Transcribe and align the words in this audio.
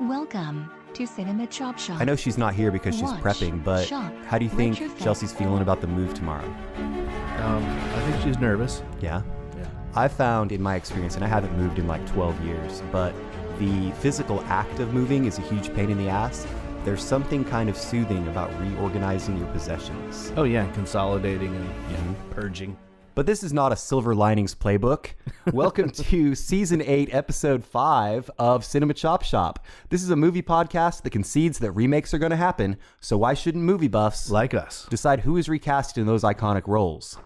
Welcome 0.00 0.70
to 0.94 1.06
Cinema 1.06 1.46
Chop 1.46 1.78
Shop. 1.78 2.00
I 2.00 2.04
know 2.04 2.16
she's 2.16 2.38
not 2.38 2.54
here 2.54 2.70
because 2.70 2.94
she's 2.94 3.02
Watch, 3.02 3.20
prepping, 3.20 3.62
but 3.62 3.86
shop, 3.86 4.10
how 4.24 4.38
do 4.38 4.46
you 4.46 4.50
think. 4.50 4.78
Chelsea's 4.98 5.30
feeling 5.30 5.60
about 5.60 5.82
the 5.82 5.86
move 5.88 6.14
tomorrow? 6.14 6.46
Um, 6.76 7.62
I 7.94 8.00
think 8.06 8.22
she's 8.22 8.38
nervous. 8.38 8.82
Yeah. 9.02 9.20
Yeah. 9.58 9.66
I 9.94 10.08
found 10.08 10.52
in 10.52 10.62
my 10.62 10.76
experience, 10.76 11.16
and 11.16 11.24
I 11.24 11.28
haven't 11.28 11.54
moved 11.58 11.78
in 11.78 11.86
like 11.86 12.04
12 12.06 12.42
years, 12.46 12.82
but 12.90 13.14
the 13.58 13.90
physical 14.00 14.40
act 14.44 14.80
of 14.80 14.94
moving 14.94 15.26
is 15.26 15.36
a 15.36 15.42
huge 15.42 15.70
pain 15.74 15.90
in 15.90 15.98
the 15.98 16.08
ass. 16.08 16.46
There's 16.82 17.04
something 17.04 17.44
kind 17.44 17.68
of 17.68 17.76
soothing 17.76 18.26
about 18.28 18.50
reorganizing 18.58 19.36
your 19.36 19.48
possessions. 19.48 20.32
Oh 20.34 20.44
yeah, 20.44 20.66
consolidating 20.72 21.54
and 21.54 21.68
yeah, 21.90 22.14
purging. 22.30 22.74
But 23.14 23.26
this 23.26 23.42
is 23.42 23.52
not 23.52 23.70
a 23.70 23.76
Silver 23.76 24.14
Linings 24.14 24.54
playbook. 24.54 25.08
Welcome 25.52 25.90
to 25.90 26.34
season 26.34 26.80
8, 26.80 27.12
episode 27.12 27.64
5 27.64 28.30
of 28.38 28.64
Cinema 28.64 28.94
Chop 28.94 29.22
Shop. 29.24 29.64
This 29.88 30.02
is 30.02 30.10
a 30.10 30.16
movie 30.16 30.42
podcast 30.42 31.02
that 31.02 31.10
concedes 31.10 31.58
that 31.58 31.72
remakes 31.72 32.14
are 32.14 32.18
going 32.18 32.30
to 32.30 32.36
happen, 32.36 32.76
so 33.00 33.18
why 33.18 33.34
shouldn't 33.34 33.64
movie 33.64 33.88
buffs 33.88 34.30
Like 34.30 34.54
us. 34.54 34.86
decide 34.90 35.20
who 35.20 35.36
is 35.36 35.48
recast 35.48 35.98
in 35.98 36.06
those 36.06 36.22
iconic 36.22 36.68
roles? 36.68 37.18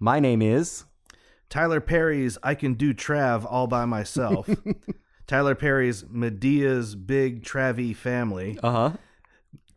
My 0.00 0.18
name 0.18 0.42
is. 0.42 0.84
Tyler 1.48 1.80
Perry's 1.80 2.38
I 2.42 2.54
Can 2.54 2.74
Do 2.74 2.92
Trav 2.92 3.46
All 3.48 3.66
By 3.68 3.84
Myself. 3.84 4.48
Tyler 5.28 5.54
Perry's 5.54 6.04
Madea's 6.08 6.94
Big 6.96 7.44
Travy 7.44 7.94
Family. 7.94 8.58
Uh 8.62 8.70
huh. 8.72 8.90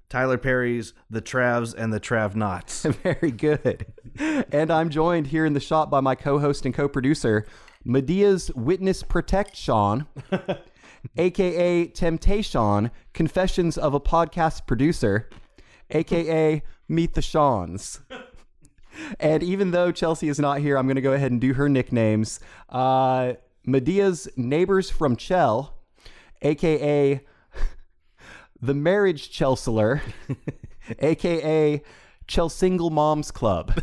Tyler 0.10 0.38
Perry's 0.38 0.94
The 1.10 1.22
Travs 1.24 1.74
and 1.76 1.92
the 1.92 2.00
Trav 2.00 2.36
Knots. 2.36 2.84
Very 3.04 3.32
good. 3.32 3.88
And 4.20 4.70
I'm 4.72 4.90
joined 4.92 5.28
here 5.28 5.44
in 5.46 5.54
the 5.54 5.60
shop 5.60 5.90
by 5.90 6.02
my 6.02 6.14
co 6.14 6.38
host 6.38 6.66
and 6.68 6.74
co 6.74 6.88
producer, 6.88 7.48
Madea's 7.86 8.52
Witness 8.56 9.04
Protect 9.04 9.56
Sean, 9.56 10.08
aka 11.18 11.88
Temptation, 11.88 12.92
Confessions 13.14 13.78
of 13.78 13.94
a 13.94 14.00
Podcast 14.00 14.66
Producer, 14.66 15.30
aka 15.90 16.64
Meet 16.88 17.14
the 17.14 17.22
Seans. 17.22 18.02
And 19.20 19.42
even 19.42 19.72
though 19.72 19.92
Chelsea 19.92 20.30
is 20.30 20.40
not 20.40 20.60
here, 20.60 20.78
I'm 20.78 20.86
going 20.86 20.98
to 20.98 21.02
go 21.02 21.14
ahead 21.14 21.32
and 21.32 21.42
do 21.42 21.54
her 21.54 21.68
nicknames. 21.68 22.40
Uh, 22.70 23.34
Madea's 23.66 24.30
Neighbors 24.38 24.92
from 24.92 25.16
Chell, 25.16 25.74
aka 26.44 27.20
the 28.62 28.74
Marriage 28.76 29.32
Chelsealer, 29.32 30.04
aka 31.00 31.82
Chel 32.28 32.50
Single 32.50 32.92
Moms 32.92 33.32
Club. 33.32 33.82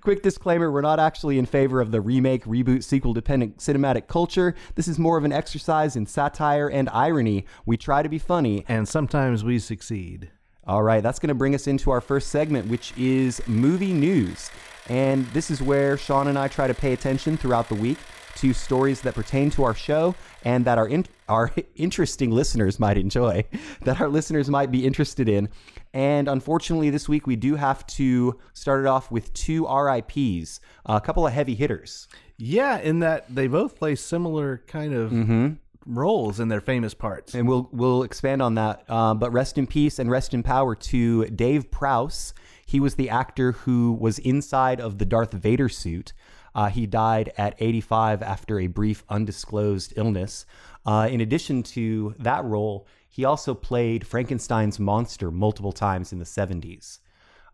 Quick 0.00 0.22
disclaimer 0.22 0.70
we're 0.70 0.80
not 0.80 0.98
actually 1.00 1.38
in 1.38 1.46
favor 1.46 1.80
of 1.80 1.90
the 1.90 2.00
remake, 2.00 2.44
reboot, 2.44 2.82
sequel 2.84 3.12
dependent 3.12 3.58
cinematic 3.58 4.06
culture. 4.06 4.54
This 4.74 4.88
is 4.88 4.98
more 4.98 5.16
of 5.16 5.24
an 5.24 5.32
exercise 5.32 5.96
in 5.96 6.06
satire 6.06 6.68
and 6.68 6.88
irony. 6.90 7.46
We 7.66 7.76
try 7.76 8.02
to 8.02 8.08
be 8.08 8.18
funny. 8.18 8.64
and 8.68 8.88
sometimes 8.88 9.44
we 9.44 9.58
succeed. 9.58 10.30
All 10.66 10.82
right, 10.82 11.02
that's 11.02 11.18
going 11.18 11.28
to 11.28 11.34
bring 11.34 11.54
us 11.54 11.66
into 11.66 11.90
our 11.90 12.00
first 12.00 12.28
segment, 12.28 12.68
which 12.68 12.96
is 12.96 13.46
movie 13.46 13.92
news. 13.92 14.50
And 14.88 15.26
this 15.28 15.50
is 15.50 15.60
where 15.62 15.96
Sean 15.96 16.28
and 16.28 16.38
I 16.38 16.48
try 16.48 16.66
to 16.66 16.74
pay 16.74 16.92
attention 16.92 17.36
throughout 17.36 17.68
the 17.68 17.74
week 17.74 17.98
to 18.36 18.52
stories 18.52 19.00
that 19.02 19.14
pertain 19.14 19.50
to 19.50 19.64
our 19.64 19.74
show 19.74 20.14
and 20.44 20.64
that 20.64 20.78
our 20.78 20.88
in- 20.88 21.06
our 21.28 21.50
interesting 21.76 22.30
listeners 22.30 22.80
might 22.80 22.98
enjoy, 22.98 23.44
that 23.82 24.00
our 24.00 24.08
listeners 24.08 24.48
might 24.50 24.70
be 24.70 24.86
interested 24.86 25.28
in. 25.28 25.48
And 25.94 26.26
unfortunately, 26.26 26.90
this 26.90 27.08
week 27.08 27.26
we 27.26 27.36
do 27.36 27.54
have 27.54 27.86
to 27.86 28.36
start 28.52 28.80
it 28.84 28.86
off 28.88 29.12
with 29.12 29.32
two 29.32 29.64
RIPS, 29.66 30.60
a 30.84 31.00
couple 31.00 31.24
of 31.24 31.32
heavy 31.32 31.54
hitters. 31.54 32.08
Yeah, 32.36 32.78
in 32.80 32.98
that 32.98 33.32
they 33.32 33.46
both 33.46 33.76
play 33.78 33.94
similar 33.94 34.58
kind 34.66 34.92
of 34.92 35.56
roles 35.86 36.40
in 36.40 36.48
their 36.48 36.60
famous 36.60 36.94
parts. 36.94 37.34
and 37.34 37.46
we'll 37.46 37.68
we'll 37.70 38.02
expand 38.02 38.42
on 38.42 38.56
that. 38.56 38.82
Uh, 38.88 39.14
but 39.14 39.32
rest 39.32 39.56
in 39.56 39.68
peace 39.68 40.00
and 40.00 40.10
rest 40.10 40.34
in 40.34 40.42
power 40.42 40.74
to 40.74 41.26
Dave 41.26 41.70
Prowse. 41.70 42.34
He 42.66 42.80
was 42.80 42.96
the 42.96 43.08
actor 43.08 43.52
who 43.52 43.92
was 43.92 44.18
inside 44.18 44.80
of 44.80 44.98
the 44.98 45.04
Darth 45.04 45.32
Vader 45.32 45.68
suit. 45.68 46.12
Uh, 46.56 46.70
he 46.70 46.86
died 46.86 47.32
at 47.36 47.54
85 47.60 48.20
after 48.22 48.58
a 48.58 48.66
brief 48.66 49.04
undisclosed 49.08 49.92
illness. 49.96 50.44
Uh, 50.86 51.08
in 51.10 51.20
addition 51.20 51.62
to 51.62 52.14
that 52.18 52.44
role, 52.44 52.86
he 53.14 53.24
also 53.24 53.54
played 53.54 54.04
Frankenstein's 54.04 54.80
monster 54.80 55.30
multiple 55.30 55.70
times 55.70 56.12
in 56.12 56.18
the 56.18 56.24
70s. 56.24 56.98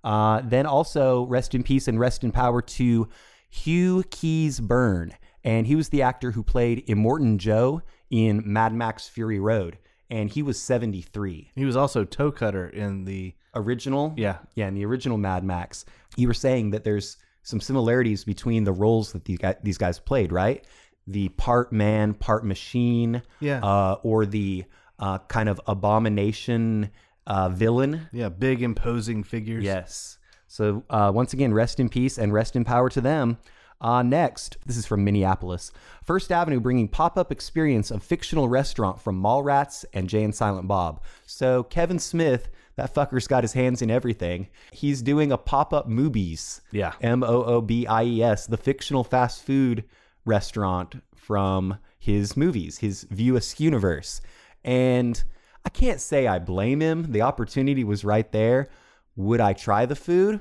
Uh, 0.02 0.40
then 0.42 0.64
also, 0.64 1.24
rest 1.24 1.54
in 1.54 1.62
peace 1.62 1.86
and 1.86 2.00
rest 2.00 2.24
in 2.24 2.32
power 2.32 2.62
to 2.62 3.06
Hugh 3.50 4.02
Keays-Byrne. 4.04 5.12
And 5.44 5.66
he 5.66 5.76
was 5.76 5.90
the 5.90 6.00
actor 6.00 6.30
who 6.30 6.42
played 6.42 6.86
Immortan 6.86 7.36
Joe 7.36 7.82
in 8.08 8.42
Mad 8.50 8.72
Max 8.72 9.06
Fury 9.06 9.38
Road. 9.38 9.76
And 10.08 10.30
he 10.30 10.42
was 10.42 10.58
73. 10.58 11.50
He 11.54 11.64
was 11.66 11.76
also 11.76 12.04
toe 12.04 12.32
cutter 12.32 12.66
in 12.66 13.04
the 13.04 13.34
Original? 13.54 14.14
Yeah. 14.16 14.38
Yeah, 14.54 14.68
in 14.68 14.74
the 14.74 14.86
original 14.86 15.18
Mad 15.18 15.44
Max. 15.44 15.84
You 16.16 16.26
were 16.26 16.32
saying 16.32 16.70
that 16.70 16.84
there's 16.84 17.18
some 17.42 17.60
similarities 17.60 18.24
between 18.24 18.64
the 18.64 18.72
roles 18.72 19.12
that 19.12 19.26
these 19.26 19.36
guys, 19.36 19.56
these 19.62 19.76
guys 19.76 19.98
played, 19.98 20.32
right? 20.32 20.64
The 21.06 21.28
part 21.28 21.70
man, 21.70 22.14
part 22.14 22.46
machine. 22.46 23.20
Yeah. 23.40 23.60
Uh, 23.62 23.98
or 24.02 24.24
the 24.24 24.64
uh, 25.00 25.18
kind 25.26 25.48
of 25.48 25.60
abomination 25.66 26.90
uh, 27.26 27.48
villain. 27.48 28.08
yeah, 28.12 28.28
big 28.28 28.62
imposing 28.62 29.24
figures. 29.24 29.64
Yes. 29.64 30.18
So 30.46 30.84
uh, 30.90 31.10
once 31.14 31.32
again, 31.32 31.52
rest 31.54 31.80
in 31.80 31.88
peace 31.88 32.18
and 32.18 32.32
rest 32.32 32.54
in 32.56 32.64
power 32.64 32.88
to 32.90 33.00
them. 33.00 33.38
Uh, 33.80 34.02
next, 34.02 34.58
this 34.66 34.76
is 34.76 34.84
from 34.84 35.04
Minneapolis. 35.04 35.72
First 36.04 36.30
Avenue 36.30 36.60
bringing 36.60 36.86
pop-up 36.86 37.32
experience 37.32 37.90
of 37.90 38.02
fictional 38.02 38.48
restaurant 38.48 39.00
from 39.00 39.22
Mallrats 39.22 39.86
and 39.94 40.08
Jay 40.08 40.22
and 40.22 40.34
Silent 40.34 40.68
Bob. 40.68 41.02
So 41.24 41.62
Kevin 41.62 41.98
Smith, 41.98 42.50
that 42.76 42.94
fucker's 42.94 43.26
got 43.26 43.44
his 43.44 43.54
hands 43.54 43.80
in 43.80 43.90
everything. 43.90 44.48
He's 44.70 45.00
doing 45.00 45.32
a 45.32 45.38
pop-up 45.38 45.88
Moobies. 45.88 46.60
Yeah. 46.72 46.92
M 47.00 47.22
O 47.22 47.42
O 47.44 47.60
B 47.62 47.86
I 47.86 48.04
E 48.04 48.22
S, 48.22 48.46
the 48.46 48.58
fictional 48.58 49.04
fast 49.04 49.44
food 49.44 49.84
restaurant 50.26 50.96
from 51.14 51.78
his 51.98 52.36
movies, 52.36 52.78
his 52.78 53.04
View 53.04 53.36
Askew 53.36 53.64
universe. 53.64 54.20
And 54.64 55.22
I 55.64 55.68
can't 55.68 56.00
say 56.00 56.26
I 56.26 56.38
blame 56.38 56.80
him. 56.80 57.12
The 57.12 57.22
opportunity 57.22 57.84
was 57.84 58.04
right 58.04 58.30
there. 58.32 58.68
Would 59.16 59.40
I 59.40 59.52
try 59.52 59.86
the 59.86 59.96
food? 59.96 60.40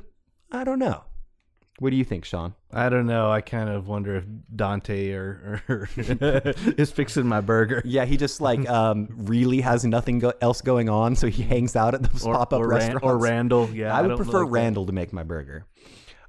I 0.52 0.64
don't 0.64 0.80
know. 0.80 1.04
What 1.80 1.92
do 1.92 1.96
you 1.96 2.04
think, 2.04 2.26
Sean? 2.26 2.56
I 2.74 2.90
don't 2.90 3.08
know. 3.08 3.32
I 3.32 3.40
kind 3.40 3.70
of 3.70 3.88
wonder 3.88 4.18
if 4.18 4.26
Dante 4.54 5.14
or, 5.14 5.62
or 5.70 5.90
is 5.98 6.92
fixing 6.92 7.26
my 7.26 7.40
burger. 7.40 7.82
Yeah, 7.86 8.04
he 8.04 8.18
just 8.18 8.42
like 8.42 8.68
um, 8.70 9.08
really 9.12 9.62
has 9.62 9.86
nothing 9.86 10.20
go- 10.20 10.34
else 10.42 10.60
going 10.62 10.90
on, 10.90 11.16
so 11.16 11.28
he 11.28 11.42
hangs 11.44 11.78
out 11.78 11.94
at 11.94 12.04
those 12.04 12.24
pop-up 12.24 12.60
or, 12.60 12.68
Ran- 12.68 12.80
restaurants. 12.80 13.04
or 13.06 13.18
Randall. 13.18 13.70
Yeah, 13.70 13.96
I 13.96 14.02
would 14.02 14.18
prefer 14.18 14.40
like 14.40 14.48
that. 14.48 14.52
Randall 14.52 14.86
to 14.88 14.92
make 14.92 15.14
my 15.14 15.24
burger. 15.24 15.66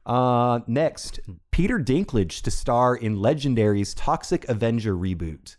Uh, 0.06 0.60
next, 0.68 1.18
Peter 1.50 1.78
Dinklage 1.80 2.42
to 2.42 2.50
star 2.50 2.94
in 2.94 3.16
Legendary's 3.16 3.92
Toxic 3.94 4.48
Avenger 4.48 4.94
reboot. 4.96 5.56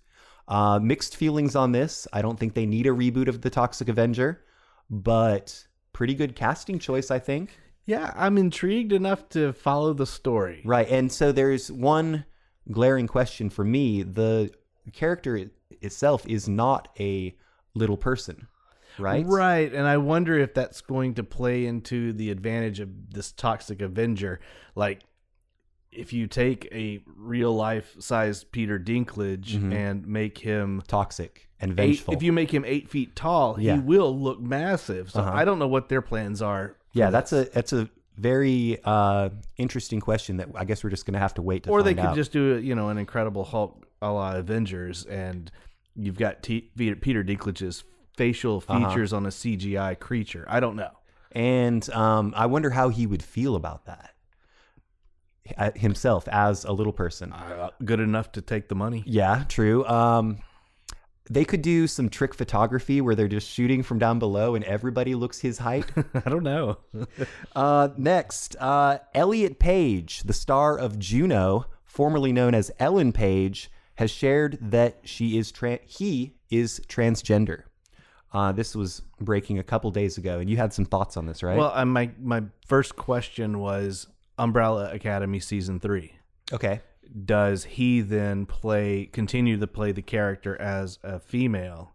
Uh, 0.51 0.79
mixed 0.79 1.15
feelings 1.15 1.55
on 1.55 1.71
this. 1.71 2.09
I 2.11 2.21
don't 2.21 2.37
think 2.37 2.55
they 2.55 2.65
need 2.65 2.85
a 2.85 2.89
reboot 2.89 3.29
of 3.29 3.39
the 3.39 3.49
Toxic 3.49 3.87
Avenger, 3.87 4.43
but 4.89 5.65
pretty 5.93 6.13
good 6.13 6.35
casting 6.35 6.77
choice, 6.77 7.09
I 7.09 7.19
think. 7.19 7.57
Yeah, 7.85 8.11
I'm 8.17 8.37
intrigued 8.37 8.91
enough 8.91 9.29
to 9.29 9.53
follow 9.53 9.93
the 9.93 10.05
story. 10.05 10.61
Right. 10.65 10.89
And 10.89 11.09
so 11.09 11.31
there's 11.31 11.71
one 11.71 12.25
glaring 12.69 13.07
question 13.07 13.49
for 13.49 13.63
me. 13.63 14.03
The 14.03 14.51
character 14.91 15.49
itself 15.79 16.27
is 16.27 16.49
not 16.49 16.89
a 16.99 17.33
little 17.73 17.95
person, 17.97 18.47
right? 18.99 19.25
Right, 19.25 19.73
and 19.73 19.87
I 19.87 19.97
wonder 19.97 20.37
if 20.37 20.53
that's 20.53 20.81
going 20.81 21.13
to 21.13 21.23
play 21.23 21.65
into 21.65 22.11
the 22.11 22.29
advantage 22.29 22.81
of 22.81 22.89
this 23.11 23.31
toxic 23.31 23.81
Avenger. 23.81 24.41
Like, 24.75 24.99
if 25.91 26.13
you 26.13 26.25
take 26.27 26.67
a 26.71 27.01
real 27.17 27.53
life 27.53 27.95
sized 27.99 28.51
Peter 28.51 28.79
Dinklage 28.79 29.57
Mhm. 29.57 29.73
and 29.73 30.07
make 30.07 30.37
him 30.37 30.81
Toxic 30.87 31.49
and 31.59 31.71
eight, 31.79 31.95
vengeful. 31.97 32.13
if 32.13 32.23
you 32.23 32.31
make 32.31 32.53
him 32.53 32.63
eight 32.65 32.89
feet 32.89 33.15
tall, 33.15 33.59
Yeah. 33.59 33.75
he 33.75 33.79
will 33.81 34.17
look 34.17 34.39
massive. 34.39 35.11
So 35.11 35.19
Uh-huh. 35.21 35.31
I 35.33 35.43
don't 35.45 35.59
know 35.59 35.67
what 35.67 35.89
their 35.89 36.01
plans 36.01 36.41
are. 36.41 36.75
yeah, 36.93 37.09
that's 37.09 37.31
this. 37.31 37.47
a 37.49 37.51
that's 37.51 37.73
a 37.73 37.89
very 38.17 38.77
uh, 38.83 39.29
interesting 39.57 39.99
question 39.99 40.37
that 40.37 40.49
I 40.55 40.63
guess 40.65 40.83
we're 40.83 40.89
just 40.91 41.05
going 41.05 41.13
to 41.13 41.19
have 41.19 41.33
to 41.35 41.41
wait 41.41 41.63
to 41.63 41.69
Or 41.69 41.81
they 41.83 41.93
could 41.93 42.05
out. 42.05 42.15
just 42.15 42.31
do 42.31 42.57
you 42.57 42.75
know 42.75 42.89
an 42.89 42.97
Incredible 42.97 43.43
Hulk 43.43 43.85
a 44.01 44.11
la 44.11 44.35
Avengers, 44.35 45.05
and 45.05 45.51
you've 45.95 46.17
got 46.17 46.41
T- 46.43 46.69
Peter 46.77 47.23
Dinklage's 47.23 47.83
facial 48.17 48.63
Uh-huh. 48.67 48.89
features 48.89 49.11
on 49.13 49.25
a 49.25 49.31
CGI 49.31 49.95
creature. 49.95 50.45
I 50.47 50.59
don't 50.59 50.75
know. 50.75 50.91
And 51.33 51.89
um, 51.91 52.33
I 52.35 52.45
wonder 52.45 52.69
how 52.71 52.89
he 52.89 53.05
would 53.07 53.23
feel 53.23 53.55
about 53.55 53.85
that 53.85 54.10
himself 55.75 56.27
as 56.27 56.63
a 56.65 56.71
little 56.71 56.93
person. 56.93 57.33
Uh, 57.33 57.69
good 57.83 57.99
enough 57.99 58.31
to 58.33 58.41
take 58.41 58.69
the 58.69 58.75
money. 58.75 59.03
Yeah, 59.05 59.43
true. 59.47 59.85
Um, 59.85 60.37
they 61.29 61.45
could 61.45 61.61
do 61.61 61.87
some 61.87 62.09
trick 62.09 62.33
photography 62.33 62.99
where 62.99 63.15
they're 63.15 63.27
just 63.27 63.49
shooting 63.49 63.83
from 63.83 63.99
down 63.99 64.19
below 64.19 64.55
and 64.55 64.65
everybody 64.65 65.15
looks 65.15 65.39
his 65.39 65.59
height. 65.59 65.85
I 66.13 66.29
don't 66.29 66.43
know. 66.43 66.79
uh, 67.55 67.89
next, 67.97 68.55
uh, 68.59 68.99
Elliot 69.13 69.59
Page, 69.59 70.23
the 70.23 70.33
star 70.33 70.77
of 70.77 70.99
Juno, 70.99 71.65
formerly 71.85 72.31
known 72.31 72.53
as 72.53 72.71
Ellen 72.79 73.13
Page, 73.13 73.71
has 73.95 74.11
shared 74.11 74.57
that 74.61 74.99
she 75.03 75.37
is 75.37 75.51
tra- 75.51 75.79
he 75.85 76.35
is 76.49 76.81
transgender. 76.87 77.63
Uh, 78.33 78.51
this 78.51 78.75
was 78.75 79.01
breaking 79.19 79.59
a 79.59 79.63
couple 79.63 79.91
days 79.91 80.17
ago, 80.17 80.39
and 80.39 80.49
you 80.49 80.57
had 80.57 80.73
some 80.73 80.85
thoughts 80.85 81.17
on 81.17 81.25
this, 81.25 81.43
right? 81.43 81.57
Well, 81.57 81.71
uh, 81.73 81.85
my 81.85 82.11
my 82.19 82.43
first 82.65 82.95
question 82.95 83.59
was 83.59 84.07
Umbrella 84.41 84.91
Academy 84.91 85.39
season 85.39 85.79
three. 85.79 86.13
okay. 86.51 86.81
Does 87.25 87.65
he 87.65 87.99
then 88.01 88.45
play 88.45 89.05
continue 89.05 89.57
to 89.59 89.67
play 89.67 89.91
the 89.91 90.01
character 90.01 90.59
as 90.61 90.97
a 91.03 91.19
female, 91.19 91.91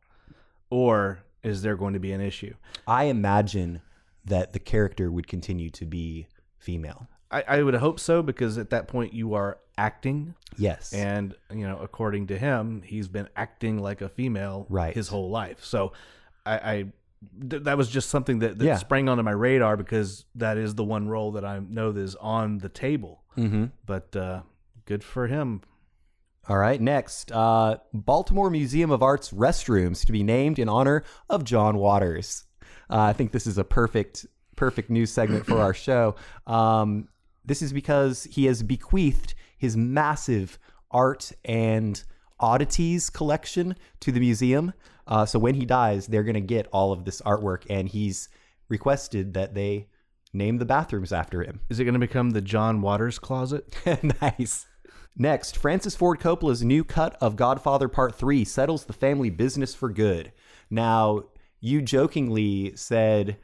or 0.70 1.20
is 1.42 1.62
there 1.62 1.74
going 1.76 1.94
to 1.94 1.98
be 2.00 2.12
an 2.12 2.20
issue? 2.20 2.54
I 2.86 3.04
imagine 3.04 3.80
that 4.26 4.52
the 4.52 4.58
character 4.58 5.10
would 5.10 5.26
continue 5.26 5.70
to 5.70 5.86
be 5.86 6.26
female. 6.58 7.08
I, 7.30 7.44
I 7.48 7.62
would 7.62 7.74
hope 7.76 7.98
so 7.98 8.22
because 8.22 8.58
at 8.58 8.70
that 8.70 8.88
point 8.88 9.14
you 9.14 9.32
are 9.34 9.58
acting, 9.78 10.34
Yes. 10.58 10.92
and 10.92 11.34
you 11.50 11.66
know, 11.66 11.78
according 11.78 12.26
to 12.28 12.38
him, 12.38 12.82
he's 12.84 13.08
been 13.08 13.28
acting 13.36 13.78
like 13.78 14.00
a 14.02 14.08
female 14.10 14.66
Right. 14.68 14.94
his 14.94 15.08
whole 15.08 15.30
life. 15.30 15.64
So, 15.64 15.92
I, 16.44 16.54
I 16.58 16.84
th- 17.50 17.62
that 17.64 17.76
was 17.76 17.88
just 17.88 18.08
something 18.10 18.38
that, 18.40 18.58
that 18.58 18.64
Yeah. 18.64 18.76
sprang 18.76 19.08
onto 19.08 19.22
my 19.22 19.30
radar 19.32 19.76
because 19.76 20.24
that 20.34 20.56
is 20.58 20.74
the 20.74 20.84
one 20.84 21.08
role 21.08 21.32
that 21.32 21.44
I 21.44 21.58
know 21.60 21.92
that 21.92 22.00
is 22.00 22.14
on 22.16 22.58
the 22.58 22.68
table. 22.68 23.22
mm-hmm. 23.36 23.66
But 23.84 24.14
uh, 24.16 24.42
good 24.84 25.02
for 25.04 25.26
him. 25.26 25.62
All 26.48 26.58
right, 26.58 26.80
next. 26.80 27.32
Uh, 27.32 27.78
Baltimore 27.92 28.50
Museum 28.50 28.90
of 28.90 29.02
Art's 29.02 29.30
restrooms 29.30 30.04
to 30.06 30.12
be 30.12 30.22
named 30.22 30.58
in 30.60 30.68
honor 30.68 31.02
of 31.28 31.42
John 31.44 31.76
Waters. 31.78 32.44
Uh, 32.88 33.00
I 33.00 33.12
think 33.12 33.32
this 33.32 33.46
is 33.48 33.58
a 33.58 33.64
perfect, 33.64 34.26
perfect 34.54 34.88
news 34.90 35.10
segment 35.10 35.44
for 35.44 35.58
our 35.58 35.74
show. 35.74 36.14
Um, 36.46 37.08
this 37.44 37.62
is 37.62 37.72
because 37.72 38.24
he 38.24 38.44
has 38.46 38.62
bequeathed 38.62 39.34
his 39.58 39.76
massive 39.76 40.58
art 40.92 41.32
and 41.44 42.02
oddities 42.38 43.10
collection 43.10 43.74
to 44.00 44.12
the 44.12 44.20
museum. 44.20 44.72
Uh, 45.06 45.24
so 45.24 45.38
when 45.38 45.54
he 45.54 45.64
dies, 45.64 46.06
they're 46.06 46.24
going 46.24 46.34
to 46.34 46.40
get 46.40 46.68
all 46.72 46.92
of 46.92 47.04
this 47.04 47.20
artwork, 47.22 47.64
and 47.70 47.88
he's 47.88 48.28
requested 48.68 49.34
that 49.34 49.54
they 49.54 49.88
name 50.32 50.58
the 50.58 50.64
bathrooms 50.64 51.12
after 51.12 51.42
him. 51.42 51.60
Is 51.70 51.78
it 51.78 51.84
going 51.84 51.94
to 51.94 52.00
become 52.00 52.30
the 52.30 52.40
John 52.40 52.82
Waters 52.82 53.18
closet? 53.18 53.74
nice. 54.20 54.66
Next, 55.16 55.56
Francis 55.56 55.96
Ford 55.96 56.20
Coppola's 56.20 56.62
new 56.62 56.84
cut 56.84 57.16
of 57.20 57.36
Godfather 57.36 57.88
Part 57.88 58.14
3 58.14 58.44
settles 58.44 58.84
the 58.84 58.92
family 58.92 59.30
business 59.30 59.74
for 59.74 59.88
good. 59.88 60.32
Now, 60.68 61.22
you 61.60 61.80
jokingly 61.80 62.76
said 62.76 63.38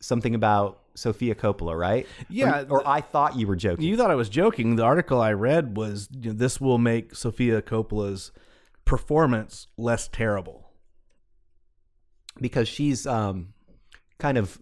something 0.00 0.34
about 0.34 0.80
Sofia 0.94 1.34
Coppola, 1.34 1.78
right? 1.78 2.06
Yeah, 2.28 2.64
Or, 2.68 2.80
or 2.80 2.88
I 2.88 3.00
thought 3.00 3.36
you 3.36 3.46
were 3.46 3.56
joking. 3.56 3.86
You 3.86 3.96
thought 3.96 4.10
I 4.10 4.14
was 4.16 4.28
joking. 4.28 4.76
The 4.76 4.84
article 4.84 5.20
I 5.20 5.32
read 5.32 5.76
was 5.76 6.08
you 6.12 6.30
know, 6.30 6.36
this 6.36 6.60
will 6.60 6.78
make 6.78 7.14
Sofia 7.14 7.62
Coppola's 7.62 8.30
performance 8.84 9.68
less 9.78 10.08
terrible. 10.08 10.63
Because 12.40 12.68
she's 12.68 13.06
um, 13.06 13.54
kind 14.18 14.38
of 14.38 14.60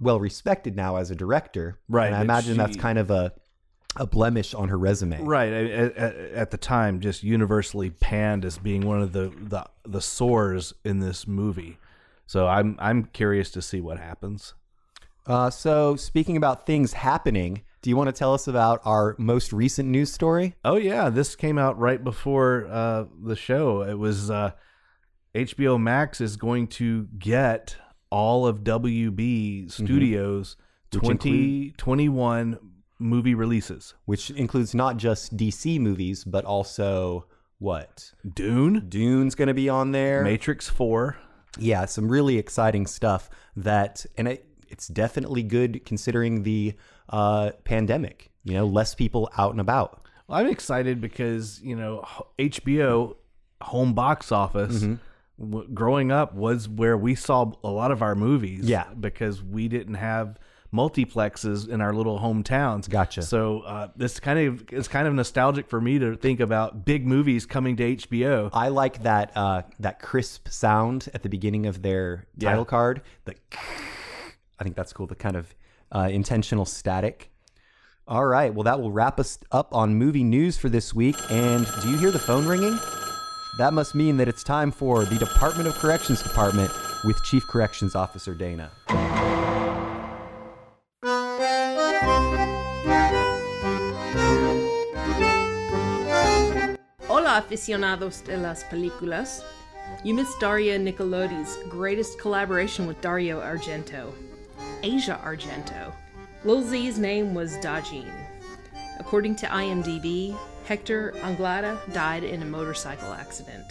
well 0.00 0.20
respected 0.20 0.76
now 0.76 0.96
as 0.96 1.10
a 1.10 1.14
director. 1.14 1.78
Right, 1.88 2.06
And 2.06 2.16
I 2.16 2.22
imagine 2.22 2.56
that's 2.56 2.76
kind 2.76 2.98
of 2.98 3.10
a, 3.10 3.32
a 3.96 4.06
blemish 4.06 4.54
on 4.54 4.68
her 4.68 4.78
resume. 4.78 5.22
Right 5.22 5.52
at, 5.52 5.96
at, 5.96 6.16
at 6.16 6.50
the 6.50 6.56
time, 6.56 7.00
just 7.00 7.22
universally 7.22 7.90
panned 7.90 8.44
as 8.44 8.58
being 8.58 8.86
one 8.86 9.00
of 9.00 9.12
the, 9.12 9.32
the 9.40 9.64
the 9.84 10.00
sores 10.00 10.74
in 10.84 11.00
this 11.00 11.26
movie. 11.26 11.78
So 12.26 12.46
I'm 12.48 12.76
I'm 12.78 13.04
curious 13.04 13.50
to 13.52 13.62
see 13.62 13.80
what 13.80 13.98
happens. 13.98 14.54
Uh, 15.26 15.50
so, 15.50 15.94
speaking 15.94 16.36
about 16.36 16.66
things 16.66 16.94
happening, 16.94 17.62
do 17.80 17.90
you 17.90 17.96
want 17.96 18.08
to 18.08 18.12
tell 18.12 18.34
us 18.34 18.48
about 18.48 18.80
our 18.84 19.14
most 19.18 19.52
recent 19.52 19.88
news 19.88 20.12
story? 20.12 20.54
Oh 20.64 20.76
yeah, 20.76 21.10
this 21.10 21.36
came 21.36 21.58
out 21.58 21.78
right 21.78 22.02
before 22.02 22.66
uh, 22.68 23.04
the 23.22 23.36
show. 23.36 23.82
It 23.82 23.98
was 23.98 24.30
uh, 24.30 24.52
HBO 25.34 25.80
Max 25.80 26.20
is 26.20 26.36
going 26.36 26.66
to 26.68 27.04
get 27.18 27.76
all 28.10 28.46
of 28.46 28.58
WB 28.60 29.70
Studios 29.70 30.56
Mm-hmm. 30.56 31.10
Include- 31.10 31.78
2021 31.78 32.58
movie 32.98 33.34
releases. 33.34 33.94
which 34.04 34.28
includes 34.30 34.74
not 34.74 34.98
just 34.98 35.34
DC 35.38 35.80
movies, 35.80 36.22
but 36.22 36.44
also 36.44 37.24
what? 37.58 38.12
Dune, 38.34 38.84
Dune's 38.90 39.34
going 39.34 39.48
to 39.48 39.54
be 39.54 39.70
on 39.70 39.92
there. 39.92 40.22
Matrix 40.22 40.68
4. 40.68 41.16
yeah, 41.58 41.86
some 41.86 42.08
really 42.10 42.36
exciting 42.36 42.86
stuff 42.86 43.30
that, 43.56 44.04
and 44.18 44.28
it, 44.28 44.46
it's 44.68 44.86
definitely 44.88 45.42
good 45.42 45.82
considering 45.86 46.42
the 46.42 46.74
uh, 47.08 47.52
pandemic. 47.64 48.30
You 48.44 48.52
know, 48.54 48.66
less 48.66 48.94
people 48.94 49.30
out 49.38 49.52
and 49.52 49.60
about. 49.62 50.04
Well, 50.28 50.38
I'm 50.40 50.48
excited 50.48 51.00
because, 51.00 51.58
you 51.62 51.74
know, 51.74 52.04
HBO 52.38 53.16
home 53.62 53.94
box 53.94 54.30
office 54.30 54.82
Mm-hmm. 54.82 54.94
W- 55.42 55.68
growing 55.74 56.10
up 56.10 56.34
was 56.34 56.68
where 56.68 56.96
we 56.96 57.14
saw 57.14 57.52
a 57.62 57.68
lot 57.70 57.90
of 57.92 58.00
our 58.02 58.14
movies. 58.14 58.64
Yeah. 58.64 58.84
Because 58.98 59.42
we 59.42 59.68
didn't 59.68 59.94
have 59.94 60.38
multiplexes 60.72 61.68
in 61.68 61.80
our 61.82 61.92
little 61.92 62.18
hometowns. 62.18 62.88
Gotcha. 62.88 63.20
So 63.22 63.60
uh, 63.60 63.88
this 63.94 64.18
kind 64.18 64.38
of 64.38 64.64
it's 64.72 64.88
kind 64.88 65.06
of 65.06 65.12
nostalgic 65.14 65.68
for 65.68 65.80
me 65.80 65.98
to 65.98 66.16
think 66.16 66.40
about 66.40 66.84
big 66.86 67.06
movies 67.06 67.44
coming 67.44 67.76
to 67.76 67.96
HBO. 67.96 68.48
I 68.54 68.68
like 68.68 69.02
that 69.02 69.32
uh, 69.36 69.62
that 69.80 70.00
crisp 70.00 70.48
sound 70.48 71.08
at 71.12 71.22
the 71.22 71.28
beginning 71.28 71.66
of 71.66 71.82
their 71.82 72.24
Yeah. 72.38 72.50
title 72.50 72.64
card. 72.64 73.02
The 73.26 73.34
I 74.58 74.64
think 74.64 74.76
that's 74.76 74.92
cool. 74.92 75.06
The 75.06 75.14
kind 75.14 75.36
of 75.36 75.54
uh, 75.90 76.08
intentional 76.10 76.64
static. 76.64 77.30
All 78.08 78.24
right. 78.24 78.52
Well, 78.52 78.64
that 78.64 78.80
will 78.80 78.90
wrap 78.92 79.20
us 79.20 79.38
up 79.52 79.74
on 79.74 79.94
movie 79.94 80.24
news 80.24 80.56
for 80.58 80.68
this 80.68 80.94
week. 80.94 81.16
And 81.30 81.66
do 81.82 81.90
you 81.90 81.96
hear 81.98 82.10
the 82.10 82.18
phone 82.18 82.46
ringing? 82.46 82.78
That 83.58 83.74
must 83.74 83.94
mean 83.94 84.16
that 84.16 84.28
it's 84.28 84.42
time 84.42 84.72
for 84.72 85.04
the 85.04 85.18
Department 85.18 85.68
of 85.68 85.74
Corrections 85.74 86.22
Department 86.22 86.70
with 87.04 87.22
Chief 87.22 87.46
Corrections 87.46 87.94
Officer 87.94 88.32
Dana. 88.32 88.70
Hola, 97.08 97.42
aficionados 97.44 98.24
de 98.24 98.38
las 98.38 98.64
películas. 98.64 99.42
You 100.02 100.14
missed 100.14 100.40
Daria 100.40 100.78
Nicolodi's 100.78 101.58
greatest 101.68 102.18
collaboration 102.18 102.86
with 102.86 102.98
Dario 103.02 103.40
Argento, 103.40 104.14
Asia 104.82 105.20
Argento. 105.22 105.92
Lil 106.44 106.62
Z's 106.62 106.98
name 106.98 107.34
was 107.34 107.58
Dajin. 107.58 108.10
According 108.98 109.36
to 109.36 109.46
IMDb, 109.46 110.34
Hector 110.64 111.12
Anglada 111.22 111.78
died 111.92 112.24
in 112.24 112.42
a 112.42 112.46
motorcycle 112.46 113.12
accident. 113.12 113.64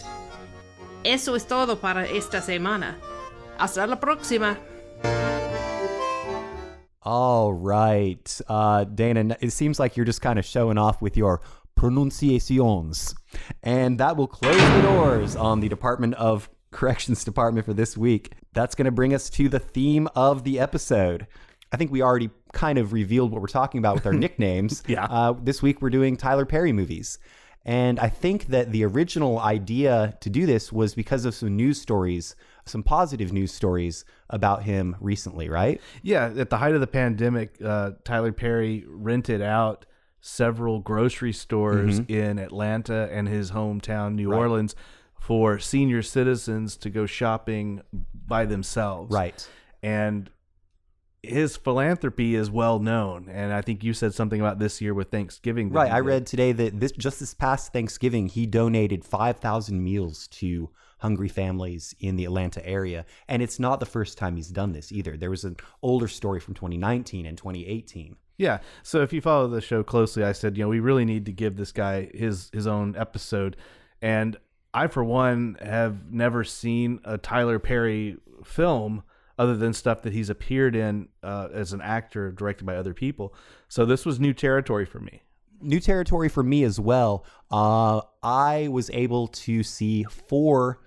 Eso 1.04 1.34
es 1.34 1.44
todo 1.44 1.76
para 1.76 2.06
esta 2.06 2.40
semana. 2.40 2.94
Hasta 3.58 3.86
la 3.86 3.96
próxima. 3.96 4.56
All 7.02 7.52
right. 7.52 8.40
Uh, 8.48 8.84
Dana, 8.84 9.36
it 9.40 9.50
seems 9.50 9.80
like 9.80 9.96
you're 9.96 10.06
just 10.06 10.20
kind 10.22 10.38
of 10.38 10.44
showing 10.44 10.78
off 10.78 11.02
with 11.02 11.16
your 11.16 11.40
pronunciations. 11.74 13.14
And 13.62 13.98
that 13.98 14.16
will 14.16 14.28
close 14.28 14.56
the 14.56 14.82
doors 14.82 15.34
on 15.34 15.60
the 15.60 15.68
Department 15.68 16.14
of 16.14 16.48
Corrections 16.70 17.24
Department 17.24 17.66
for 17.66 17.74
this 17.74 17.96
week. 17.96 18.32
That's 18.52 18.74
going 18.74 18.84
to 18.84 18.92
bring 18.92 19.14
us 19.14 19.28
to 19.30 19.48
the 19.48 19.58
theme 19.58 20.08
of 20.14 20.44
the 20.44 20.60
episode. 20.60 21.26
I 21.72 21.76
think 21.76 21.90
we 21.90 22.02
already 22.02 22.30
kind 22.52 22.78
of 22.78 22.92
revealed 22.92 23.32
what 23.32 23.40
we're 23.40 23.48
talking 23.48 23.78
about 23.78 23.94
with 23.94 24.06
our 24.06 24.12
nicknames. 24.24 24.82
Yeah. 24.86 25.04
Uh, 25.06 25.34
this 25.40 25.62
week 25.62 25.82
we're 25.82 25.90
doing 25.90 26.16
Tyler 26.16 26.46
Perry 26.46 26.72
movies. 26.72 27.18
And 27.64 28.00
I 28.00 28.08
think 28.08 28.48
that 28.48 28.72
the 28.72 28.84
original 28.84 29.38
idea 29.38 30.16
to 30.20 30.30
do 30.30 30.46
this 30.46 30.72
was 30.72 30.94
because 30.94 31.24
of 31.24 31.34
some 31.34 31.56
news 31.56 31.80
stories, 31.80 32.34
some 32.66 32.82
positive 32.82 33.32
news 33.32 33.52
stories 33.52 34.04
about 34.30 34.64
him 34.64 34.96
recently, 35.00 35.48
right? 35.48 35.80
Yeah, 36.02 36.32
at 36.36 36.50
the 36.50 36.58
height 36.58 36.74
of 36.74 36.80
the 36.80 36.88
pandemic, 36.88 37.56
uh, 37.64 37.92
Tyler 38.04 38.32
Perry 38.32 38.84
rented 38.88 39.40
out 39.42 39.86
several 40.20 40.80
grocery 40.80 41.32
stores 41.32 42.00
in 42.08 42.38
Atlanta 42.38 43.08
and 43.12 43.28
his 43.28 43.50
hometown, 43.50 44.14
New 44.14 44.32
Orleans, 44.32 44.74
for 45.20 45.58
senior 45.58 46.02
citizens 46.02 46.76
to 46.78 46.90
go 46.90 47.06
shopping 47.06 47.82
by 48.26 48.44
themselves. 48.44 49.12
Right. 49.12 49.48
And 49.82 50.30
his 51.22 51.56
philanthropy 51.56 52.34
is 52.34 52.50
well 52.50 52.80
known. 52.80 53.28
And 53.28 53.52
I 53.52 53.62
think 53.62 53.84
you 53.84 53.94
said 53.94 54.12
something 54.12 54.40
about 54.40 54.58
this 54.58 54.80
year 54.80 54.92
with 54.92 55.10
Thanksgiving. 55.10 55.70
Right. 55.70 55.90
I 55.90 56.00
read 56.00 56.26
today 56.26 56.52
that 56.52 56.80
this 56.80 56.92
just 56.92 57.20
this 57.20 57.32
past 57.32 57.72
Thanksgiving, 57.72 58.28
he 58.28 58.44
donated 58.44 59.04
5,000 59.04 59.82
meals 59.82 60.26
to 60.28 60.70
hungry 60.98 61.28
families 61.28 61.94
in 62.00 62.16
the 62.16 62.24
Atlanta 62.24 62.64
area. 62.66 63.04
And 63.28 63.42
it's 63.42 63.58
not 63.58 63.80
the 63.80 63.86
first 63.86 64.18
time 64.18 64.36
he's 64.36 64.48
done 64.48 64.72
this 64.72 64.90
either. 64.90 65.16
There 65.16 65.30
was 65.30 65.44
an 65.44 65.56
older 65.80 66.08
story 66.08 66.40
from 66.40 66.54
2019 66.54 67.26
and 67.26 67.38
2018. 67.38 68.16
Yeah. 68.36 68.58
So 68.82 69.02
if 69.02 69.12
you 69.12 69.20
follow 69.20 69.46
the 69.46 69.60
show 69.60 69.84
closely, 69.84 70.24
I 70.24 70.32
said, 70.32 70.56
you 70.56 70.64
know, 70.64 70.68
we 70.68 70.80
really 70.80 71.04
need 71.04 71.26
to 71.26 71.32
give 71.32 71.56
this 71.56 71.70
guy 71.70 72.08
his 72.12 72.50
his 72.52 72.66
own 72.66 72.96
episode. 72.96 73.56
And 74.00 74.36
I, 74.74 74.88
for 74.88 75.04
one, 75.04 75.56
have 75.60 76.10
never 76.10 76.42
seen 76.42 77.00
a 77.04 77.18
Tyler 77.18 77.58
Perry 77.58 78.16
film 78.44 79.04
other 79.42 79.56
than 79.56 79.72
stuff 79.72 80.02
that 80.02 80.12
he's 80.12 80.30
appeared 80.30 80.76
in 80.76 81.08
uh, 81.24 81.48
as 81.52 81.72
an 81.72 81.80
actor 81.80 82.30
directed 82.30 82.64
by 82.64 82.76
other 82.76 82.94
people. 82.94 83.34
So 83.66 83.84
this 83.84 84.06
was 84.06 84.20
new 84.20 84.32
territory 84.32 84.86
for 84.86 85.00
me. 85.00 85.22
New 85.60 85.80
territory 85.80 86.28
for 86.28 86.44
me 86.44 86.62
as 86.62 86.78
well. 86.78 87.26
Uh, 87.50 88.02
I 88.22 88.68
was 88.68 88.88
able 88.90 89.26
to 89.26 89.64
see 89.64 90.04
four 90.04 90.80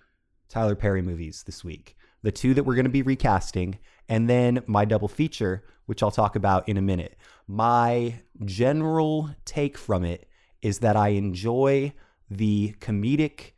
Tyler 0.47 0.75
Perry 0.75 1.01
movies 1.01 1.43
this 1.45 1.65
week. 1.65 1.97
The 2.23 2.31
two 2.31 2.53
that 2.53 2.63
we're 2.63 2.75
going 2.75 2.85
to 2.85 2.89
be 2.89 3.01
recasting, 3.01 3.77
and 4.07 4.29
then 4.29 4.63
my 4.67 4.85
double 4.85 5.09
feature, 5.09 5.65
which 5.85 6.01
I'll 6.01 6.09
talk 6.09 6.37
about 6.37 6.69
in 6.69 6.77
a 6.77 6.81
minute. 6.81 7.17
My 7.47 8.21
general 8.45 9.31
take 9.43 9.77
from 9.77 10.05
it 10.05 10.29
is 10.61 10.79
that 10.79 10.95
I 10.95 11.09
enjoy 11.09 11.91
the 12.29 12.73
comedic 12.79 13.51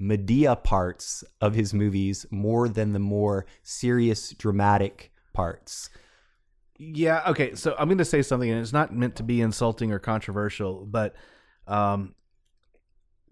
Madea 0.00 0.62
parts 0.62 1.24
of 1.40 1.54
his 1.54 1.72
movies 1.72 2.26
more 2.30 2.68
than 2.68 2.92
the 2.92 2.98
more 2.98 3.46
serious, 3.62 4.30
dramatic 4.30 5.10
parts. 5.32 5.88
Yeah. 6.78 7.22
Okay. 7.28 7.54
So 7.54 7.74
I'm 7.78 7.88
going 7.88 7.98
to 7.98 8.04
say 8.04 8.20
something, 8.22 8.50
and 8.50 8.60
it's 8.60 8.72
not 8.72 8.94
meant 8.94 9.16
to 9.16 9.22
be 9.22 9.40
insulting 9.40 9.92
or 9.92 9.98
controversial, 9.98 10.84
but 10.84 11.14
um, 11.66 12.14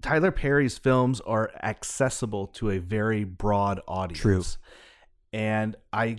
Tyler 0.01 0.31
Perry's 0.31 0.79
films 0.79 1.21
are 1.21 1.51
accessible 1.63 2.47
to 2.49 2.71
a 2.71 2.79
very 2.79 3.25
broad 3.25 3.81
audience. 3.87 4.21
True. 4.21 4.43
And 5.33 5.77
I, 5.93 6.19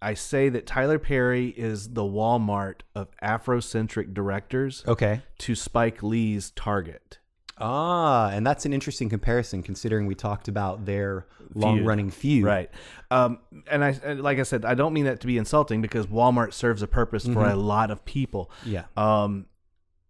I 0.00 0.14
say 0.14 0.48
that 0.50 0.66
Tyler 0.66 0.98
Perry 0.98 1.48
is 1.48 1.90
the 1.94 2.02
Walmart 2.02 2.82
of 2.94 3.08
Afrocentric 3.22 4.12
directors 4.14 4.84
Okay. 4.86 5.22
to 5.38 5.54
Spike 5.54 6.02
Lee's 6.02 6.50
Target. 6.52 7.18
Ah, 7.58 8.28
and 8.30 8.46
that's 8.46 8.66
an 8.66 8.72
interesting 8.72 9.08
comparison 9.08 9.62
considering 9.62 10.06
we 10.06 10.14
talked 10.14 10.46
about 10.48 10.84
their 10.84 11.26
long 11.54 11.84
running 11.84 12.10
feud. 12.10 12.44
Right. 12.44 12.70
Um, 13.10 13.38
and 13.70 13.82
I, 13.84 13.92
like 14.14 14.38
I 14.38 14.42
said, 14.42 14.64
I 14.64 14.74
don't 14.74 14.92
mean 14.92 15.04
that 15.06 15.20
to 15.20 15.26
be 15.26 15.38
insulting 15.38 15.80
because 15.80 16.06
Walmart 16.06 16.52
serves 16.52 16.82
a 16.82 16.86
purpose 16.86 17.26
for 17.26 17.46
a 17.46 17.56
lot 17.56 17.90
of 17.90 18.04
people. 18.04 18.50
Yeah. 18.64 18.84
um, 18.96 19.46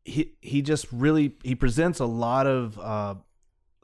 he 0.05 0.35
he 0.41 0.63
just 0.63 0.87
really 0.93 1.35
he 1.43 1.55
presents 1.57 1.99
a 1.99 2.07
lot 2.07 2.47
of 2.47 2.79
uh, 2.79 3.15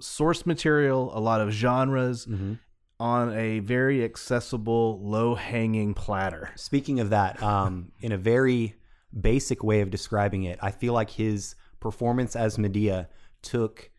source 0.00 0.46
material, 0.46 1.10
a 1.16 1.20
lot 1.20 1.40
of 1.40 1.50
genres 1.50 2.26
Mm-hmm. 2.26 2.54
on 3.00 3.32
a 3.36 3.58
very 3.60 4.04
accessible, 4.04 5.00
low 5.02 5.34
hanging 5.34 5.94
platter. 5.94 6.50
Speaking 6.54 7.00
of 7.00 7.10
that, 7.10 7.42
um, 7.42 7.90
in 8.00 8.12
a 8.12 8.16
very 8.18 8.74
basic 9.20 9.62
way 9.64 9.80
of 9.80 9.90
describing 9.90 10.44
it, 10.44 10.58
I 10.62 10.70
feel 10.70 10.92
like 10.94 11.10
his 11.10 11.54
performance 11.80 12.36
as 12.36 12.56
Madea 12.56 13.08
took 13.42 13.90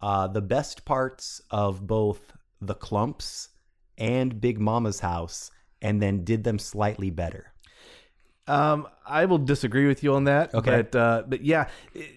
uh, 0.00 0.26
the 0.28 0.40
best 0.42 0.84
parts 0.84 1.40
of 1.50 1.86
both 1.86 2.32
the 2.60 2.74
Klumps 2.74 3.48
and 3.96 4.40
Big 4.40 4.58
Mama's 4.60 5.00
house 5.00 5.50
and 5.82 6.00
then 6.02 6.24
did 6.24 6.44
them 6.44 6.58
slightly 6.58 7.10
better. 7.10 7.52
Um, 8.46 8.88
I 9.06 9.26
will 9.26 9.38
disagree 9.38 9.86
with 9.86 10.02
you 10.02 10.14
on 10.14 10.24
that. 10.24 10.54
Okay. 10.54 10.82
but 10.82 10.96
uh, 10.96 11.22
but 11.26 11.44
yeah, 11.44 11.68
it- 11.94 12.14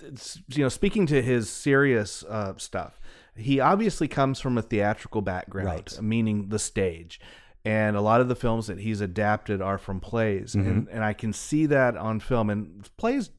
it's, 0.00 0.40
you 0.48 0.64
know, 0.64 0.68
speaking 0.68 1.06
to 1.06 1.22
his 1.22 1.48
serious 1.48 2.24
uh, 2.24 2.54
stuff, 2.56 2.98
he 3.36 3.60
obviously 3.60 4.08
comes 4.08 4.40
from 4.40 4.58
a 4.58 4.62
theatrical 4.62 5.22
background, 5.22 5.68
Right. 5.68 6.02
meaning 6.02 6.48
the 6.48 6.58
stage. 6.58 7.20
And 7.64 7.94
a 7.96 8.00
lot 8.00 8.20
of 8.20 8.26
the 8.28 8.34
films 8.34 8.66
that 8.66 8.80
he's 8.80 9.00
adapted 9.00 9.60
are 9.62 9.78
from 9.78 10.00
plays, 10.00 10.54
Mm-hmm. 10.56 10.68
and, 10.68 10.88
and 10.88 11.04
I 11.04 11.12
can 11.12 11.32
see 11.32 11.66
that 11.66 11.96
on 11.96 12.18
film. 12.18 12.50
And 12.50 12.88
plays 12.96 13.30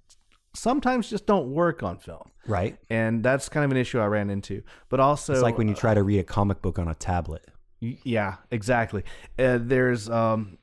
sometimes 0.53 1.09
just 1.09 1.25
don't 1.25 1.51
work 1.51 1.83
on 1.83 1.97
film, 1.97 2.31
Right? 2.47 2.77
and 2.89 3.23
that's 3.23 3.49
kind 3.49 3.63
of 3.65 3.71
an 3.71 3.77
issue 3.77 3.99
I 3.99 4.05
ran 4.07 4.29
into. 4.29 4.63
But 4.89 4.99
also, 4.99 5.33
It's 5.33 5.41
like 5.41 5.57
when 5.57 5.67
you 5.67 5.75
try 5.75 5.93
to 5.93 6.03
read 6.03 6.19
a 6.19 6.23
comic 6.23 6.61
book 6.61 6.79
on 6.79 6.87
a 6.87 6.95
tablet. 6.95 7.45
Yeah, 7.79 8.35
exactly. 8.51 9.03
Uh, 9.37 9.59
there's, 9.61 10.09
um, 10.09 10.57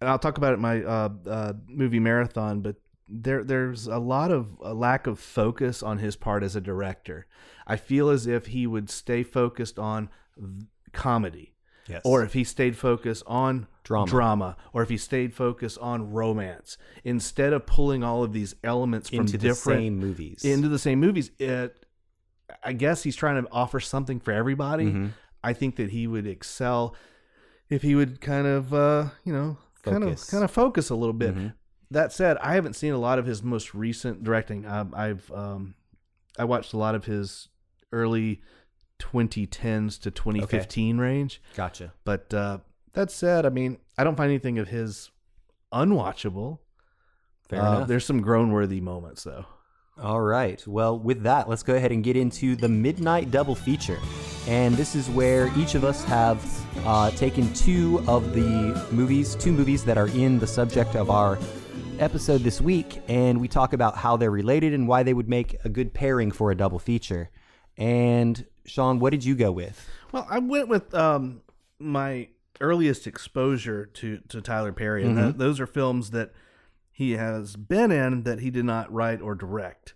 and 0.00 0.08
I'll 0.08 0.18
talk 0.18 0.38
about 0.38 0.52
it 0.52 0.56
in 0.56 0.60
my 0.62 0.82
uh, 0.82 1.08
uh, 1.26 1.52
movie 1.68 2.00
marathon, 2.00 2.60
but 2.60 2.76
there 3.06 3.44
there's 3.44 3.86
a 3.86 3.98
lot 3.98 4.30
of 4.30 4.48
a 4.62 4.72
lack 4.72 5.06
of 5.06 5.18
focus 5.18 5.82
on 5.82 5.98
his 5.98 6.16
part 6.16 6.42
as 6.42 6.56
a 6.56 6.60
director. 6.60 7.26
I 7.66 7.76
feel 7.76 8.08
as 8.08 8.26
if 8.26 8.46
he 8.46 8.66
would 8.66 8.88
stay 8.88 9.22
focused 9.22 9.78
on 9.78 10.08
comedy, 10.92 11.53
Yes. 11.88 12.00
or 12.04 12.22
if 12.22 12.32
he 12.32 12.44
stayed 12.44 12.76
focused 12.76 13.22
on 13.26 13.66
Drama. 13.82 14.06
drama, 14.10 14.56
or 14.72 14.82
if 14.82 14.88
he 14.88 14.96
stayed 14.96 15.34
focused 15.34 15.78
on 15.78 16.10
romance, 16.12 16.78
instead 17.04 17.52
of 17.52 17.66
pulling 17.66 18.02
all 18.02 18.22
of 18.24 18.32
these 18.32 18.54
elements 18.64 19.10
from 19.10 19.20
into 19.20 19.32
the 19.32 19.38
different 19.48 19.80
same 19.80 19.98
movies. 19.98 20.44
into 20.44 20.68
the 20.68 20.78
same 20.78 21.00
movies. 21.00 21.30
It, 21.38 21.84
I 22.62 22.72
guess 22.72 23.02
he's 23.02 23.16
trying 23.16 23.42
to 23.42 23.50
offer 23.52 23.80
something 23.80 24.20
for 24.20 24.32
everybody. 24.32 24.86
Mhm. 24.86 25.10
I 25.42 25.52
think 25.52 25.76
that 25.76 25.90
he 25.90 26.06
would 26.06 26.26
excel 26.26 26.96
if 27.68 27.82
he 27.82 27.94
would 27.94 28.20
kind 28.20 28.46
of, 28.46 28.72
uh, 28.72 29.08
you 29.24 29.32
know, 29.32 29.58
kind 29.82 29.98
of 30.04 30.10
Focus. 30.10 30.30
kind 30.30 30.44
of 30.44 30.50
focus 30.50 30.88
a 30.90 30.94
little 30.94 31.12
bit. 31.14 31.34
Mhm. 31.34 31.54
That 31.90 32.12
said, 32.12 32.38
I 32.38 32.54
haven't 32.54 32.74
seen 32.74 32.92
a 32.94 32.98
lot 32.98 33.18
of 33.18 33.26
his 33.26 33.42
most 33.42 33.74
recent 33.74 34.24
directing. 34.24 34.64
Um, 34.66 34.94
I've 34.96 35.30
um, 35.32 35.74
I 36.38 36.44
watched 36.44 36.72
a 36.72 36.78
lot 36.78 36.94
of 36.94 37.04
his 37.04 37.48
early 37.92 38.40
2010s 38.98 40.00
to 40.00 40.10
2015 40.10 40.98
range. 40.98 41.40
Gotcha. 41.54 41.92
But 42.04 42.32
uh, 42.32 42.58
that 42.92 43.10
said, 43.10 43.46
I 43.46 43.48
mean, 43.50 43.78
I 43.98 44.04
don't 44.04 44.16
find 44.16 44.30
anything 44.30 44.58
of 44.58 44.68
his 44.68 45.10
unwatchable. 45.72 46.58
Fair 47.48 47.62
Uh, 47.62 47.76
enough. 47.76 47.88
There's 47.88 48.04
some 48.06 48.20
groan 48.20 48.52
worthy 48.52 48.80
moments 48.80 49.24
though. 49.24 49.46
All 50.02 50.20
right. 50.20 50.64
Well, 50.66 50.98
with 50.98 51.22
that, 51.22 51.48
let's 51.48 51.62
go 51.62 51.74
ahead 51.76 51.92
and 51.92 52.02
get 52.02 52.16
into 52.16 52.56
the 52.56 52.68
midnight 52.68 53.30
double 53.30 53.54
feature. 53.54 54.00
And 54.48 54.74
this 54.74 54.96
is 54.96 55.08
where 55.08 55.56
each 55.56 55.76
of 55.76 55.84
us 55.84 56.02
have 56.04 56.44
uh, 56.84 57.10
taken 57.12 57.52
two 57.54 58.02
of 58.08 58.34
the 58.34 58.88
movies, 58.90 59.36
two 59.36 59.52
movies 59.52 59.84
that 59.84 59.96
are 59.96 60.08
in 60.08 60.38
the 60.40 60.46
subject 60.48 60.96
of 60.96 61.10
our 61.10 61.38
episode 62.00 62.38
this 62.42 62.60
week, 62.60 63.00
and 63.06 63.40
we 63.40 63.46
talk 63.46 63.72
about 63.72 63.96
how 63.96 64.16
they're 64.16 64.32
related 64.32 64.74
and 64.74 64.88
why 64.88 65.04
they 65.04 65.14
would 65.14 65.28
make 65.28 65.56
a 65.64 65.68
good 65.68 65.94
pairing 65.94 66.32
for 66.32 66.50
a 66.50 66.56
double 66.56 66.80
feature. 66.80 67.30
And 67.78 68.44
Sean, 68.66 68.98
what 68.98 69.10
did 69.10 69.24
you 69.24 69.34
go 69.34 69.52
with? 69.52 69.88
Well, 70.12 70.26
I 70.30 70.38
went 70.38 70.68
with 70.68 70.94
um, 70.94 71.42
my 71.78 72.28
earliest 72.60 73.06
exposure 73.06 73.86
to, 73.86 74.18
to 74.28 74.40
Tyler 74.40 74.72
Perry, 74.72 75.04
and 75.04 75.16
th- 75.16 75.34
those 75.36 75.60
are 75.60 75.66
films 75.66 76.10
that 76.10 76.32
he 76.90 77.12
has 77.12 77.56
been 77.56 77.90
in 77.90 78.22
that 78.22 78.40
he 78.40 78.50
did 78.50 78.64
not 78.64 78.92
write 78.92 79.20
or 79.20 79.34
direct. 79.34 79.94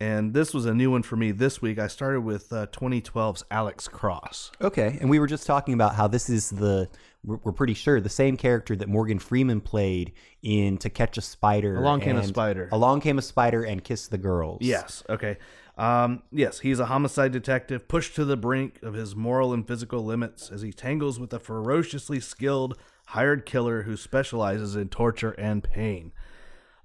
And 0.00 0.34
this 0.34 0.52
was 0.52 0.66
a 0.66 0.74
new 0.74 0.90
one 0.90 1.02
for 1.02 1.16
me 1.16 1.30
this 1.30 1.62
week. 1.62 1.78
I 1.78 1.86
started 1.86 2.22
with 2.22 2.52
uh, 2.52 2.66
2012's 2.66 3.44
Alex 3.50 3.86
Cross. 3.86 4.50
Okay, 4.60 4.98
and 5.00 5.08
we 5.08 5.18
were 5.20 5.28
just 5.28 5.46
talking 5.46 5.72
about 5.72 5.94
how 5.94 6.08
this 6.08 6.28
is 6.28 6.50
the 6.50 6.88
we're, 7.24 7.38
we're 7.44 7.52
pretty 7.52 7.74
sure 7.74 8.00
the 8.00 8.08
same 8.08 8.36
character 8.36 8.74
that 8.76 8.88
Morgan 8.88 9.18
Freeman 9.18 9.60
played 9.60 10.12
in 10.42 10.78
To 10.78 10.90
Catch 10.90 11.16
a 11.16 11.20
Spider. 11.20 11.76
Along 11.76 12.00
Came 12.00 12.16
a 12.16 12.24
Spider. 12.24 12.68
Along 12.72 13.00
Came 13.00 13.18
a 13.18 13.22
Spider 13.22 13.62
and 13.62 13.82
Kiss 13.82 14.08
the 14.08 14.18
Girls. 14.18 14.58
Yes. 14.62 15.04
Okay. 15.08 15.38
Um, 15.76 16.22
yes, 16.30 16.60
he's 16.60 16.78
a 16.78 16.86
homicide 16.86 17.32
detective 17.32 17.88
pushed 17.88 18.14
to 18.16 18.24
the 18.24 18.36
brink 18.36 18.80
of 18.82 18.94
his 18.94 19.16
moral 19.16 19.52
and 19.52 19.66
physical 19.66 20.04
limits 20.04 20.50
as 20.50 20.62
he 20.62 20.72
tangles 20.72 21.18
with 21.18 21.32
a 21.32 21.40
ferociously 21.40 22.20
skilled 22.20 22.78
hired 23.08 23.44
killer 23.44 23.82
who 23.82 23.96
specializes 23.96 24.76
in 24.76 24.88
torture 24.88 25.32
and 25.32 25.64
pain. 25.64 26.12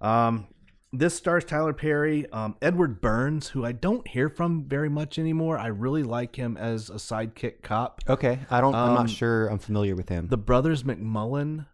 Um, 0.01 0.48
this 0.91 1.13
stars 1.13 1.46
Tyler 1.46 1.72
Perry, 1.74 2.27
um, 2.31 2.55
Edward 2.63 3.00
Burns, 3.00 3.50
who 3.50 3.63
I 3.63 3.74
don't 3.74 4.08
hear 4.08 4.27
from 4.27 4.63
very 4.67 4.89
much 4.89 5.19
anymore. 5.19 5.60
I 5.60 5.67
really 5.67 6.01
like 6.01 6.36
him 6.36 6.58
as 6.58 6.89
a 6.89 6.93
sidekick 6.96 7.62
cop. 7.62 8.01
Okay, 8.10 8.39
I 8.50 8.60
don't. 8.60 8.74
I'm 8.74 8.89
Um, 8.89 8.96
not 8.96 9.10
sure. 9.12 9.48
I'm 9.50 9.60
familiar 9.60 9.96
with 9.96 10.10
him. 10.10 10.29
The 10.29 10.38
brothers 10.38 10.81
McMullen. 10.84 11.67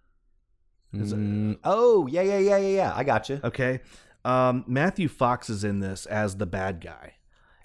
is 0.92 1.14
it- 1.14 1.18
Mm, 1.18 1.60
oh 1.64 2.08
yeah, 2.08 2.22
yeah, 2.24 2.40
yeah, 2.40 2.58
yeah, 2.58 2.68
yeah. 2.76 2.94
I 2.94 3.04
got 3.06 3.30
you. 3.30 3.40
Okay. 3.44 3.80
Um, 4.26 4.64
Matthew 4.68 5.08
Fox 5.08 5.50
is 5.50 5.64
in 5.64 5.80
this 5.80 6.06
as 6.08 6.38
the 6.38 6.48
bad 6.48 6.82
guy. 6.82 7.14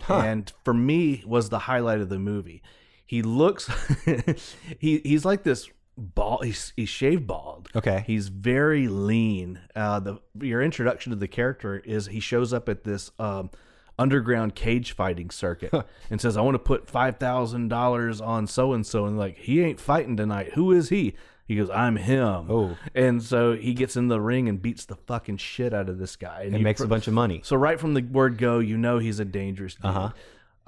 Huh. 0.03 0.19
And 0.19 0.53
for 0.65 0.75
me 0.75 1.25
was 1.27 1.49
the 1.49 1.61
highlight 1.61 2.01
of 2.01 2.11
the 2.11 2.19
movie. 2.19 2.63
He 3.07 3.23
looks 3.23 3.69
he 4.79 4.99
he's 4.99 5.25
like 5.25 5.43
this 5.43 5.69
bald 5.97 6.45
he's, 6.45 6.73
he's 6.77 6.89
shaved 6.89 7.27
bald. 7.27 7.69
Okay. 7.75 8.05
He's 8.07 8.29
very 8.29 8.89
lean. 8.89 9.59
Uh 9.75 10.01
the 10.01 10.21
your 10.39 10.63
introduction 10.63 11.11
to 11.11 11.17
the 11.17 11.29
character 11.29 11.79
is 11.79 12.07
he 12.07 12.21
shows 12.21 12.53
up 12.53 12.69
at 12.69 12.85
this 12.85 13.11
um 13.19 13.51
underground 13.99 14.55
cage 14.55 14.93
fighting 14.93 15.31
circuit 15.31 15.73
and 16.11 16.21
says 16.21 16.37
I 16.37 16.41
want 16.41 16.55
to 16.55 16.59
put 16.59 16.87
$5,000 16.87 18.27
on 18.27 18.47
so 18.47 18.73
and 18.73 18.87
so 18.87 19.05
and 19.05 19.19
like 19.19 19.37
he 19.39 19.63
ain't 19.63 19.81
fighting 19.81 20.17
tonight. 20.17 20.53
Who 20.55 20.73
is 20.73 20.89
he? 20.91 21.15
He 21.51 21.57
goes, 21.57 21.69
I'm 21.69 21.97
him. 21.97 22.47
Oh. 22.49 22.77
And 22.95 23.21
so 23.21 23.57
he 23.57 23.75
gets 23.75 23.97
in 23.97 24.07
the 24.07 24.21
ring 24.21 24.49
and 24.49 24.63
beats 24.63 24.85
the 24.85 24.95
fucking 24.95 25.39
shit 25.39 25.75
out 25.75 25.89
of 25.89 25.99
this 25.99 26.15
guy. 26.15 26.43
And 26.43 26.57
you- 26.57 26.63
makes 26.63 26.81
a 26.81 26.87
bunch 26.87 27.09
of 27.09 27.13
money. 27.13 27.41
so 27.43 27.57
right 27.57 27.81
from 27.81 27.93
the 27.93 28.03
word 28.03 28.39
go, 28.39 28.61
you 28.61 28.79
know 28.79 28.99
he's 28.99 29.19
a 29.19 29.25
dangerous 29.25 29.75
dude. 29.75 29.87
Uh-huh. 29.87 30.11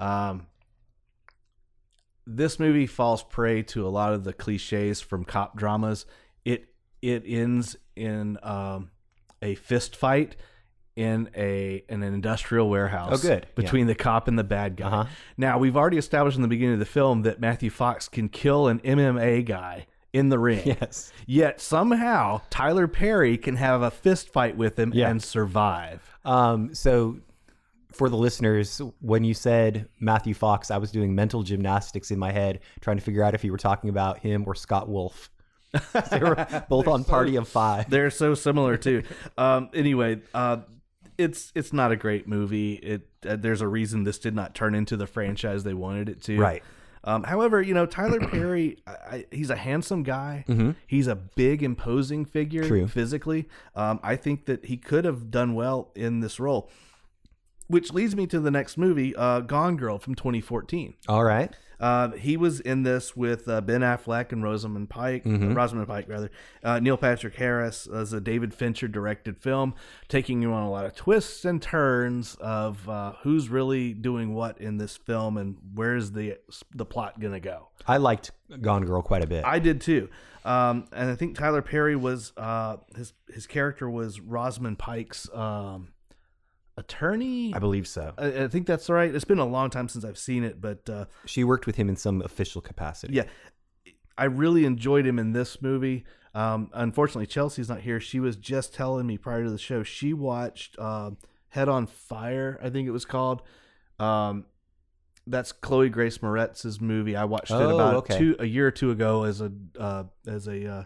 Um, 0.04 0.48
this 2.26 2.58
movie 2.58 2.88
falls 2.88 3.22
prey 3.22 3.62
to 3.62 3.86
a 3.86 3.90
lot 3.90 4.12
of 4.12 4.24
the 4.24 4.32
cliches 4.32 5.00
from 5.00 5.24
cop 5.24 5.56
dramas. 5.56 6.04
It 6.44 6.64
it 7.00 7.22
ends 7.28 7.76
in 7.94 8.38
um, 8.42 8.90
a 9.40 9.54
fist 9.54 9.94
fight 9.94 10.34
in 10.96 11.30
a 11.36 11.84
in 11.88 12.02
an 12.02 12.12
industrial 12.12 12.68
warehouse. 12.68 13.24
Oh, 13.24 13.28
good. 13.28 13.46
Between 13.54 13.86
the 13.86 13.94
cop 13.94 14.26
and 14.26 14.36
the 14.36 14.42
bad 14.42 14.74
guy. 14.74 14.86
Uh-huh. 14.86 15.04
Now 15.36 15.58
we've 15.58 15.76
already 15.76 15.98
established 15.98 16.34
in 16.34 16.42
the 16.42 16.48
beginning 16.48 16.74
of 16.74 16.80
the 16.80 16.86
film 16.86 17.22
that 17.22 17.38
Matthew 17.38 17.70
Fox 17.70 18.08
can 18.08 18.28
kill 18.28 18.66
an 18.66 18.80
MMA 18.80 19.44
guy 19.44 19.86
in 20.12 20.28
the 20.28 20.38
ring. 20.38 20.62
Yes. 20.64 21.12
Yet 21.26 21.60
somehow 21.60 22.40
Tyler 22.50 22.86
Perry 22.86 23.38
can 23.38 23.56
have 23.56 23.82
a 23.82 23.90
fist 23.90 24.32
fight 24.32 24.56
with 24.56 24.78
him 24.78 24.92
Yeah. 24.94 25.08
and 25.10 25.22
survive. 25.22 26.02
Um. 26.24 26.74
So, 26.74 27.18
for 27.92 28.08
the 28.08 28.16
listeners, 28.16 28.80
when 29.00 29.24
you 29.24 29.34
said 29.34 29.88
Matthew 30.00 30.34
Fox, 30.34 30.70
I 30.70 30.78
was 30.78 30.90
doing 30.90 31.14
mental 31.14 31.42
gymnastics 31.42 32.10
in 32.10 32.18
my 32.18 32.32
head, 32.32 32.60
trying 32.80 32.96
to 32.96 33.02
figure 33.02 33.22
out 33.22 33.34
if 33.34 33.44
you 33.44 33.52
were 33.52 33.58
talking 33.58 33.90
about 33.90 34.18
him 34.20 34.44
or 34.46 34.54
Scott 34.54 34.88
Wolf. 34.88 35.30
they 36.10 36.18
were 36.18 36.64
both 36.68 36.86
on 36.86 37.02
Party 37.04 37.36
of 37.36 37.48
Five. 37.48 37.88
They're 37.90 38.10
so 38.10 38.34
similar 38.34 38.76
too. 38.76 39.02
um, 39.38 39.70
anyway, 39.74 40.20
uh, 40.34 40.58
it's 41.18 41.52
it's 41.54 41.72
not 41.72 41.92
a 41.92 41.96
great 41.96 42.26
movie. 42.28 42.74
It 42.74 43.08
uh, 43.26 43.36
there's 43.36 43.60
a 43.62 43.68
reason 43.68 44.04
this 44.04 44.18
did 44.18 44.34
not 44.34 44.54
turn 44.54 44.74
into 44.74 44.96
the 44.96 45.06
franchise 45.06 45.64
they 45.64 45.74
wanted 45.74 46.08
it 46.08 46.22
to. 46.24 46.38
Right. 46.38 46.62
Um, 47.04 47.24
however, 47.24 47.60
you 47.60 47.74
know 47.74 47.86
Tyler 47.86 48.20
Perry, 48.28 48.78
I, 48.86 48.90
I, 48.90 49.26
he's 49.30 49.50
a 49.50 49.56
handsome 49.56 50.02
guy. 50.02 50.44
He's 50.86 51.06
a 51.06 51.16
big, 51.16 51.62
imposing 51.62 52.24
figure 52.24 52.64
True. 52.64 52.86
physically. 52.86 53.48
Um, 53.74 54.00
I 54.02 54.16
think 54.16 54.46
that 54.46 54.66
he 54.66 54.76
could 54.76 55.04
have 55.04 55.30
done 55.30 55.54
well 55.54 55.90
in 55.94 56.20
this 56.20 56.38
role. 56.38 56.70
Which 57.68 57.92
leads 57.92 58.14
me 58.14 58.26
to 58.26 58.38
the 58.40 58.50
next 58.50 58.76
movie, 58.76 59.16
uh, 59.16 59.40
Gone 59.40 59.76
Girl 59.76 59.98
from 59.98 60.14
2014. 60.14 60.94
All 61.08 61.24
right. 61.24 61.54
Uh, 61.82 62.12
he 62.12 62.36
was 62.36 62.60
in 62.60 62.84
this 62.84 63.16
with 63.16 63.48
uh, 63.48 63.60
Ben 63.60 63.80
Affleck 63.80 64.30
and 64.30 64.40
Rosamund 64.42 64.88
Pike, 64.88 65.22
Rosamund 65.26 65.88
Pike 65.88 66.08
rather. 66.08 66.30
Uh, 66.62 66.78
Neil 66.78 66.96
Patrick 66.96 67.34
Harris 67.34 67.88
as 67.88 68.12
a 68.12 68.20
David 68.20 68.54
Fincher 68.54 68.86
directed 68.86 69.36
film, 69.36 69.74
taking 70.08 70.40
you 70.40 70.52
on 70.52 70.62
a 70.62 70.70
lot 70.70 70.84
of 70.86 70.94
twists 70.94 71.44
and 71.44 71.60
turns 71.60 72.36
of 72.36 72.88
uh, 72.88 73.14
who's 73.22 73.48
really 73.48 73.92
doing 73.94 74.32
what 74.32 74.58
in 74.60 74.76
this 74.76 74.96
film 74.96 75.36
and 75.36 75.56
where's 75.74 76.12
the 76.12 76.38
the 76.74 76.86
plot 76.86 77.18
gonna 77.18 77.40
go. 77.40 77.68
I 77.86 77.96
liked 77.96 78.30
Gone 78.60 78.84
Girl 78.84 79.02
quite 79.02 79.24
a 79.24 79.26
bit. 79.26 79.44
I 79.44 79.58
did 79.58 79.80
too, 79.80 80.08
um, 80.44 80.86
and 80.92 81.10
I 81.10 81.16
think 81.16 81.36
Tyler 81.36 81.62
Perry 81.62 81.96
was 81.96 82.32
uh, 82.36 82.76
his 82.96 83.12
his 83.32 83.46
character 83.48 83.90
was 83.90 84.20
Rosamund 84.20 84.78
Pike's 84.78 85.28
um, 85.34 85.88
attorney. 86.76 87.54
I 87.54 87.58
believe 87.58 87.86
so. 87.86 88.12
I, 88.18 88.44
I 88.44 88.48
think 88.48 88.66
that's 88.66 88.88
right. 88.88 89.14
It's 89.14 89.24
been 89.24 89.38
a 89.38 89.44
long 89.46 89.70
time 89.70 89.88
since 89.88 90.04
I've 90.04 90.18
seen 90.18 90.44
it, 90.44 90.60
but. 90.60 90.88
Uh, 90.88 91.04
She 91.26 91.44
worked 91.44 91.66
with 91.66 91.76
him 91.76 91.88
in 91.88 91.96
some 91.96 92.22
official 92.22 92.60
capacity. 92.60 93.14
yeah, 93.14 93.24
I 94.16 94.24
really 94.24 94.64
enjoyed 94.64 95.06
him 95.06 95.18
in 95.18 95.32
this 95.32 95.60
movie. 95.62 96.04
Um, 96.34 96.70
unfortunately, 96.72 97.26
Chelsea's 97.26 97.68
not 97.68 97.80
here. 97.80 98.00
She 98.00 98.18
was 98.20 98.36
just 98.36 98.72
telling 98.74 99.06
me 99.06 99.18
prior 99.18 99.44
to 99.44 99.50
the 99.50 99.58
show 99.58 99.82
she 99.82 100.12
watched 100.14 100.78
um 100.78 101.18
Head 101.50 101.68
on 101.68 101.86
Fire, 101.86 102.58
I 102.62 102.70
think 102.70 102.88
it 102.88 102.92
was 102.92 103.04
called. 103.04 103.42
Um, 103.98 104.46
that's 105.26 105.52
Chloe 105.52 105.90
Grace 105.90 106.22
Moretz's 106.22 106.80
movie. 106.80 107.14
I 107.14 107.24
watched 107.24 107.50
it 107.50 107.54
Oh, 107.56 107.74
about 107.74 107.94
okay. 107.96 108.16
two 108.18 108.36
a 108.38 108.46
year 108.46 108.66
or 108.66 108.70
two 108.70 108.90
ago 108.90 109.24
as 109.24 109.42
a 109.42 109.52
uh, 109.78 110.04
as 110.26 110.48
a, 110.48 110.66
uh, 110.66 110.84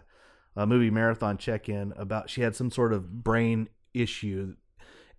a 0.57 0.67
movie 0.67 0.91
marathon 0.91 1.37
check 1.37 1.69
in. 1.69 1.93
About 1.95 2.29
she 2.29 2.41
had 2.41 2.53
some 2.55 2.69
sort 2.69 2.91
of 2.91 3.23
brain 3.23 3.69
issue, 3.93 4.55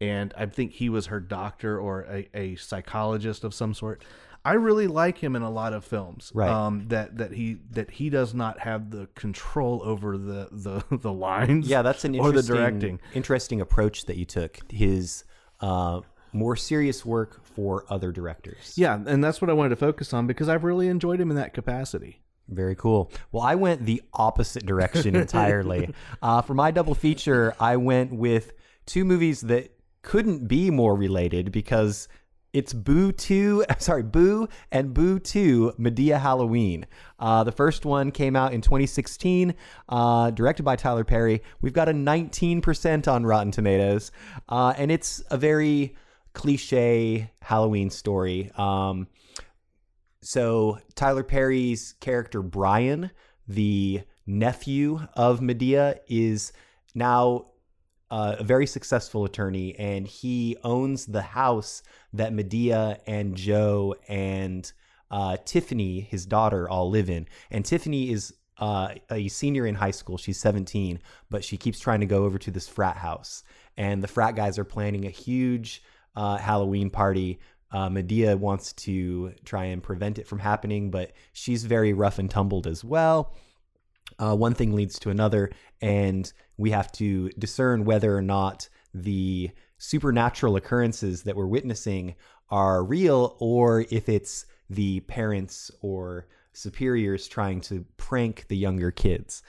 and 0.01 0.33
I 0.37 0.47
think 0.47 0.73
he 0.73 0.89
was 0.89 1.07
her 1.07 1.21
doctor 1.21 1.79
or 1.79 2.03
a, 2.03 2.29
a 2.35 2.57
psychologist 2.57 3.45
of 3.45 3.55
some 3.55 3.75
sort. 3.75 4.03
I 4.45 4.53
really 4.53 4.87
like 4.87 5.19
him 5.19 5.37
in 5.37 5.43
a 5.43 5.51
lot 5.51 5.73
of 5.73 5.85
films. 5.85 6.31
Right. 6.35 6.49
Um, 6.49 6.87
that 6.89 7.19
that 7.19 7.33
he 7.33 7.59
that 7.73 7.91
he 7.91 8.09
does 8.09 8.35
not 8.35 8.61
have 8.61 8.91
the 8.91 9.09
control 9.15 9.83
over 9.85 10.17
the 10.17 10.49
the 10.51 10.97
the 10.97 11.13
lines. 11.13 11.69
Yeah, 11.69 11.83
that's 11.83 12.05
an 12.05 12.19
or 12.19 12.33
the 12.33 12.39
interesting, 12.39 12.57
directing. 12.57 13.01
interesting 13.15 13.61
approach 13.61 14.07
that 14.07 14.17
you 14.17 14.25
took. 14.25 14.59
His 14.71 15.25
uh, 15.61 16.01
more 16.33 16.57
serious 16.57 17.05
work 17.05 17.45
for 17.45 17.85
other 17.89 18.13
directors. 18.13 18.75
Yeah, 18.77 18.99
and 19.07 19.23
that's 19.23 19.41
what 19.41 19.51
I 19.51 19.55
wanted 19.55 19.71
to 19.71 19.77
focus 19.77 20.13
on 20.13 20.27
because 20.27 20.49
I've 20.49 20.65
really 20.65 20.89
enjoyed 20.89 21.21
him 21.21 21.31
in 21.31 21.37
that 21.37 21.55
capacity. 21.55 22.23
Very 22.49 22.77
cool. 22.77 23.13
Well, 23.31 23.43
I 23.43 23.57
went 23.57 23.85
the 23.85 24.03
opposite 24.15 24.65
direction 24.65 25.15
entirely. 25.15 25.93
uh, 26.23 26.41
for 26.43 26.55
my 26.55 26.71
double 26.71 26.95
feature, 26.95 27.55
I 27.61 27.77
went 27.77 28.13
with 28.13 28.53
two 28.87 29.05
movies 29.05 29.43
that 29.43 29.71
couldn't 30.03 30.49
be 30.49 30.71
more 30.71 30.95
related 30.95 31.53
because 31.53 32.09
it's 32.53 32.73
Boo 32.73 33.13
2, 33.13 33.65
sorry, 33.79 34.03
Boo 34.03 34.49
and 34.73 34.95
Boo 34.95 35.19
2 35.19 35.75
Madea 35.79 36.19
Halloween. 36.21 36.87
Uh, 37.19 37.45
the 37.45 37.53
first 37.53 37.85
one 37.85 38.11
came 38.11 38.37
out 38.37 38.53
in 38.53 38.61
2016, 38.61 39.55
uh, 39.89 40.31
directed 40.31 40.63
by 40.63 40.77
Tyler 40.77 41.05
Perry. 41.05 41.43
We've 41.61 41.73
got 41.73 41.89
a 41.89 41.93
19% 41.93 43.09
on 43.09 43.27
Rotten 43.27 43.53
Tomatoes, 43.53 44.13
uh, 44.49 44.75
and 44.77 44.91
it's 44.91 45.23
a 45.31 45.37
very 45.37 45.95
cliche 46.33 47.31
Halloween 47.43 47.91
story. 47.91 48.51
Um, 48.57 49.09
so 50.23 50.79
Tyler 50.95 51.25
Perry's 51.25 51.95
character 52.01 52.43
Brian, 52.43 53.11
the 53.47 54.03
nephew 54.27 55.01
of 55.15 55.41
Madea, 55.41 55.99
is 56.09 56.53
now 56.95 57.47
uh, 58.11 58.37
a 58.39 58.45
very 58.45 58.67
successful 58.67 59.25
attorney, 59.25 59.75
and 59.79 60.07
he 60.07 60.57
owns 60.65 61.07
the 61.07 61.23
house 61.23 61.83
that 62.13 62.33
Madea 62.33 62.99
and 63.07 63.37
Joe 63.37 63.95
and 64.09 64.71
uh, 65.11 65.37
Tiffany, 65.45 66.01
his 66.01 66.27
daughter, 66.27 66.69
all 66.69 66.91
live 66.91 67.11
in. 67.11 67.27
And 67.51 67.65
Tiffany 67.65 68.11
is 68.11 68.35
uh, 68.59 68.95
a 69.11 69.29
senior 69.29 69.67
in 69.67 69.75
high 69.75 69.91
school. 69.91 70.17
She's 70.17 70.39
17, 70.39 71.01
but 71.31 71.45
she 71.45 71.57
keeps 71.57 71.79
trying 71.79 72.01
to 72.01 72.07
go 72.07 72.25
over 72.25 72.39
to 72.39 72.51
this 72.51 72.69
frat 72.69 72.97
house. 72.97 73.43
And 73.77 74.03
the 74.03 74.09
frat 74.09 74.35
guys 74.35 74.59
are 74.59 74.65
planning 74.65 75.07
a 75.07 75.11
huge 75.11 75.83
uh, 76.17 76.37
Halloween 76.37 76.91
party. 76.91 77.39
Uh, 77.71 77.89
Madea 77.89 78.37
wants 78.37 78.73
to 78.73 79.35
try 79.45 79.67
and 79.67 79.83
prevent 79.83 80.19
it 80.19 80.27
from 80.27 80.39
happening, 80.39 80.91
but 80.91 81.13
she's 81.33 81.65
very 81.65 81.93
rough 81.93 82.19
and 82.19 82.31
tumbled 82.31 82.67
as 82.67 82.83
well. 82.83 83.35
Uh, 84.19 84.35
one 84.35 84.55
thing 84.55 84.75
leads 84.75 84.99
to 84.99 85.11
another, 85.11 85.51
and 85.81 86.33
we 86.59 86.73
have 86.73 86.93
to 86.93 87.31
discern 87.31 87.85
whether 87.85 88.15
or 88.15 88.23
not 88.23 88.69
the 88.93 89.51
supernatural 89.79 90.57
occurrences 90.57 91.23
that 91.23 91.37
we're 91.37 91.47
witnessing 91.47 92.17
are 92.51 92.85
real 92.85 93.37
or 93.39 93.87
if 93.91 94.09
it's 94.09 94.45
the 94.69 95.01
parents 95.01 95.71
or 95.81 96.27
superiors 96.53 97.29
trying 97.29 97.61
to 97.61 97.85
prank 97.97 98.47
the 98.49 98.57
younger 98.57 98.91
kids. 98.91 99.43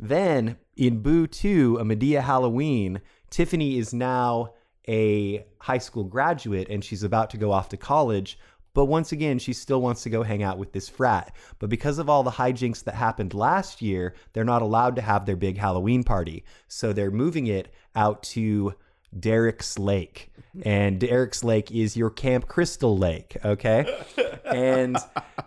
Then 0.00 0.56
in 0.76 1.02
Boo 1.02 1.26
2, 1.26 1.78
a 1.80 1.84
Madea 1.84 2.22
Halloween, 2.22 3.00
Tiffany 3.30 3.78
is 3.78 3.92
now 3.92 4.54
a 4.88 5.44
high 5.58 5.78
school 5.78 6.04
graduate 6.04 6.68
and 6.68 6.84
she's 6.84 7.02
about 7.02 7.30
to 7.30 7.36
go 7.36 7.52
off 7.52 7.68
to 7.70 7.76
college. 7.76 8.38
But 8.74 8.86
once 8.86 9.12
again, 9.12 9.38
she 9.38 9.52
still 9.52 9.80
wants 9.80 10.02
to 10.02 10.10
go 10.10 10.22
hang 10.22 10.42
out 10.42 10.58
with 10.58 10.72
this 10.72 10.88
frat. 10.88 11.34
But 11.58 11.70
because 11.70 11.98
of 11.98 12.10
all 12.10 12.22
the 12.22 12.30
hijinks 12.30 12.84
that 12.84 12.94
happened 12.94 13.32
last 13.32 13.80
year, 13.80 14.14
they're 14.32 14.44
not 14.44 14.62
allowed 14.62 14.96
to 14.96 15.02
have 15.02 15.24
their 15.24 15.36
big 15.36 15.56
Halloween 15.56 16.04
party. 16.04 16.44
So 16.68 16.92
they're 16.92 17.10
moving 17.10 17.46
it 17.46 17.72
out 17.94 18.22
to 18.24 18.74
Derek's 19.18 19.78
Lake. 19.78 20.32
And 20.64 20.98
Derek's 20.98 21.44
Lake 21.44 21.70
is 21.70 21.96
your 21.96 22.10
Camp 22.10 22.48
Crystal 22.48 22.98
Lake, 22.98 23.36
okay? 23.44 24.04
and 24.44 24.96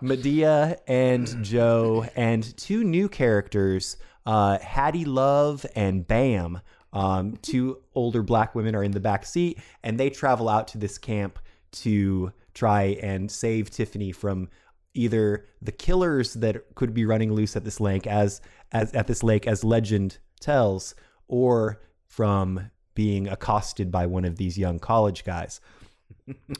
Madea 0.01 0.77
and 0.87 1.43
Joe 1.43 2.05
and 2.15 2.55
two 2.57 2.83
new 2.83 3.09
characters, 3.09 3.97
uh, 4.25 4.57
Hattie 4.59 5.05
Love 5.05 5.65
and 5.75 6.07
Bam, 6.07 6.61
um, 6.93 7.37
two 7.41 7.81
older 7.93 8.23
black 8.23 8.55
women 8.55 8.75
are 8.75 8.83
in 8.83 8.91
the 8.91 8.99
back 8.99 9.25
seat, 9.25 9.59
and 9.83 9.99
they 9.99 10.09
travel 10.09 10.49
out 10.49 10.69
to 10.69 10.77
this 10.77 10.97
camp 10.97 11.39
to 11.71 12.31
try 12.57 12.97
and 13.01 13.31
save 13.31 13.69
Tiffany 13.69 14.11
from 14.11 14.49
either 14.93 15.45
the 15.61 15.71
killers 15.71 16.33
that 16.33 16.73
could 16.75 16.93
be 16.93 17.05
running 17.05 17.31
loose 17.31 17.55
at 17.55 17.63
this 17.63 17.79
lake 17.79 18.07
as 18.07 18.41
as 18.71 18.91
at 18.93 19.07
this 19.07 19.23
lake 19.23 19.47
as 19.47 19.63
legend 19.63 20.17
tells 20.39 20.95
or 21.27 21.79
from 22.07 22.71
being 22.95 23.27
accosted 23.27 23.91
by 23.91 24.07
one 24.07 24.25
of 24.25 24.37
these 24.37 24.57
young 24.57 24.79
college 24.79 25.23
guys. 25.23 25.61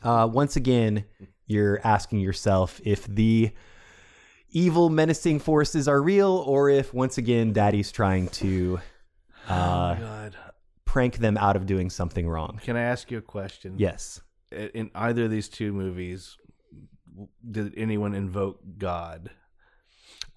Uh, 0.02 0.30
once 0.32 0.56
again, 0.56 1.04
you're 1.46 1.82
asking 1.84 2.20
yourself 2.20 2.80
if 2.86 3.06
the 3.08 3.52
evil 4.52 4.90
menacing 4.90 5.40
forces 5.40 5.90
are 5.90 6.02
real 6.02 6.44
or 6.48 6.70
if 6.70 6.94
once 6.94 7.18
again 7.18 7.52
daddy's 7.52 7.92
trying 7.92 8.30
to 8.30 8.80
uh, 9.50 9.96
God. 9.96 10.38
prank 10.86 11.18
them 11.18 11.38
out 11.38 11.58
of 11.58 11.66
doing 11.66 11.90
something 11.90 12.30
wrong. 12.30 12.62
Can 12.64 12.78
I 12.78 12.82
ask 12.82 13.12
you 13.12 13.18
a 13.18 13.22
question? 13.22 13.76
Yes. 13.78 14.22
In 14.52 14.92
either 14.96 15.26
of 15.26 15.32
these 15.32 15.50
two 15.50 15.74
movies, 15.74 16.38
did 17.50 17.74
anyone 17.78 18.14
invoke 18.14 18.60
God? 18.78 19.32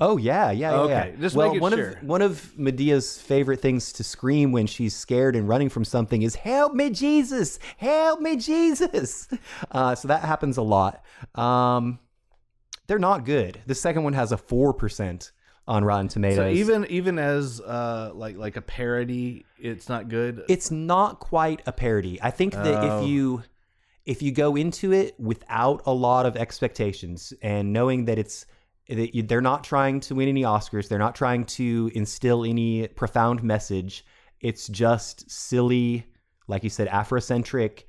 Oh 0.00 0.16
yeah, 0.16 0.50
yeah, 0.50 0.70
yeah. 0.70 0.76
Okay, 0.80 1.12
yeah. 1.14 1.20
just 1.20 1.36
well, 1.36 1.58
one 1.58 1.72
sure. 1.72 1.90
of 1.90 2.02
one 2.02 2.22
of 2.22 2.58
Madea's 2.58 3.20
favorite 3.20 3.60
things 3.60 3.92
to 3.94 4.04
scream 4.04 4.50
when 4.50 4.66
she's 4.66 4.96
scared 4.96 5.36
and 5.36 5.46
running 5.46 5.68
from 5.68 5.84
something 5.84 6.22
is 6.22 6.36
"Help 6.36 6.74
me, 6.74 6.88
Jesus! 6.90 7.58
Help 7.76 8.20
me, 8.20 8.36
Jesus!" 8.36 9.28
Uh, 9.70 9.94
so 9.94 10.08
that 10.08 10.22
happens 10.22 10.56
a 10.56 10.62
lot. 10.62 11.04
Um, 11.34 11.98
they're 12.86 12.98
not 12.98 13.24
good. 13.24 13.60
The 13.66 13.74
second 13.74 14.02
one 14.04 14.14
has 14.14 14.32
a 14.32 14.36
four 14.38 14.72
percent 14.72 15.32
on 15.68 15.84
Rotten 15.84 16.08
Tomatoes. 16.08 16.36
So 16.36 16.48
even 16.48 16.86
even 16.86 17.18
as 17.18 17.60
uh 17.60 18.10
like 18.14 18.36
like 18.36 18.56
a 18.56 18.62
parody, 18.62 19.44
it's 19.58 19.88
not 19.88 20.08
good. 20.08 20.42
it's 20.48 20.70
not 20.70 21.20
quite 21.20 21.60
a 21.66 21.72
parody. 21.72 22.20
I 22.22 22.30
think 22.30 22.54
that 22.54 22.82
Oh. 22.82 23.02
if 23.02 23.08
you 23.08 23.42
if 24.06 24.22
you 24.22 24.32
go 24.32 24.56
into 24.56 24.92
it 24.92 25.18
without 25.18 25.82
a 25.86 25.92
lot 25.92 26.26
of 26.26 26.36
expectations 26.36 27.32
and 27.42 27.72
knowing 27.72 28.06
that 28.06 28.18
it's 28.18 28.46
that 28.88 29.14
you, 29.14 29.22
they're 29.22 29.40
not 29.40 29.62
trying 29.62 30.00
to 30.00 30.16
win 30.16 30.28
any 30.28 30.42
Oscars, 30.42 30.88
they're 30.88 30.98
not 30.98 31.14
trying 31.14 31.44
to 31.44 31.90
instill 31.94 32.44
any 32.44 32.88
profound 32.88 33.42
message. 33.42 34.04
It's 34.40 34.66
just 34.66 35.30
silly, 35.30 36.06
like 36.48 36.64
you 36.64 36.70
said, 36.70 36.88
Afrocentric 36.88 37.84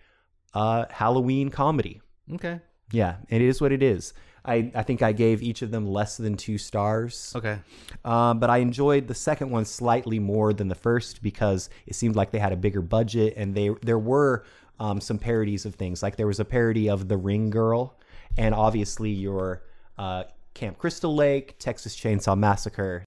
uh, 0.54 0.86
Halloween 0.90 1.50
comedy. 1.50 2.02
Okay. 2.34 2.60
Yeah, 2.92 3.16
it 3.30 3.42
is 3.42 3.62
what 3.62 3.72
it 3.72 3.82
is. 3.82 4.14
I, 4.44 4.72
I 4.74 4.84
think 4.84 5.02
I 5.02 5.12
gave 5.12 5.44
each 5.44 5.62
of 5.62 5.72
them 5.72 5.86
less 5.86 6.18
than 6.18 6.36
two 6.36 6.58
stars. 6.58 7.32
Okay. 7.36 7.60
Um, 8.04 8.40
but 8.40 8.50
I 8.50 8.58
enjoyed 8.58 9.08
the 9.08 9.14
second 9.14 9.52
one 9.52 9.66
slightly 9.66 10.18
more 10.20 10.52
than 10.52 10.68
the 10.68 10.76
first 10.76 11.22
because 11.22 11.70
it 11.86 11.96
seemed 11.96 12.16
like 12.16 12.32
they 12.32 12.40
had 12.40 12.52
a 12.52 12.58
bigger 12.58 12.82
budget 12.82 13.36
and 13.38 13.54
they 13.54 13.70
there 13.84 14.00
were 14.00 14.44
um, 14.82 15.00
some 15.00 15.20
parodies 15.20 15.66
of 15.68 15.76
things. 15.76 16.02
Like 16.02 16.16
there 16.16 16.26
was 16.26 16.40
a 16.40 16.46
parody 16.46 16.90
of 16.90 17.08
The 17.08 17.16
Ring 17.16 17.52
Girl, 17.52 17.96
and 18.36 18.56
obviously 18.56 19.12
your 19.12 19.62
uh, 19.98 20.24
Camp 20.56 20.80
Crystal 20.80 21.14
Lake, 21.16 21.60
Texas 21.60 21.96
Chainsaw 21.96 22.36
Massacre. 22.36 23.06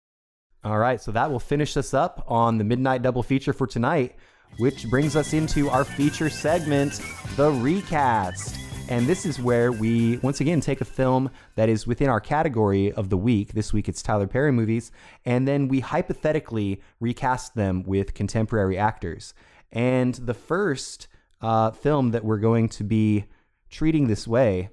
All 0.63 0.79
right, 0.79 1.01
so 1.01 1.11
that 1.11 1.31
will 1.31 1.41
finish 1.41 1.77
us 1.77 1.93
up 1.93 2.25
on 2.29 2.59
the 2.59 2.65
Midnight 2.65 3.03
Double 3.03 3.25
feature 3.25 3.53
for 3.53 3.67
tonight, 3.67 4.15
which 4.59 4.89
brings 4.89 5.17
us 5.17 5.33
into 5.33 5.69
our 5.69 5.85
feature 5.85 6.31
segment, 6.31 7.03
The 7.37 7.51
Recast. 7.51 8.57
And 8.89 9.07
this 9.09 9.27
is 9.27 9.41
where 9.41 9.73
we 9.73 10.19
once 10.19 10.41
again 10.41 10.61
take 10.61 10.81
a 10.81 10.85
film 10.85 11.29
that 11.57 11.69
is 11.69 11.89
within 11.89 12.09
our 12.09 12.21
category 12.21 12.93
of 12.93 13.11
the 13.11 13.17
week. 13.17 13.53
This 13.53 13.73
week 13.73 13.89
it's 13.89 14.01
Tyler 14.01 14.29
Perry 14.29 14.53
movies, 14.53 14.93
and 15.25 15.49
then 15.49 15.67
we 15.67 15.81
hypothetically 15.81 16.81
recast 17.01 17.57
them 17.57 17.83
with 17.83 18.15
contemporary 18.15 18.79
actors. 18.79 19.35
And 19.73 20.15
the 20.15 20.35
first 20.35 21.09
uh, 21.45 21.71
film 21.71 22.13
that 22.13 22.25
we're 22.25 22.39
going 22.39 22.71
to 22.71 22.83
be 22.83 23.27
treating 23.69 24.07
this 24.07 24.27
way 24.27 24.71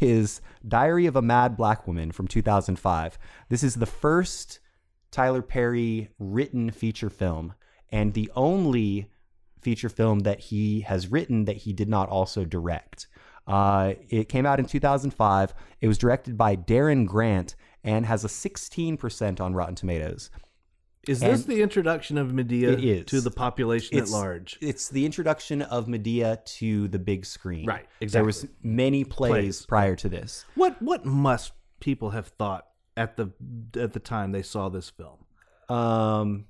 is 0.00 0.42
Diary 0.68 1.06
of 1.06 1.16
a 1.16 1.22
Mad 1.22 1.56
Black 1.56 1.86
Woman 1.86 2.12
from 2.12 2.28
2005. 2.28 3.18
This 3.48 3.62
is 3.62 3.76
the 3.76 3.86
first 3.86 4.60
Tyler 5.10 5.40
Perry 5.40 6.10
written 6.18 6.70
feature 6.70 7.08
film 7.08 7.54
and 7.88 8.12
the 8.12 8.30
only 8.36 9.10
feature 9.62 9.88
film 9.88 10.20
that 10.20 10.40
he 10.40 10.82
has 10.82 11.10
written 11.10 11.46
that 11.46 11.56
he 11.56 11.72
did 11.72 11.88
not 11.88 12.10
also 12.10 12.44
direct. 12.44 13.06
Uh, 13.46 13.94
it 14.10 14.28
came 14.28 14.44
out 14.44 14.60
in 14.60 14.66
2005. 14.66 15.54
It 15.80 15.88
was 15.88 15.96
directed 15.96 16.36
by 16.36 16.54
Darren 16.54 17.06
Grant 17.06 17.56
and 17.82 18.04
has 18.04 18.24
a 18.26 18.28
16% 18.28 19.40
on 19.40 19.54
Rotten 19.54 19.74
Tomatoes. 19.74 20.30
Is 21.08 21.20
this 21.20 21.44
the 21.44 21.62
introduction 21.62 22.18
of 22.18 22.28
Madea 22.32 23.06
to 23.06 23.20
the 23.20 23.30
population 23.30 23.96
It's- 23.96 24.10
at 24.12 24.16
large? 24.16 24.58
It's 24.60 24.88
the 24.88 25.06
introduction 25.06 25.62
of 25.62 25.86
Madea 25.86 26.44
to 26.58 26.88
the 26.88 26.98
big 26.98 27.24
screen. 27.24 27.66
Right, 27.66 27.86
Exactly. 28.00 28.18
There 28.18 28.24
was 28.26 28.46
many 28.62 29.04
plays, 29.04 29.30
Plays, 29.32 29.66
prior 29.66 29.96
to 29.96 30.08
this. 30.08 30.44
What 30.54 30.80
what 30.82 31.04
must 31.06 31.52
people 31.80 32.10
have 32.10 32.26
thought 32.28 32.66
at 32.96 33.16
the 33.16 33.30
at 33.78 33.92
the 33.94 34.00
time 34.00 34.32
they 34.32 34.42
saw 34.42 34.68
this 34.68 34.90
film? 34.90 35.24
um 35.68 36.46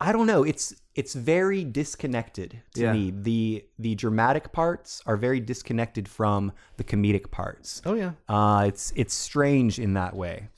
i 0.00 0.10
don't 0.10 0.26
know 0.26 0.42
it's 0.42 0.74
it's 0.96 1.14
very 1.14 1.62
disconnected 1.62 2.60
to 2.74 2.80
Yeah. 2.82 2.92
me 2.92 3.12
the 3.14 3.64
the 3.78 3.94
dramatic 3.94 4.50
parts 4.50 5.00
are 5.06 5.16
very 5.16 5.38
disconnected 5.38 6.08
from 6.08 6.50
the 6.78 6.84
comedic 6.84 7.30
parts 7.30 7.80
Oh 7.86 7.94
yeah. 7.94 8.12
uh 8.28 8.64
it's 8.66 8.92
it's 8.96 9.14
strange 9.14 9.78
in 9.78 9.94
that 9.94 10.16
way 10.16 10.48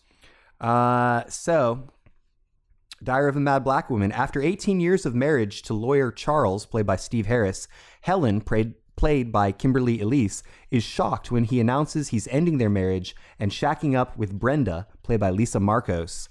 uh 0.59 1.25
so 1.29 1.91
Diary 3.03 3.31
of 3.31 3.37
a 3.37 3.41
Mad 3.41 3.65
Black 3.65 3.89
Woman. 3.89 4.13
After 4.13 4.43
18 4.43 4.79
years 4.79 5.07
of 5.07 5.15
marriage 5.15 5.63
to 5.63 5.73
lawyer 5.73 6.13
Charles, 6.13 6.67
played 6.67 6.87
by 6.87 6.97
Steve 6.97 7.27
Harris, 7.27 7.67
Helen, 8.03 8.43
played, 8.43 8.75
by 9.33 9.53
Kimberly 9.53 10.03
Elise, 10.03 10.43
is 10.71 10.83
shocked 10.83 11.31
when 11.31 11.45
he 11.45 11.59
announces 11.61 12.09
he's 12.09 12.29
ending 12.29 12.59
their 12.59 12.69
marriage 12.69 13.17
and 13.39 13.51
shacking 13.51 13.97
up 13.97 14.19
with 14.19 14.39
Brenda, 14.39 14.87
played 15.03 15.21
by 15.21 15.31
Lisa 15.31 15.59
Marcos. 15.59 16.29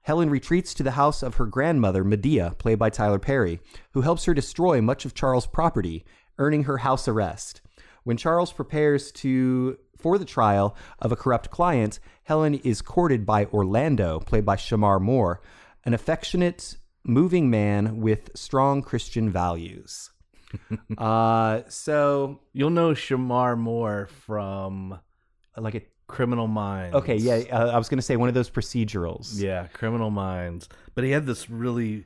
Helen 0.00 0.28
retreats 0.28 0.74
to 0.74 0.82
the 0.82 0.92
house 0.92 1.22
of 1.22 1.36
her 1.36 1.46
grandmother, 1.46 2.02
Madea, 2.02 2.58
played 2.58 2.80
by 2.80 2.90
Tyler 2.90 3.20
Perry, 3.20 3.60
who 3.92 4.00
helps 4.00 4.24
her 4.24 4.34
destroy 4.34 4.80
much 4.80 5.04
of 5.04 5.14
Charles' 5.14 5.46
property, 5.46 6.04
earning 6.38 6.64
her 6.64 6.78
house 6.78 7.06
arrest. 7.06 7.60
When 8.02 8.16
Charles 8.16 8.52
prepares 8.52 9.12
to 9.12 9.78
for 9.96 10.18
the 10.18 10.24
trial 10.24 10.74
of 10.98 11.12
a 11.12 11.16
corrupt 11.16 11.50
client, 11.50 12.00
Helen 12.24 12.54
is 12.54 12.82
courted 12.82 13.24
by 13.24 13.44
Orlando, 13.46 14.18
played 14.18 14.44
by 14.44 14.56
Shemar 14.56 15.00
Moore, 15.00 15.40
an 15.84 15.94
affectionate, 15.94 16.76
moving 17.04 17.50
man 17.50 18.00
with 18.00 18.30
strong 18.34 18.82
Christian 18.82 19.30
values. 19.30 20.10
uh, 20.98 21.62
so, 21.68 22.40
You'll 22.52 22.70
know 22.70 22.92
Shemar 22.92 23.58
Moore 23.58 24.06
from 24.06 24.98
like 25.56 25.74
a 25.74 25.82
Criminal 26.06 26.46
Minds. 26.46 26.94
okay, 26.96 27.16
yeah, 27.16 27.42
uh, 27.50 27.70
I 27.70 27.78
was 27.78 27.88
gonna 27.88 28.02
say 28.02 28.16
one 28.16 28.28
of 28.28 28.34
those 28.34 28.50
procedurals. 28.50 29.40
Yeah, 29.40 29.66
Criminal 29.68 30.10
Minds. 30.10 30.68
But 30.94 31.04
he 31.04 31.10
had 31.10 31.24
this 31.26 31.48
really 31.48 32.04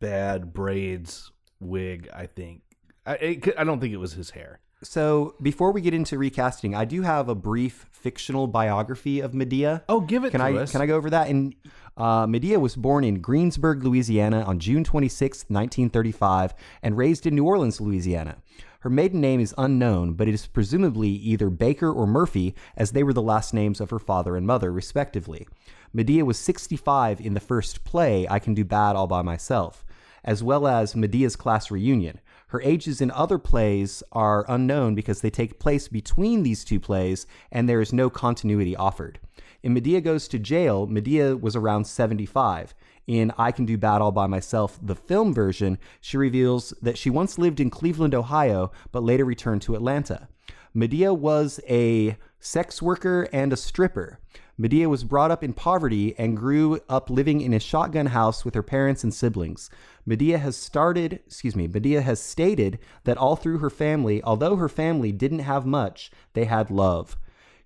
bad 0.00 0.52
braids 0.52 1.30
wig, 1.60 2.08
I 2.12 2.26
think. 2.26 2.62
I 3.04 3.14
it, 3.14 3.48
I 3.56 3.64
don't 3.64 3.80
think 3.80 3.94
it 3.94 3.98
was 3.98 4.12
his 4.12 4.30
hair. 4.30 4.60
So 4.82 5.36
before 5.40 5.72
we 5.72 5.80
get 5.80 5.94
into 5.94 6.18
recasting, 6.18 6.74
I 6.74 6.84
do 6.84 7.02
have 7.02 7.28
a 7.28 7.34
brief 7.34 7.86
fictional 7.92 8.46
biography 8.46 9.20
of 9.20 9.32
Madea. 9.32 9.82
Oh, 9.88 10.00
give 10.00 10.24
it 10.24 10.30
can 10.30 10.40
to 10.40 10.46
I 10.46 10.52
us. 10.54 10.72
can 10.72 10.82
I 10.82 10.86
go 10.86 10.96
over 10.96 11.10
that? 11.10 11.28
And 11.28 11.54
uh, 11.96 12.26
Madea 12.26 12.60
was 12.60 12.76
born 12.76 13.04
in 13.04 13.20
Greensburg, 13.20 13.82
Louisiana, 13.82 14.42
on 14.42 14.58
June 14.58 14.84
26, 14.84 15.46
1935, 15.48 16.54
and 16.82 16.96
raised 16.96 17.26
in 17.26 17.34
New 17.34 17.44
Orleans, 17.44 17.80
Louisiana. 17.80 18.36
Her 18.80 18.90
maiden 18.90 19.20
name 19.20 19.40
is 19.40 19.54
unknown, 19.56 20.12
but 20.12 20.28
it 20.28 20.34
is 20.34 20.46
presumably 20.46 21.08
either 21.08 21.48
Baker 21.48 21.90
or 21.90 22.06
Murphy, 22.06 22.54
as 22.76 22.92
they 22.92 23.02
were 23.02 23.14
the 23.14 23.22
last 23.22 23.54
names 23.54 23.80
of 23.80 23.90
her 23.90 23.98
father 23.98 24.36
and 24.36 24.46
mother, 24.46 24.70
respectively. 24.70 25.48
Madea 25.94 26.22
was 26.22 26.38
65 26.38 27.20
in 27.20 27.34
the 27.34 27.40
first 27.40 27.84
play, 27.84 28.26
I 28.28 28.38
Can 28.38 28.54
Do 28.54 28.64
Bad 28.64 28.94
All 28.94 29.06
By 29.06 29.22
Myself, 29.22 29.84
as 30.22 30.42
well 30.42 30.66
as 30.66 30.94
Madea's 30.94 31.34
class 31.34 31.70
reunion. 31.70 32.20
Her 32.48 32.60
ages 32.62 33.00
in 33.00 33.10
other 33.10 33.38
plays 33.38 34.02
are 34.12 34.44
unknown 34.48 34.94
because 34.94 35.20
they 35.20 35.30
take 35.30 35.58
place 35.58 35.88
between 35.88 36.42
these 36.42 36.62
two 36.62 36.78
plays 36.78 37.26
and 37.50 37.68
there 37.68 37.80
is 37.80 37.92
no 37.92 38.08
continuity 38.08 38.76
offered. 38.76 39.18
In 39.66 39.74
Madea 39.74 40.00
Goes 40.00 40.28
to 40.28 40.38
Jail, 40.38 40.86
Madea 40.86 41.40
was 41.40 41.56
around 41.56 41.88
75. 41.88 42.72
In 43.08 43.32
I 43.36 43.50
Can 43.50 43.64
Do 43.64 43.76
Bad 43.76 44.00
All 44.00 44.12
By 44.12 44.28
Myself, 44.28 44.78
the 44.80 44.94
film 44.94 45.34
version, 45.34 45.78
she 46.00 46.16
reveals 46.16 46.72
that 46.80 46.96
she 46.96 47.10
once 47.10 47.36
lived 47.36 47.58
in 47.58 47.68
Cleveland, 47.68 48.14
Ohio, 48.14 48.70
but 48.92 49.02
later 49.02 49.24
returned 49.24 49.62
to 49.62 49.74
Atlanta. 49.74 50.28
Madea 50.72 51.12
was 51.12 51.58
a 51.68 52.16
sex 52.38 52.80
worker 52.80 53.28
and 53.32 53.52
a 53.52 53.56
stripper. 53.56 54.20
Madea 54.56 54.88
was 54.88 55.02
brought 55.02 55.32
up 55.32 55.42
in 55.42 55.52
poverty 55.52 56.14
and 56.16 56.36
grew 56.36 56.78
up 56.88 57.10
living 57.10 57.40
in 57.40 57.52
a 57.52 57.58
shotgun 57.58 58.06
house 58.06 58.44
with 58.44 58.54
her 58.54 58.62
parents 58.62 59.02
and 59.02 59.12
siblings. 59.12 59.68
Madea 60.06 60.38
has 60.38 60.56
started, 60.56 61.14
excuse 61.26 61.56
me, 61.56 61.66
Madea 61.66 62.02
has 62.02 62.20
stated 62.20 62.78
that 63.02 63.18
all 63.18 63.34
through 63.34 63.58
her 63.58 63.70
family, 63.70 64.22
although 64.22 64.54
her 64.54 64.68
family 64.68 65.10
didn't 65.10 65.40
have 65.40 65.66
much, 65.66 66.12
they 66.34 66.44
had 66.44 66.70
love. 66.70 67.16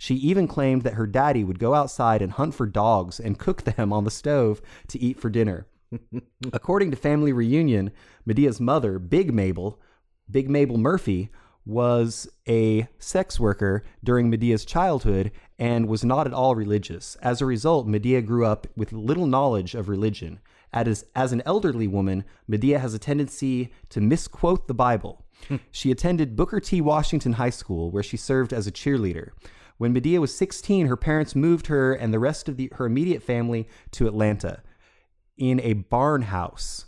She 0.01 0.15
even 0.15 0.49
claimed 0.49 0.81
that 0.83 0.95
her 0.95 1.07
daddy 1.07 1.45
would 1.45 1.59
go 1.59 1.75
outside 1.75 2.23
and 2.23 2.33
hunt 2.33 2.55
for 2.55 2.65
dogs 2.65 3.21
and 3.21 3.39
cook 3.39 3.65
them 3.65 3.93
on 3.93 4.05
the 4.05 4.11
stove 4.11 4.63
to 4.89 4.99
eat 4.99 5.21
for 5.21 5.29
dinner. 5.29 5.67
According 6.55 6.91
to 6.91 6.97
Family 6.97 7.35
Reunion, 7.35 7.91
Madea's 8.27 8.59
mother, 8.63 8.99
Big 8.99 9.35
Mabel, 9.35 9.79
Big 10.31 10.49
Mabel 10.49 10.79
Murphy, 10.79 11.29
was 11.67 12.27
a 12.49 12.89
sex 12.99 13.39
worker 13.39 13.85
during 14.03 14.31
Madea's 14.31 14.65
childhood 14.65 15.33
and 15.59 15.87
was 15.87 16.03
not 16.03 16.27
at 16.27 16.33
all 16.33 16.55
religious. 16.55 17.17
As 17.17 17.43
a 17.43 17.47
result, 17.47 17.87
Madea 17.87 18.25
grew 18.25 18.47
up 18.47 18.67
with 18.75 18.95
little 18.95 19.27
knowledge 19.27 19.75
of 19.75 19.91
religion. 19.91 20.41
As, 20.73 21.05
as 21.15 21.33
an 21.33 21.43
elderly 21.45 21.87
woman, 21.87 22.25
Madea 22.49 22.81
has 22.81 22.95
a 22.95 22.99
tendency 22.99 23.71
to 23.91 24.01
misquote 24.01 24.67
the 24.67 24.73
Bible. 24.73 25.27
she 25.71 25.91
attended 25.91 26.37
Booker 26.37 26.59
T. 26.59 26.81
Washington 26.81 27.35
High 27.35 27.51
School, 27.51 27.91
where 27.91 28.03
she 28.03 28.17
served 28.17 28.55
as 28.55 28.67
a 28.67 28.73
cheerleader. 28.73 29.33
When 29.81 29.95
Madea 29.95 30.21
was 30.21 30.37
16, 30.37 30.89
her 30.89 30.97
parents 30.99 31.35
moved 31.35 31.69
her 31.69 31.95
and 31.95 32.13
the 32.13 32.19
rest 32.19 32.51
of 32.51 32.59
the, 32.59 32.71
her 32.75 32.85
immediate 32.85 33.23
family 33.23 33.67
to 33.93 34.07
Atlanta 34.07 34.63
in 35.39 35.59
a 35.61 35.73
barn 35.73 36.21
house. 36.21 36.85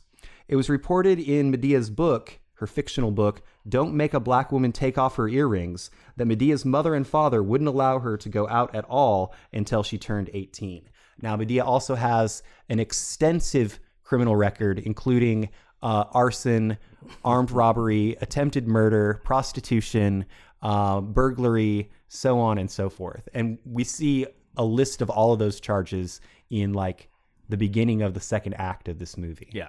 It 0.46 0.56
was 0.56 0.68
reported 0.68 1.18
in 1.18 1.50
Madea's 1.50 1.88
book, 1.88 2.38
her 2.56 2.66
fictional 2.66 3.10
book, 3.10 3.40
Don't 3.66 3.94
Make 3.94 4.12
a 4.12 4.20
Black 4.20 4.52
Woman 4.52 4.72
Take 4.72 4.98
Off 4.98 5.16
Her 5.16 5.26
Earrings, 5.26 5.90
that 6.18 6.28
Madea's 6.28 6.66
mother 6.66 6.94
and 6.94 7.06
father 7.06 7.42
wouldn't 7.42 7.68
allow 7.68 7.98
her 7.98 8.18
to 8.18 8.28
go 8.28 8.46
out 8.48 8.74
at 8.74 8.84
all 8.84 9.34
until 9.54 9.82
she 9.82 9.96
turned 9.96 10.28
18. 10.34 10.90
Now, 11.22 11.38
Madea 11.38 11.64
also 11.64 11.94
has 11.94 12.42
an 12.68 12.78
extensive 12.78 13.80
criminal 14.02 14.36
record, 14.36 14.78
including 14.78 15.48
uh, 15.82 16.04
arson, 16.12 16.76
armed 17.24 17.52
robbery, 17.52 18.18
attempted 18.20 18.68
murder, 18.68 19.22
prostitution, 19.24 20.26
uh, 20.60 21.00
burglary, 21.00 21.90
so 22.12 22.38
on 22.38 22.58
and 22.58 22.70
so 22.70 22.90
forth. 22.90 23.26
And 23.32 23.58
we 23.64 23.84
see 23.84 24.26
a 24.58 24.64
list 24.64 25.00
of 25.00 25.08
all 25.08 25.32
of 25.32 25.38
those 25.38 25.60
charges 25.60 26.20
in 26.50 26.74
like 26.74 27.08
the 27.48 27.56
beginning 27.56 28.02
of 28.02 28.12
the 28.12 28.20
second 28.20 28.54
act 28.54 28.88
of 28.88 28.98
this 28.98 29.16
movie. 29.16 29.48
Yeah. 29.52 29.68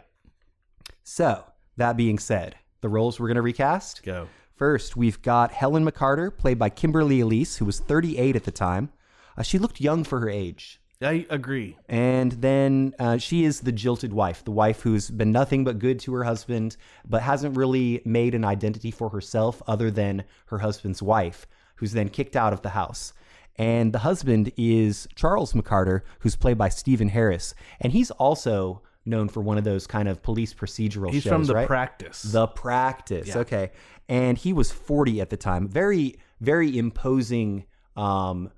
So, 1.03 1.45
that 1.77 1.95
being 1.95 2.19
said, 2.19 2.55
the 2.81 2.89
roles 2.89 3.17
we're 3.17 3.27
going 3.27 3.35
to 3.35 3.41
recast. 3.41 4.03
Go. 4.03 4.27
First, 4.55 4.97
we've 4.97 5.21
got 5.21 5.51
Helen 5.51 5.89
McCarter, 5.89 6.35
played 6.35 6.59
by 6.59 6.69
Kimberly 6.69 7.21
Elise, 7.21 7.57
who 7.57 7.65
was 7.65 7.79
38 7.79 8.35
at 8.35 8.43
the 8.43 8.51
time. 8.51 8.91
Uh, 9.37 9.41
she 9.41 9.57
looked 9.57 9.79
young 9.81 10.03
for 10.03 10.19
her 10.19 10.29
age. 10.29 10.81
I 11.01 11.25
agree. 11.29 11.77
And 11.87 12.33
then 12.33 12.93
uh, 12.99 13.17
she 13.17 13.45
is 13.45 13.61
the 13.61 13.71
jilted 13.71 14.13
wife, 14.13 14.43
the 14.43 14.51
wife 14.51 14.81
who's 14.81 15.09
been 15.09 15.31
nothing 15.31 15.63
but 15.63 15.79
good 15.79 15.99
to 16.01 16.13
her 16.13 16.23
husband, 16.23 16.75
but 17.07 17.21
hasn't 17.21 17.57
really 17.57 18.01
made 18.05 18.35
an 18.35 18.45
identity 18.45 18.91
for 18.91 19.09
herself 19.09 19.61
other 19.65 19.89
than 19.89 20.23
her 20.47 20.59
husband's 20.59 21.01
wife, 21.01 21.47
who's 21.83 21.91
then 21.91 22.07
kicked 22.07 22.37
out 22.37 22.53
of 22.53 22.61
the 22.61 22.69
house. 22.69 23.11
And 23.57 23.91
the 23.91 23.99
husband 23.99 24.53
is 24.55 25.05
Charles 25.15 25.51
McCarter, 25.51 26.03
who's 26.19 26.37
played 26.37 26.57
by 26.57 26.69
Stephen 26.69 27.09
Harris. 27.09 27.53
And 27.81 27.91
he's 27.91 28.09
also 28.11 28.81
known 29.05 29.27
for 29.27 29.41
one 29.41 29.57
of 29.57 29.65
those 29.65 29.85
kind 29.85 30.07
of 30.07 30.23
police 30.23 30.53
procedural 30.53 31.07
shows. 31.07 31.13
He's 31.13 31.23
shows, 31.23 31.31
from 31.31 31.43
the 31.43 31.55
right? 31.55 31.67
practice. 31.67 32.21
The 32.23 32.47
Practice. 32.47 33.35
Okay. 33.35 33.71
And 34.07 34.37
he 34.37 34.53
was 34.53 34.71
40 34.71 35.19
at 35.19 35.29
the 35.29 35.35
time. 35.35 35.67
Very, 35.67 36.15
very 36.39 36.77
imposing 36.77 37.65
um, 37.97 38.49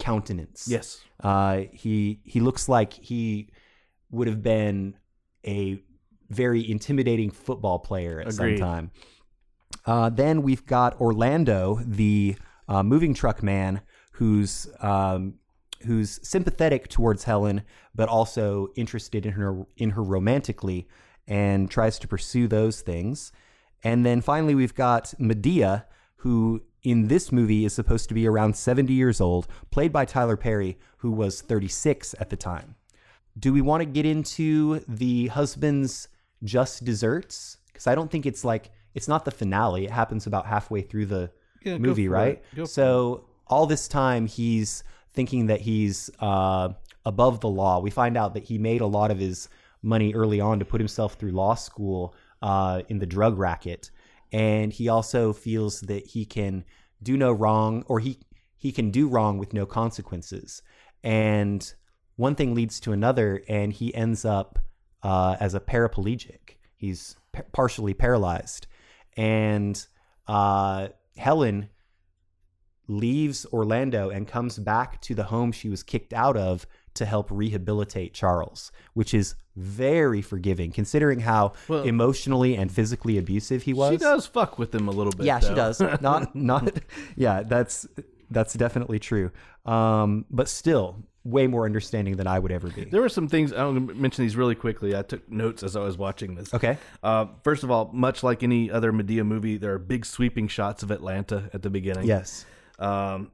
countenance. 0.00 0.66
yes. 0.68 1.00
Uh, 1.22 1.62
he 1.72 2.20
he 2.24 2.40
looks 2.40 2.68
like 2.68 2.92
he 2.92 3.50
would 4.10 4.26
have 4.26 4.42
been 4.42 4.96
a 5.46 5.80
very 6.28 6.68
intimidating 6.68 7.30
football 7.30 7.78
player 7.78 8.20
at 8.20 8.34
Agreed. 8.34 8.58
some 8.58 8.66
time. 8.66 8.90
Uh, 9.86 10.10
then 10.10 10.42
we've 10.42 10.66
got 10.66 11.00
Orlando, 11.00 11.80
the 11.84 12.36
uh, 12.68 12.82
moving 12.82 13.14
truck 13.14 13.42
man, 13.42 13.80
who's 14.12 14.68
um, 14.80 15.34
who's 15.84 16.20
sympathetic 16.26 16.88
towards 16.88 17.24
Helen, 17.24 17.62
but 17.94 18.08
also 18.08 18.68
interested 18.76 19.26
in 19.26 19.32
her 19.32 19.66
in 19.76 19.90
her 19.90 20.02
romantically, 20.02 20.88
and 21.26 21.70
tries 21.70 21.98
to 22.00 22.08
pursue 22.08 22.48
those 22.48 22.80
things. 22.80 23.32
And 23.82 24.04
then 24.04 24.20
finally, 24.20 24.54
we've 24.54 24.74
got 24.74 25.14
Madea, 25.20 25.84
who 26.16 26.62
in 26.82 27.08
this 27.08 27.32
movie 27.32 27.64
is 27.64 27.74
supposed 27.74 28.08
to 28.08 28.14
be 28.14 28.26
around 28.26 28.56
70 28.56 28.92
years 28.92 29.20
old, 29.20 29.46
played 29.70 29.92
by 29.92 30.04
Tyler 30.04 30.36
Perry, 30.36 30.78
who 30.98 31.10
was 31.10 31.40
36 31.40 32.14
at 32.20 32.30
the 32.30 32.36
time. 32.36 32.76
Do 33.38 33.52
we 33.52 33.62
want 33.62 33.80
to 33.80 33.86
get 33.86 34.06
into 34.06 34.80
the 34.86 35.28
husband's 35.28 36.08
just 36.42 36.84
desserts? 36.84 37.56
Because 37.66 37.86
I 37.86 37.94
don't 37.94 38.10
think 38.10 38.26
it's 38.26 38.44
like, 38.44 38.70
it's 38.94 39.08
not 39.08 39.24
the 39.24 39.30
finale. 39.30 39.86
It 39.86 39.90
happens 39.90 40.26
about 40.26 40.46
halfway 40.46 40.82
through 40.82 41.06
the 41.06 41.30
Yeah, 41.64 41.78
movie, 41.78 42.08
right? 42.08 42.34
it. 42.34 42.56
Go 42.56 42.62
for 42.64 42.68
So 42.68 43.24
all 43.46 43.66
this 43.66 43.88
time, 43.88 44.26
he's 44.26 44.84
thinking 45.12 45.46
that 45.46 45.60
he's 45.60 46.10
uh, 46.20 46.70
above 47.04 47.40
the 47.40 47.48
law. 47.48 47.80
We 47.80 47.90
find 47.90 48.16
out 48.16 48.34
that 48.34 48.44
he 48.44 48.58
made 48.58 48.80
a 48.80 48.86
lot 48.86 49.10
of 49.10 49.18
his 49.18 49.48
money 49.82 50.14
early 50.14 50.40
on 50.40 50.58
to 50.58 50.64
put 50.64 50.80
himself 50.80 51.14
through 51.14 51.32
law 51.32 51.54
school 51.54 52.14
uh, 52.42 52.82
in 52.88 52.98
the 52.98 53.06
drug 53.06 53.38
racket, 53.38 53.90
and 54.32 54.72
he 54.72 54.88
also 54.88 55.32
feels 55.32 55.80
that 55.82 56.06
he 56.06 56.24
can 56.24 56.64
do 57.02 57.16
no 57.16 57.32
wrong, 57.32 57.84
or 57.86 58.00
he 58.00 58.18
he 58.56 58.72
can 58.72 58.90
do 58.90 59.08
wrong 59.08 59.38
with 59.38 59.52
no 59.52 59.66
consequences. 59.66 60.62
And 61.02 61.74
one 62.16 62.34
thing 62.34 62.54
leads 62.54 62.80
to 62.80 62.92
another, 62.92 63.42
and 63.48 63.72
he 63.72 63.94
ends 63.94 64.24
up 64.24 64.58
uh, 65.02 65.36
as 65.38 65.54
a 65.54 65.60
paraplegic. 65.60 66.56
He's 66.76 67.16
pa- 67.32 67.42
partially 67.52 67.94
paralyzed, 67.94 68.66
and 69.16 69.86
uh, 70.26 70.88
Helen 71.16 71.68
leaves 72.86 73.46
Orlando 73.52 74.10
and 74.10 74.28
comes 74.28 74.58
back 74.58 75.00
to 75.02 75.14
the 75.14 75.24
home 75.24 75.52
she 75.52 75.68
was 75.68 75.82
kicked 75.82 76.12
out 76.12 76.36
of 76.36 76.66
to 76.94 77.06
help 77.06 77.28
rehabilitate 77.30 78.12
Charles, 78.14 78.70
which 78.92 79.14
is 79.14 79.34
very 79.56 80.20
forgiving 80.20 80.70
considering 80.70 81.20
how 81.20 81.52
Well- 81.68 81.82
emotionally 81.84 82.56
and 82.56 82.70
physically 82.70 83.16
abusive 83.18 83.62
he 83.62 83.72
was. 83.72 83.92
She 83.92 83.96
does 83.98 84.26
fuck 84.26 84.58
with 84.58 84.74
him 84.74 84.86
a 84.88 84.90
little 84.92 85.12
bit. 85.12 85.26
Yeah, 85.26 85.40
she 85.40 85.54
does. 85.54 85.80
Not 86.00 86.34
not 86.34 86.78
yeah, 87.16 87.42
that's 87.42 87.86
that's 88.30 88.54
definitely 88.54 88.98
true. 88.98 89.30
Um, 89.64 90.26
but 90.30 90.48
still 90.48 91.04
way 91.24 91.46
more 91.46 91.64
understanding 91.64 92.16
than 92.16 92.26
I 92.26 92.38
would 92.38 92.52
ever 92.52 92.68
be. 92.68 92.84
There 92.84 93.00
were 93.00 93.08
some 93.08 93.28
things 93.28 93.50
I'm 93.50 93.74
going 93.74 93.88
to 93.88 93.94
mention 93.94 94.24
these 94.24 94.36
really 94.36 94.54
quickly. 94.54 94.94
I 94.94 95.02
took 95.02 95.28
notes 95.30 95.62
as 95.62 95.74
I 95.74 95.80
was 95.80 95.96
watching 95.96 96.34
this. 96.34 96.52
Okay. 96.52 96.76
Uh, 97.02 97.26
first 97.42 97.62
of 97.62 97.70
all, 97.70 97.90
much 97.94 98.22
like 98.22 98.42
any 98.42 98.70
other 98.70 98.92
Madea 98.92 99.24
movie, 99.24 99.56
there 99.56 99.72
are 99.72 99.78
big 99.78 100.04
sweeping 100.04 100.48
shots 100.48 100.82
of 100.82 100.90
Atlanta 100.90 101.48
at 101.54 101.62
the 101.62 101.70
beginning. 101.70 102.06
Yes. 102.06 102.44
Um, 102.78 103.32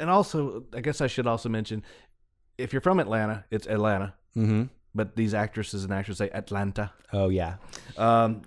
and 0.00 0.08
also, 0.08 0.64
I 0.72 0.80
guess 0.80 1.02
I 1.02 1.06
should 1.06 1.26
also 1.26 1.50
mention, 1.50 1.82
if 2.56 2.72
you're 2.72 2.80
from 2.80 2.98
Atlanta, 2.98 3.44
it's 3.50 3.66
Atlanta. 3.66 4.14
Mm-hmm. 4.34 4.64
But 4.94 5.16
these 5.16 5.34
actresses 5.34 5.84
and 5.84 5.92
actors 5.92 6.16
say 6.16 6.30
Atlanta. 6.30 6.90
Oh 7.12 7.28
yeah. 7.28 7.56
Um, 7.98 8.42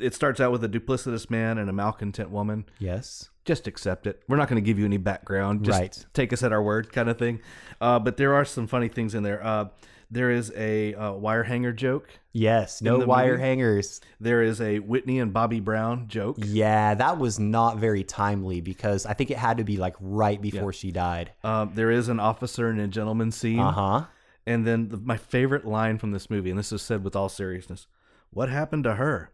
it 0.00 0.14
starts 0.14 0.40
out 0.40 0.50
with 0.50 0.64
a 0.64 0.68
duplicitous 0.68 1.28
man 1.28 1.58
and 1.58 1.68
a 1.68 1.72
malcontent 1.74 2.30
woman. 2.30 2.64
Yes. 2.78 3.28
Just 3.46 3.66
accept 3.66 4.06
it. 4.06 4.22
We're 4.28 4.36
not 4.36 4.48
going 4.48 4.62
to 4.62 4.66
give 4.66 4.78
you 4.78 4.84
any 4.84 4.98
background. 4.98 5.64
Just 5.64 5.80
Right. 5.80 6.06
take 6.12 6.32
us 6.32 6.42
at 6.42 6.52
our 6.52 6.62
word, 6.62 6.92
kind 6.92 7.08
of 7.08 7.18
thing. 7.18 7.40
Uh, 7.80 7.98
but 7.98 8.16
there 8.18 8.34
are 8.34 8.44
some 8.44 8.66
funny 8.66 8.88
things 8.88 9.14
in 9.14 9.22
there. 9.22 9.42
Uh, 9.42 9.68
there 10.10 10.30
is 10.30 10.52
a 10.56 10.94
uh, 10.94 11.12
wire 11.12 11.42
hanger 11.44 11.72
joke. 11.72 12.08
Yes. 12.32 12.82
No 12.82 12.98
wire 12.98 13.32
movie? 13.32 13.42
hangers. 13.42 14.00
There 14.20 14.42
is 14.42 14.60
a 14.60 14.78
Whitney 14.80 15.18
and 15.20 15.32
Bobby 15.32 15.60
Brown 15.60 16.06
joke. 16.08 16.36
Yeah, 16.40 16.94
that 16.94 17.18
was 17.18 17.38
not 17.38 17.78
very 17.78 18.04
timely 18.04 18.60
because 18.60 19.06
I 19.06 19.14
think 19.14 19.30
it 19.30 19.36
had 19.38 19.56
to 19.58 19.64
be 19.64 19.76
like 19.78 19.94
right 20.00 20.40
before 20.40 20.72
she 20.72 20.92
died. 20.92 21.32
Um, 21.42 21.72
there 21.74 21.90
is 21.90 22.08
an 22.08 22.20
officer 22.20 22.68
and 22.68 22.80
a 22.80 22.86
gentleman 22.88 23.32
scene. 23.32 23.58
Uh 23.58 23.72
huh. 23.72 24.04
And 24.46 24.64
then 24.66 24.88
the, 24.90 24.96
my 24.96 25.16
favorite 25.16 25.64
line 25.66 25.98
from 25.98 26.12
this 26.12 26.30
movie, 26.30 26.50
and 26.50 26.58
this 26.58 26.70
is 26.72 26.82
said 26.82 27.02
with 27.02 27.16
all 27.16 27.28
seriousness 27.28 27.86
What 28.30 28.48
happened 28.48 28.84
to 28.84 28.94
her? 28.94 29.30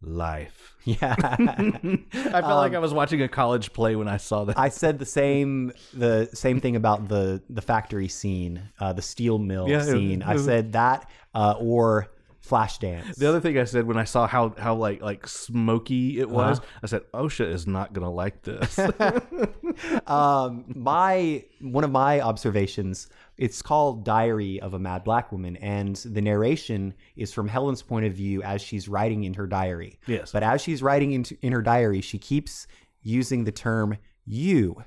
Life. 0.00 0.74
Yeah. 0.84 1.14
I 1.20 2.40
felt 2.40 2.44
like 2.56 2.72
I 2.74 2.78
was 2.78 2.94
watching 2.94 3.20
a 3.20 3.28
college 3.28 3.74
play 3.74 3.94
when 3.94 4.08
I 4.08 4.16
saw 4.16 4.44
that. 4.44 4.56
Um, 4.56 4.64
I 4.64 4.70
said 4.70 4.98
the 4.98 5.04
same 5.04 5.70
the 5.92 6.30
same 6.32 6.60
thing 6.62 6.76
about 6.76 7.08
the 7.08 7.42
the 7.50 7.60
factory 7.60 8.08
scene, 8.08 8.62
uh, 8.80 8.94
the 8.94 9.02
steel 9.02 9.38
mill 9.38 9.68
Yeah, 9.68 9.82
scene. 9.82 10.22
I 10.22 10.30
it 10.30 10.34
was- 10.34 10.44
said 10.46 10.72
that 10.72 11.10
uh, 11.34 11.56
or 11.58 12.08
Flashdance. 12.48 13.16
the 13.16 13.28
other 13.28 13.40
thing 13.40 13.58
I 13.58 13.64
said 13.64 13.86
when 13.86 13.98
I 13.98 14.04
saw 14.04 14.26
how 14.26 14.54
how 14.56 14.76
like 14.76 15.02
like 15.02 15.26
smoky 15.26 16.18
it 16.20 16.30
was, 16.30 16.62
I 16.82 16.86
said, 16.86 17.02
"OSHA 17.12 17.52
is 17.52 17.66
not 17.66 17.92
gonna 17.92 18.10
like 18.10 18.40
this." 18.42 18.78
um, 20.06 20.64
my 20.74 21.44
one 21.60 21.84
of 21.84 21.90
my 21.90 22.20
observations. 22.22 23.08
It's 23.38 23.62
called 23.62 24.04
Diary 24.04 24.60
of 24.60 24.74
a 24.74 24.78
Mad 24.80 25.04
Black 25.04 25.30
Woman, 25.30 25.56
and 25.56 25.94
the 25.96 26.20
narration 26.20 26.92
is 27.14 27.32
from 27.32 27.46
Helen's 27.46 27.82
point 27.82 28.04
of 28.04 28.12
view 28.12 28.42
as 28.42 28.60
she's 28.60 28.88
writing 28.88 29.24
in 29.24 29.34
her 29.34 29.46
diary. 29.46 29.98
Yes. 30.06 30.32
But 30.32 30.42
as 30.42 30.60
she's 30.60 30.82
writing 30.82 31.12
into, 31.12 31.38
in 31.40 31.52
her 31.52 31.62
diary, 31.62 32.00
she 32.00 32.18
keeps 32.18 32.66
using 33.02 33.44
the 33.44 33.52
term 33.52 33.96
"you," 34.24 34.82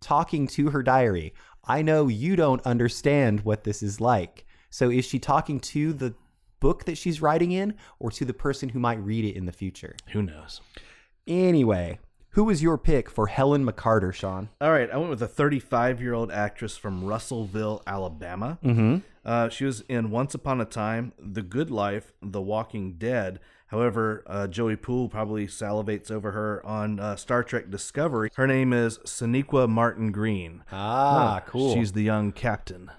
talking 0.00 0.46
to 0.48 0.70
her 0.70 0.82
diary. 0.82 1.34
I 1.64 1.82
know 1.82 2.08
you 2.08 2.36
don't 2.36 2.62
understand 2.62 3.40
what 3.40 3.64
this 3.64 3.82
is 3.82 4.00
like. 4.00 4.46
So 4.70 4.90
is 4.90 5.04
she 5.04 5.18
talking 5.18 5.60
to 5.60 5.92
the 5.92 6.14
book 6.58 6.86
that 6.86 6.96
she's 6.96 7.20
writing 7.20 7.52
in, 7.52 7.74
or 7.98 8.10
to 8.12 8.24
the 8.24 8.32
person 8.32 8.70
who 8.70 8.78
might 8.78 9.04
read 9.04 9.26
it 9.26 9.36
in 9.36 9.44
the 9.44 9.52
future? 9.52 9.94
Who 10.12 10.22
knows? 10.22 10.62
Anyway, 11.26 11.98
who 12.30 12.44
was 12.44 12.62
your 12.62 12.78
pick 12.78 13.10
for 13.10 13.26
Helen 13.26 13.64
McCarter, 13.64 14.12
Sean? 14.12 14.48
All 14.60 14.70
right, 14.70 14.90
I 14.90 14.96
went 14.96 15.10
with 15.10 15.22
a 15.22 15.28
35 15.28 16.00
year 16.00 16.14
old 16.14 16.30
actress 16.30 16.76
from 16.76 17.04
Russellville, 17.04 17.82
Alabama. 17.86 18.58
Mm-hmm. 18.64 18.98
Uh, 19.24 19.48
she 19.48 19.64
was 19.64 19.82
in 19.82 20.10
Once 20.10 20.34
Upon 20.34 20.60
a 20.60 20.64
Time, 20.64 21.12
The 21.18 21.42
Good 21.42 21.70
Life, 21.70 22.12
The 22.22 22.40
Walking 22.40 22.94
Dead. 22.94 23.38
However, 23.66 24.24
uh, 24.26 24.46
Joey 24.48 24.76
Poole 24.76 25.08
probably 25.08 25.46
salivates 25.46 26.10
over 26.10 26.32
her 26.32 26.64
on 26.66 26.98
uh, 26.98 27.16
Star 27.16 27.44
Trek 27.44 27.70
Discovery. 27.70 28.30
Her 28.34 28.46
name 28.46 28.72
is 28.72 28.98
Sonequa 29.00 29.68
Martin 29.68 30.10
Green. 30.10 30.64
Ah, 30.72 31.42
cool. 31.46 31.74
She's 31.74 31.92
the 31.92 32.02
young 32.02 32.32
captain 32.32 32.90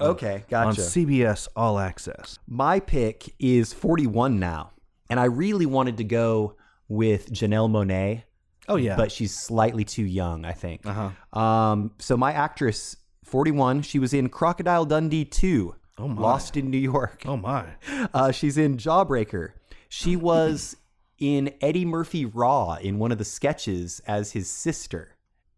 okay, 0.00 0.44
gotcha. 0.48 0.68
on. 0.80 0.88
CBS 0.88 1.48
All 1.54 1.78
Access. 1.78 2.38
My 2.46 2.80
pick 2.80 3.34
is 3.38 3.72
41 3.72 4.38
now, 4.38 4.70
and 5.08 5.20
I 5.20 5.24
really 5.24 5.66
wanted 5.66 5.96
to 5.98 6.04
go 6.04 6.56
with 6.88 7.30
Janelle 7.32 7.70
Monáe, 7.70 8.22
Oh, 8.70 8.76
yeah. 8.76 8.96
but 8.96 9.12
she's 9.12 9.34
slightly 9.36 9.84
too 9.84 10.04
young, 10.04 10.44
I 10.44 10.52
think. 10.52 10.86
uh 10.86 11.10
huh. 11.32 11.38
Um, 11.38 11.90
so 11.98 12.16
my 12.16 12.32
actress, 12.32 12.96
41, 13.24 13.82
she 13.82 13.98
was 13.98 14.14
in 14.14 14.28
Crocodile 14.28 14.84
Dundee 14.86 15.24
2, 15.24 15.74
Oh, 15.98 16.08
my. 16.08 16.22
Lost 16.22 16.56
in 16.56 16.70
New 16.70 16.78
York. 16.78 17.24
Oh, 17.26 17.36
my. 17.36 17.64
Uh, 18.14 18.32
she's 18.32 18.56
in 18.56 18.78
Jawbreaker. 18.78 19.50
She 19.90 20.16
was 20.16 20.76
in 21.18 21.52
Eddie 21.60 21.84
Murphy 21.84 22.24
Raw 22.24 22.76
in 22.80 22.98
one 22.98 23.12
of 23.12 23.18
the 23.18 23.24
sketches 23.26 24.00
as 24.06 24.32
his 24.32 24.48
sister. 24.50 25.16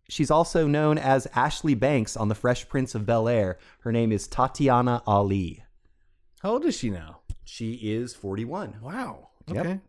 She's 0.08 0.30
also 0.32 0.66
known 0.66 0.98
as 0.98 1.28
Ashley 1.36 1.74
Banks 1.76 2.16
on 2.16 2.28
The 2.28 2.34
Fresh 2.34 2.68
Prince 2.68 2.94
of 2.96 3.06
Bel 3.06 3.28
Air. 3.28 3.58
Her 3.80 3.92
name 3.92 4.10
is 4.10 4.26
Tatiana 4.26 5.00
Ali. 5.06 5.62
How 6.40 6.52
old 6.54 6.64
is 6.64 6.76
she 6.76 6.90
now? 6.90 7.20
She 7.44 7.74
is 7.74 8.12
41. 8.14 8.78
Wow. 8.82 9.28
Yep. 9.46 9.56
Okay. 9.64 9.80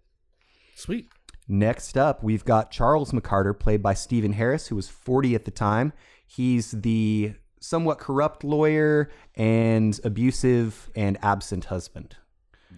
Sweet. 0.76 1.08
Next 1.48 1.98
up, 1.98 2.24
we've 2.24 2.46
got 2.46 2.72
Charles 2.72 3.12
McCarter, 3.12 3.58
played 3.58 3.84
by 3.84 3.94
Stephen 3.94 4.34
Harris, 4.34 4.68
who 4.68 4.76
was 4.76 4.88
40 4.90 5.36
at 5.36 5.46
the 5.46 5.52
time. 5.52 5.94
He's 6.26 6.72
the 6.72 7.34
somewhat 7.60 7.98
corrupt 8.00 8.44
lawyer 8.44 9.10
and 9.36 10.00
abusive 10.04 10.90
and 10.96 11.18
absent 11.22 11.66
husband. 11.66 12.16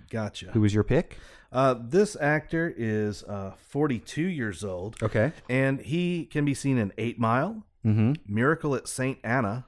Gotcha. 0.10 0.47
Who 0.51 0.62
was 0.62 0.73
your 0.73 0.84
pick? 0.84 1.17
Uh, 1.51 1.75
this 1.80 2.17
actor 2.19 2.73
is 2.75 3.23
uh, 3.23 3.54
42 3.69 4.23
years 4.23 4.63
old, 4.63 4.97
Okay. 5.01 5.32
and 5.49 5.80
he 5.80 6.25
can 6.25 6.43
be 6.43 6.54
seen 6.54 6.78
in 6.78 6.91
Eight 6.97 7.19
Mile, 7.19 7.63
Mm-hmm. 7.86 8.13
Miracle 8.28 8.73
at 8.73 8.88
St. 8.88 9.19
Anna, 9.23 9.67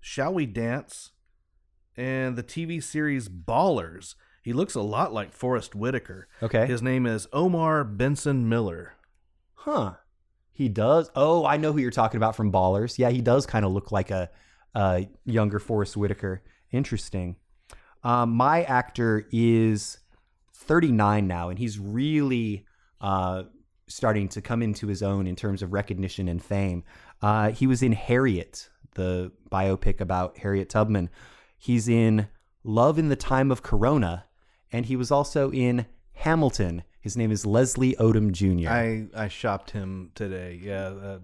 Shall 0.00 0.34
We 0.34 0.46
Dance, 0.46 1.12
and 1.96 2.34
the 2.34 2.42
TV 2.42 2.82
series 2.82 3.28
Ballers. 3.28 4.16
He 4.42 4.52
looks 4.52 4.74
a 4.74 4.80
lot 4.80 5.12
like 5.12 5.32
Forest 5.32 5.74
Whitaker. 5.74 6.28
Okay. 6.42 6.66
His 6.66 6.82
name 6.82 7.06
is 7.06 7.28
Omar 7.32 7.84
Benson 7.84 8.48
Miller. 8.48 8.94
Huh. 9.54 9.94
He 10.50 10.68
does. 10.68 11.10
Oh, 11.14 11.46
I 11.46 11.56
know 11.56 11.72
who 11.72 11.78
you're 11.78 11.90
talking 11.90 12.18
about 12.18 12.36
from 12.36 12.52
Ballers. 12.52 12.98
Yeah, 12.98 13.10
he 13.10 13.20
does 13.20 13.46
kind 13.46 13.64
of 13.64 13.72
look 13.72 13.92
like 13.92 14.10
a, 14.10 14.30
a 14.74 15.08
younger 15.24 15.58
Forest 15.58 15.96
Whitaker. 15.96 16.42
Interesting. 16.72 17.36
Um, 18.02 18.30
my 18.30 18.64
actor 18.64 19.26
is 19.30 19.98
39 20.54 21.26
now, 21.26 21.48
and 21.48 21.58
he's 21.58 21.78
really 21.78 22.66
uh, 23.00 23.44
starting 23.86 24.28
to 24.30 24.40
come 24.40 24.62
into 24.62 24.88
his 24.88 25.02
own 25.02 25.26
in 25.26 25.36
terms 25.36 25.62
of 25.62 25.72
recognition 25.72 26.28
and 26.28 26.42
fame. 26.42 26.82
Uh, 27.20 27.50
he 27.50 27.66
was 27.66 27.82
in 27.82 27.92
Harriet, 27.92 28.68
the 28.94 29.30
biopic 29.50 30.00
about 30.00 30.38
Harriet 30.38 30.68
Tubman. 30.68 31.10
He's 31.58 31.88
in 31.88 32.28
Love 32.64 32.98
in 32.98 33.08
the 33.08 33.16
Time 33.16 33.50
of 33.50 33.62
Corona, 33.62 34.24
and 34.72 34.86
he 34.86 34.96
was 34.96 35.10
also 35.10 35.50
in 35.52 35.86
Hamilton. 36.14 36.82
His 37.00 37.16
name 37.16 37.30
is 37.32 37.44
Leslie 37.44 37.94
Odom 37.98 38.32
Jr. 38.32 38.68
I, 38.70 39.06
I 39.24 39.28
shopped 39.28 39.72
him 39.72 40.10
today. 40.14 40.60
Yeah, 40.62 40.86
uh, 40.88 41.18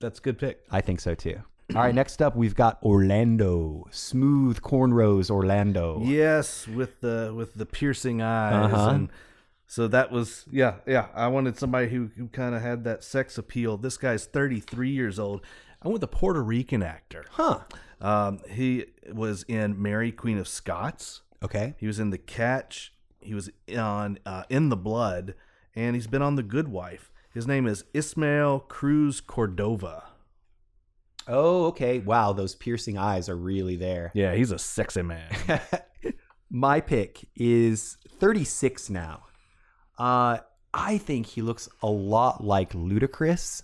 that's 0.00 0.18
a 0.18 0.22
good 0.22 0.38
pick. 0.38 0.64
I 0.70 0.80
think 0.80 1.00
so 1.00 1.14
too. 1.14 1.40
All 1.74 1.82
right, 1.82 1.94
next 1.94 2.22
up 2.22 2.34
we've 2.34 2.54
got 2.54 2.82
Orlando, 2.82 3.86
smooth 3.90 4.60
cornrows 4.62 5.30
Orlando. 5.30 6.00
Yes, 6.02 6.66
with 6.66 7.00
the 7.02 7.32
with 7.36 7.54
the 7.54 7.66
piercing 7.66 8.22
eyes, 8.22 8.72
Uh-huh. 8.72 8.88
and 8.90 9.08
so 9.66 9.86
that 9.88 10.10
was 10.10 10.46
yeah 10.50 10.76
yeah. 10.86 11.08
I 11.14 11.26
wanted 11.28 11.58
somebody 11.58 11.88
who 11.88 12.10
who 12.16 12.28
kind 12.28 12.54
of 12.54 12.62
had 12.62 12.84
that 12.84 13.04
sex 13.04 13.36
appeal. 13.36 13.76
This 13.76 13.98
guy's 13.98 14.24
thirty 14.24 14.60
three 14.60 14.90
years 14.90 15.18
old. 15.18 15.42
I 15.82 15.88
went 15.88 16.02
a 16.02 16.06
Puerto 16.06 16.42
Rican 16.42 16.82
actor. 16.82 17.24
Huh. 17.32 17.60
Um, 18.00 18.40
he 18.50 18.86
was 19.12 19.44
in 19.46 19.80
Mary 19.80 20.10
Queen 20.10 20.38
of 20.38 20.48
Scots. 20.48 21.20
Okay. 21.42 21.74
He 21.78 21.86
was 21.86 21.98
in 21.98 22.10
The 22.10 22.18
Catch. 22.18 22.92
He 23.20 23.34
was 23.34 23.50
on 23.76 24.18
uh, 24.26 24.44
In 24.48 24.68
the 24.68 24.76
Blood, 24.76 25.34
and 25.74 25.94
he's 25.94 26.06
been 26.06 26.22
on 26.22 26.36
The 26.36 26.42
Good 26.42 26.68
Wife. 26.68 27.10
His 27.32 27.46
name 27.46 27.66
is 27.66 27.84
Ismael 27.94 28.60
Cruz 28.60 29.20
Cordova. 29.20 30.04
Oh, 31.26 31.66
okay. 31.66 31.98
Wow, 31.98 32.32
those 32.32 32.54
piercing 32.54 32.96
eyes 32.96 33.28
are 33.28 33.36
really 33.36 33.76
there. 33.76 34.10
Yeah, 34.14 34.34
he's 34.34 34.50
a 34.50 34.58
sexy 34.58 35.02
man. 35.02 35.30
My 36.50 36.80
pick 36.80 37.28
is 37.36 37.98
36 38.18 38.88
now. 38.88 39.24
Uh, 39.98 40.38
I 40.72 40.98
think 40.98 41.26
he 41.26 41.42
looks 41.42 41.68
a 41.82 41.88
lot 41.88 42.42
like 42.42 42.72
Ludacris, 42.72 43.62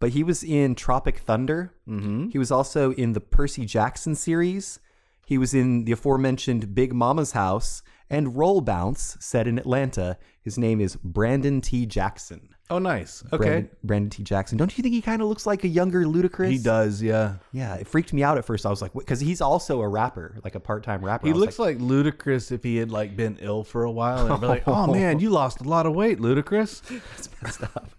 but 0.00 0.10
he 0.10 0.22
was 0.22 0.44
in 0.44 0.74
Tropic 0.74 1.18
Thunder. 1.18 1.72
mm-hmm. 1.88 2.28
He 2.28 2.38
was 2.38 2.50
also 2.50 2.92
in 2.92 3.14
the 3.14 3.20
Percy 3.20 3.64
Jackson 3.64 4.14
series. 4.14 4.80
He 5.28 5.36
was 5.36 5.52
in 5.52 5.84
the 5.84 5.92
aforementioned 5.92 6.74
Big 6.74 6.94
Momma's 6.94 7.32
House 7.32 7.82
and 8.08 8.34
Roll 8.34 8.62
Bounce, 8.62 9.18
set 9.20 9.46
in 9.46 9.58
Atlanta. 9.58 10.16
His 10.40 10.56
name 10.56 10.80
is 10.80 10.96
Brandon 10.96 11.60
T. 11.60 11.84
Jackson. 11.84 12.48
Oh, 12.70 12.78
nice. 12.78 13.22
Okay. 13.30 13.44
Brandon, 13.44 13.70
Brandon 13.84 14.08
T. 14.08 14.22
Jackson. 14.22 14.56
Don't 14.56 14.78
you 14.78 14.80
think 14.80 14.94
he 14.94 15.02
kind 15.02 15.20
of 15.20 15.28
looks 15.28 15.44
like 15.44 15.64
a 15.64 15.68
younger 15.68 16.06
Ludacris? 16.06 16.48
He 16.50 16.56
does, 16.56 17.02
yeah. 17.02 17.34
Yeah, 17.52 17.74
it 17.74 17.86
freaked 17.86 18.14
me 18.14 18.22
out 18.22 18.38
at 18.38 18.46
first. 18.46 18.64
I 18.64 18.70
was 18.70 18.80
like, 18.80 18.94
because 18.94 19.20
he's 19.20 19.42
also 19.42 19.82
a 19.82 19.88
rapper, 19.88 20.38
like 20.44 20.54
a 20.54 20.60
part-time 20.60 21.04
rapper. 21.04 21.26
He 21.26 21.34
looks 21.34 21.58
like, 21.58 21.76
Ludacris 21.76 22.50
if 22.50 22.62
he 22.62 22.78
had 22.78 22.90
like 22.90 23.14
been 23.14 23.36
ill 23.42 23.64
for 23.64 23.84
a 23.84 23.90
while. 23.90 24.32
And 24.32 24.40
be 24.40 24.46
like, 24.46 24.66
"Oh 24.66 24.86
man, 24.94 25.20
you 25.20 25.28
lost 25.28 25.60
a 25.60 25.64
lot 25.64 25.84
of 25.84 25.94
weight, 25.94 26.20
Ludacris." 26.20 26.80
that's 27.10 27.28
messed 27.42 27.64
up. 27.64 27.90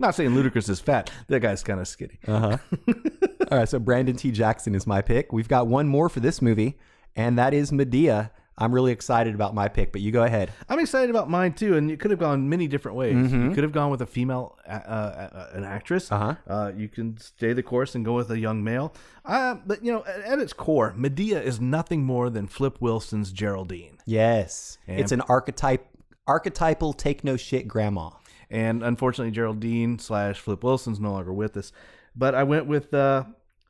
Not 0.00 0.16
saying 0.16 0.30
Ludacris 0.30 0.68
is 0.68 0.80
fat. 0.80 1.12
That 1.28 1.38
guy's 1.38 1.62
kind 1.62 1.78
of 1.78 1.86
skinny. 1.86 2.18
Uh-huh. 2.26 2.58
All 3.50 3.58
right, 3.58 3.68
so 3.68 3.78
Brandon 3.78 4.16
T. 4.16 4.30
Jackson 4.30 4.74
is 4.74 4.86
my 4.86 5.02
pick. 5.02 5.32
We've 5.32 5.48
got 5.48 5.66
one 5.66 5.86
more 5.88 6.08
for 6.08 6.20
this 6.20 6.42
movie, 6.42 6.78
and 7.14 7.38
that 7.38 7.54
is 7.54 7.70
Madea. 7.70 8.30
I'm 8.58 8.74
really 8.74 8.90
excited 8.92 9.34
about 9.34 9.54
my 9.54 9.68
pick, 9.68 9.92
but 9.92 10.00
you 10.00 10.10
go 10.10 10.22
ahead. 10.22 10.50
I'm 10.68 10.78
excited 10.78 11.10
about 11.10 11.28
mine 11.28 11.52
too, 11.52 11.76
and 11.76 11.90
you 11.90 11.98
could 11.98 12.10
have 12.10 12.18
gone 12.18 12.48
many 12.48 12.66
different 12.66 12.96
ways. 12.96 13.14
Mm-hmm. 13.14 13.50
You 13.50 13.54
could 13.54 13.64
have 13.64 13.72
gone 13.72 13.90
with 13.90 14.00
a 14.00 14.06
female, 14.06 14.58
uh, 14.66 14.70
uh, 14.70 15.50
an 15.52 15.62
actress. 15.62 16.10
Uh-huh. 16.10 16.36
Uh, 16.48 16.72
you 16.74 16.88
can 16.88 17.18
stay 17.18 17.52
the 17.52 17.62
course 17.62 17.94
and 17.94 18.02
go 18.02 18.14
with 18.14 18.30
a 18.30 18.38
young 18.38 18.64
male. 18.64 18.94
Uh, 19.26 19.56
but 19.66 19.84
you 19.84 19.92
know, 19.92 20.04
at, 20.06 20.20
at 20.20 20.38
its 20.38 20.54
core, 20.54 20.94
Madea 20.96 21.42
is 21.42 21.60
nothing 21.60 22.02
more 22.04 22.30
than 22.30 22.46
Flip 22.46 22.80
Wilson's 22.80 23.30
Geraldine. 23.30 23.98
Yes, 24.06 24.78
And- 24.88 25.00
it's 25.00 25.12
an 25.12 25.20
archetype, 25.22 25.86
archetypal 26.26 26.94
take 26.94 27.24
no 27.24 27.36
shit 27.36 27.68
grandma. 27.68 28.10
And 28.48 28.82
unfortunately, 28.82 29.32
Geraldine 29.32 29.98
slash 29.98 30.40
Flip 30.40 30.64
Wilson's 30.64 30.98
no 30.98 31.12
longer 31.12 31.32
with 31.32 31.56
us. 31.58 31.72
But 32.14 32.34
I 32.34 32.44
went 32.44 32.66
with 32.66 32.94
uh, 32.94 33.24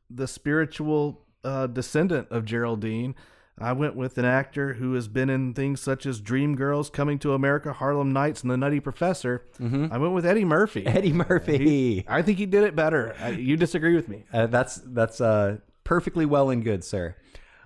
the 0.09 0.27
spiritual 0.27 1.25
uh, 1.43 1.67
descendant 1.67 2.27
of 2.31 2.45
Geraldine. 2.45 3.15
I 3.59 3.73
went 3.73 3.95
with 3.95 4.19
an 4.19 4.25
actor 4.25 4.73
who 4.75 4.93
has 4.93 5.07
been 5.07 5.31
in 5.31 5.55
things 5.55 5.81
such 5.81 6.05
as 6.05 6.21
Dreamgirls, 6.21 6.93
Coming 6.93 7.17
to 7.19 7.33
America, 7.33 7.73
Harlem 7.73 8.13
Nights, 8.13 8.43
and 8.43 8.51
The 8.51 8.57
Nutty 8.57 8.79
Professor. 8.79 9.45
I 9.59 9.97
went 9.97 10.13
with 10.13 10.27
Eddie 10.27 10.45
Murphy. 10.45 10.85
Eddie 10.87 11.11
Murphy. 11.13 12.05
I 12.07 12.21
think 12.21 12.37
he 12.37 12.45
did 12.45 12.63
it 12.63 12.75
better. 12.75 13.15
I, 13.19 13.29
you 13.29 13.57
disagree 13.57 13.95
with 13.95 14.07
me? 14.09 14.25
Uh, 14.31 14.45
that's 14.45 14.75
that's 14.85 15.19
uh, 15.19 15.57
perfectly 15.83 16.25
well 16.27 16.51
and 16.51 16.63
good, 16.63 16.83
sir. 16.83 17.15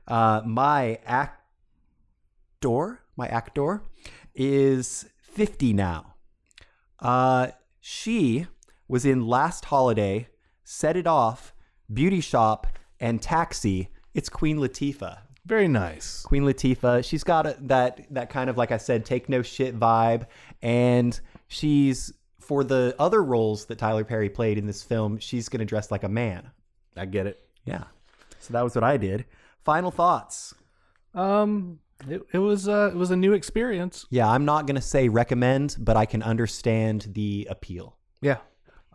Uh, 0.07 0.41
my 0.45 0.97
actor, 1.05 2.99
my 3.17 3.27
actor, 3.27 3.83
is 4.33 5.09
50 5.21 5.73
now. 5.73 6.15
Uh, 6.99 7.47
she 7.81 8.47
was 8.87 9.05
in 9.05 9.27
Last 9.27 9.65
Holiday, 9.65 10.29
Set 10.63 10.95
It 10.95 11.07
Off, 11.07 11.50
Beauty 11.93 12.21
Shop, 12.21 12.67
and 12.99 13.21
Taxi. 13.21 13.89
It's 14.13 14.29
Queen 14.29 14.57
Latifah. 14.57 15.19
Very 15.45 15.67
nice. 15.67 16.21
Queen 16.23 16.43
Latifah. 16.43 17.03
She's 17.03 17.23
got 17.23 17.47
a, 17.47 17.57
that 17.61 18.05
that 18.11 18.29
kind 18.29 18.49
of 18.49 18.57
like 18.57 18.71
I 18.71 18.77
said, 18.77 19.05
take 19.05 19.29
no 19.29 19.41
shit 19.41 19.79
vibe, 19.79 20.27
and 20.61 21.19
she's 21.47 22.13
for 22.39 22.63
the 22.63 22.95
other 22.99 23.23
roles 23.23 23.65
that 23.65 23.77
Tyler 23.77 24.03
Perry 24.03 24.29
played 24.29 24.57
in 24.57 24.67
this 24.67 24.83
film. 24.83 25.17
She's 25.19 25.49
gonna 25.49 25.65
dress 25.65 25.89
like 25.91 26.03
a 26.03 26.09
man. 26.09 26.51
I 26.95 27.05
get 27.05 27.25
it. 27.25 27.43
Yeah. 27.65 27.85
So 28.39 28.53
that 28.53 28.63
was 28.63 28.75
what 28.75 28.83
I 28.83 28.97
did. 28.97 29.25
Final 29.63 29.91
thoughts. 29.91 30.53
Um, 31.13 31.79
it, 32.07 32.21
it 32.33 32.39
was 32.39 32.67
uh, 32.67 32.91
it 32.93 32.97
was 32.97 33.11
a 33.11 33.15
new 33.15 33.33
experience. 33.33 34.05
Yeah, 34.09 34.29
I'm 34.29 34.45
not 34.45 34.67
gonna 34.67 34.81
say 34.81 35.09
recommend, 35.09 35.75
but 35.79 35.97
I 35.97 36.05
can 36.05 36.21
understand 36.23 37.07
the 37.13 37.47
appeal. 37.49 37.97
Yeah. 38.21 38.37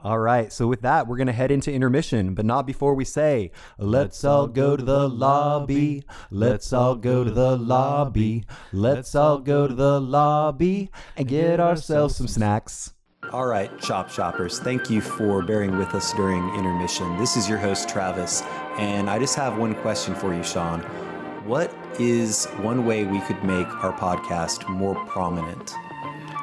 All 0.04 0.18
right, 0.18 0.52
so 0.52 0.66
with 0.66 0.82
that, 0.82 1.06
we're 1.08 1.16
going 1.16 1.26
to 1.26 1.32
head 1.32 1.50
into 1.50 1.72
intermission, 1.72 2.34
but 2.34 2.44
not 2.44 2.66
before 2.66 2.94
we 2.94 3.04
say, 3.04 3.50
Let's 3.78 4.24
all 4.24 4.46
go 4.46 4.76
to 4.76 4.84
the 4.84 5.08
lobby. 5.08 6.04
Let's 6.30 6.72
all 6.72 6.96
go 6.96 7.24
to 7.24 7.30
the 7.30 7.56
lobby. 7.56 8.44
Let's 8.72 9.14
all 9.14 9.38
go 9.38 9.66
to 9.66 9.74
the 9.74 10.00
lobby 10.00 10.90
and 11.16 11.26
get 11.26 11.60
ourselves 11.60 12.14
some 12.14 12.28
snacks. 12.28 12.92
All 13.32 13.46
right, 13.46 13.70
Chop 13.80 14.08
Shoppers, 14.08 14.60
thank 14.60 14.88
you 14.88 15.00
for 15.00 15.42
bearing 15.42 15.76
with 15.78 15.94
us 15.94 16.12
during 16.12 16.54
intermission. 16.54 17.16
This 17.16 17.36
is 17.36 17.48
your 17.48 17.58
host, 17.58 17.88
Travis, 17.88 18.42
and 18.78 19.10
I 19.10 19.18
just 19.18 19.34
have 19.34 19.58
one 19.58 19.74
question 19.76 20.14
for 20.14 20.32
you, 20.32 20.44
Sean. 20.44 20.82
What 21.44 21.74
is 21.98 22.46
one 22.60 22.84
way 22.84 23.04
we 23.04 23.20
could 23.22 23.42
make 23.42 23.66
our 23.82 23.92
podcast 23.92 24.68
more 24.68 24.94
prominent? 25.06 25.74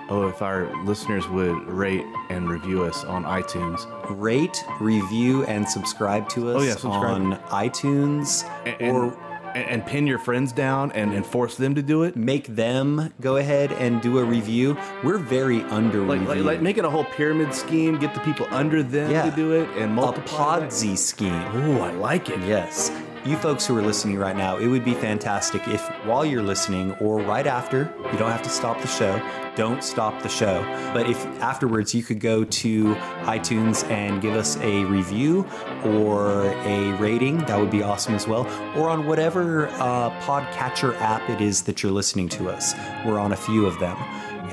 Oh, 0.09 0.27
if 0.27 0.41
our 0.41 0.69
listeners 0.83 1.27
would 1.29 1.55
rate 1.67 2.05
and 2.29 2.49
review 2.49 2.83
us 2.83 3.03
on 3.05 3.23
iTunes. 3.23 3.87
rate, 4.19 4.63
review, 4.79 5.43
and 5.45 5.67
subscribe 5.67 6.27
to 6.29 6.49
us 6.51 6.61
Oh, 6.61 6.63
yeah, 6.63 6.71
subscribe. 6.71 7.21
on 7.21 7.37
iTunes 7.49 8.43
and, 8.79 8.95
or 8.97 9.17
and, 9.55 9.65
and 9.69 9.85
pin 9.85 10.05
your 10.07 10.19
friends 10.19 10.51
down 10.51 10.91
and, 10.93 11.13
and 11.13 11.25
force 11.25 11.55
them 11.55 11.75
to 11.75 11.81
do 11.81 12.03
it. 12.03 12.15
make 12.15 12.47
them 12.47 13.13
go 13.21 13.37
ahead 13.37 13.71
and 13.73 14.01
do 14.01 14.17
a 14.19 14.23
review. 14.23 14.75
We're 15.03 15.19
very 15.19 15.61
under 15.63 16.01
Like, 16.01 16.21
like, 16.27 16.39
like 16.43 16.61
make 16.61 16.77
it 16.77 16.85
a 16.85 16.89
whole 16.89 17.05
pyramid 17.05 17.53
scheme. 17.53 17.97
Get 17.97 18.13
the 18.13 18.19
people 18.21 18.47
under 18.51 18.81
them 18.83 19.11
Yeah. 19.11 19.29
to 19.29 19.35
do 19.35 19.51
it 19.53 19.69
and 19.77 19.83
a 19.91 19.93
multiply. 19.93 20.59
that. 20.59 20.69
Podsy 20.69 20.97
scheme. 20.97 21.31
Oh, 21.53 21.81
I 21.81 21.91
like 21.91 22.29
it. 22.29 22.39
Yes. 22.41 22.91
You 23.25 23.37
folks 23.37 23.65
who 23.65 23.77
are 23.77 23.81
listening 23.81 24.17
right 24.17 24.35
now, 24.35 24.57
it 24.57 24.67
would 24.67 24.83
be 24.83 24.93
fantastic 24.93 25.65
if 25.69 25.81
while 26.05 26.25
you're 26.25 26.43
listening 26.43 26.91
or 26.99 27.21
right 27.21 27.47
after, 27.47 27.89
you 28.11 28.17
don't 28.17 28.29
have 28.29 28.43
to 28.43 28.49
stop 28.49 28.81
the 28.81 28.87
show, 28.87 29.21
don't 29.55 29.81
stop 29.81 30.21
the 30.21 30.27
show. 30.27 30.61
But 30.93 31.09
if 31.09 31.25
afterwards 31.39 31.95
you 31.95 32.03
could 32.03 32.19
go 32.19 32.43
to 32.43 32.95
iTunes 33.21 33.89
and 33.89 34.21
give 34.21 34.35
us 34.35 34.57
a 34.57 34.83
review 34.83 35.47
or 35.85 36.47
a 36.65 36.91
rating, 36.97 37.37
that 37.45 37.57
would 37.57 37.71
be 37.71 37.81
awesome 37.81 38.13
as 38.13 38.27
well. 38.27 38.45
Or 38.75 38.89
on 38.89 39.07
whatever 39.07 39.67
uh, 39.67 40.09
podcatcher 40.19 40.99
app 40.99 41.29
it 41.29 41.39
is 41.39 41.61
that 41.61 41.81
you're 41.81 41.93
listening 41.93 42.27
to 42.27 42.49
us. 42.49 42.73
We're 43.05 43.19
on 43.19 43.31
a 43.31 43.37
few 43.37 43.65
of 43.65 43.79
them. 43.79 43.95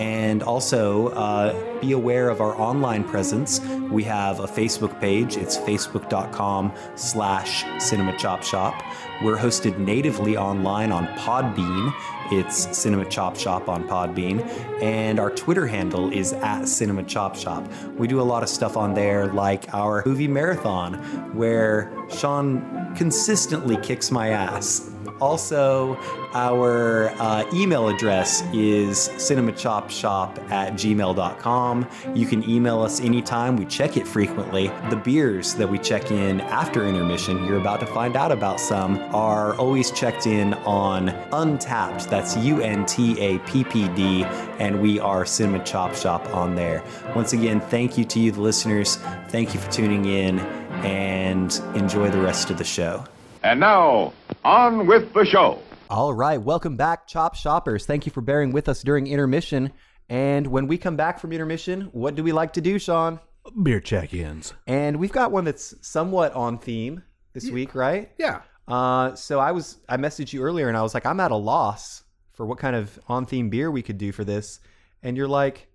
And 0.00 0.42
also 0.42 1.08
uh, 1.08 1.78
be 1.82 1.92
aware 1.92 2.30
of 2.30 2.40
our 2.40 2.58
online 2.58 3.04
presence. 3.04 3.60
We 3.90 4.02
have 4.04 4.40
a 4.40 4.46
Facebook 4.46 4.98
page. 4.98 5.36
It's 5.36 5.58
facebook.com 5.58 6.72
slash 6.94 7.66
cinema 7.78 8.16
chop 8.16 8.42
shop. 8.42 8.82
We're 9.22 9.36
hosted 9.36 9.76
natively 9.76 10.38
online 10.38 10.90
on 10.90 11.06
Podbean. 11.18 11.92
It's 12.32 12.78
Cinema 12.78 13.04
Chop 13.10 13.36
Shop 13.36 13.68
on 13.68 13.86
Podbean. 13.86 14.40
And 14.80 15.20
our 15.20 15.30
Twitter 15.30 15.66
handle 15.66 16.10
is 16.10 16.32
at 16.32 16.64
Cinema 16.66 17.02
Chop 17.02 17.36
Shop. 17.36 17.70
We 17.98 18.08
do 18.08 18.22
a 18.22 18.22
lot 18.22 18.42
of 18.42 18.48
stuff 18.48 18.78
on 18.78 18.94
there, 18.94 19.26
like 19.26 19.74
our 19.74 20.02
movie 20.06 20.28
marathon, 20.28 20.94
where 21.34 21.92
Sean 22.08 22.94
consistently 22.96 23.76
kicks 23.76 24.10
my 24.10 24.30
ass. 24.30 24.89
Also, 25.20 25.96
our 26.32 27.10
uh, 27.20 27.44
email 27.52 27.88
address 27.88 28.42
is 28.52 29.08
cinemachopshop 29.16 30.50
at 30.50 30.74
gmail.com. 30.74 31.88
You 32.14 32.26
can 32.26 32.48
email 32.48 32.80
us 32.82 33.00
anytime. 33.00 33.56
We 33.56 33.66
check 33.66 33.96
it 33.96 34.06
frequently. 34.06 34.68
The 34.88 34.96
beers 34.96 35.54
that 35.54 35.68
we 35.68 35.78
check 35.78 36.10
in 36.10 36.40
after 36.40 36.86
intermission, 36.86 37.44
you're 37.44 37.60
about 37.60 37.80
to 37.80 37.86
find 37.86 38.16
out 38.16 38.32
about 38.32 38.60
some, 38.60 38.98
are 39.14 39.54
always 39.56 39.90
checked 39.90 40.26
in 40.26 40.54
on 40.54 41.08
Untappd. 41.30 42.08
That's 42.08 42.36
U 42.38 42.60
N 42.60 42.86
T 42.86 43.20
A 43.20 43.38
P 43.40 43.64
P 43.64 43.88
D. 43.88 44.24
And 44.58 44.80
we 44.80 45.00
are 45.00 45.26
Cinema 45.26 45.64
Chop 45.64 45.94
Shop 45.94 46.26
on 46.34 46.54
there. 46.54 46.82
Once 47.14 47.32
again, 47.32 47.60
thank 47.60 47.98
you 47.98 48.04
to 48.04 48.20
you, 48.20 48.32
the 48.32 48.40
listeners. 48.40 48.96
Thank 49.28 49.54
you 49.54 49.60
for 49.60 49.70
tuning 49.70 50.04
in 50.04 50.38
and 50.84 51.52
enjoy 51.74 52.10
the 52.10 52.20
rest 52.20 52.50
of 52.50 52.58
the 52.58 52.64
show. 52.64 53.04
And 53.42 53.60
now, 53.60 54.12
on 54.44 54.86
with 54.86 55.12
the 55.12 55.24
show. 55.24 55.60
All 55.88 56.14
right, 56.14 56.40
welcome 56.40 56.76
back, 56.76 57.06
Chop 57.06 57.34
Shoppers. 57.34 57.84
Thank 57.84 58.06
you 58.06 58.12
for 58.12 58.20
bearing 58.20 58.52
with 58.52 58.68
us 58.68 58.82
during 58.82 59.06
intermission. 59.06 59.72
And 60.08 60.46
when 60.46 60.66
we 60.66 60.78
come 60.78 60.96
back 60.96 61.18
from 61.18 61.32
intermission, 61.32 61.88
what 61.92 62.14
do 62.14 62.22
we 62.22 62.32
like 62.32 62.52
to 62.54 62.60
do, 62.60 62.78
Sean? 62.78 63.20
Beer 63.62 63.80
check-ins. 63.80 64.54
And 64.66 64.98
we've 64.98 65.12
got 65.12 65.32
one 65.32 65.44
that's 65.44 65.74
somewhat 65.86 66.32
on 66.34 66.58
theme 66.58 67.02
this 67.32 67.50
week, 67.50 67.74
right? 67.74 68.10
Yeah. 68.18 68.42
Uh, 68.68 69.14
so 69.14 69.40
I 69.40 69.52
was 69.52 69.78
I 69.88 69.96
messaged 69.96 70.32
you 70.32 70.42
earlier, 70.42 70.68
and 70.68 70.76
I 70.76 70.82
was 70.82 70.94
like, 70.94 71.06
I'm 71.06 71.20
at 71.20 71.32
a 71.32 71.36
loss 71.36 72.04
for 72.32 72.46
what 72.46 72.58
kind 72.58 72.76
of 72.76 72.98
on 73.08 73.26
theme 73.26 73.50
beer 73.50 73.70
we 73.70 73.82
could 73.82 73.98
do 73.98 74.12
for 74.12 74.24
this. 74.24 74.60
And 75.02 75.16
you're 75.16 75.28
like, 75.28 75.68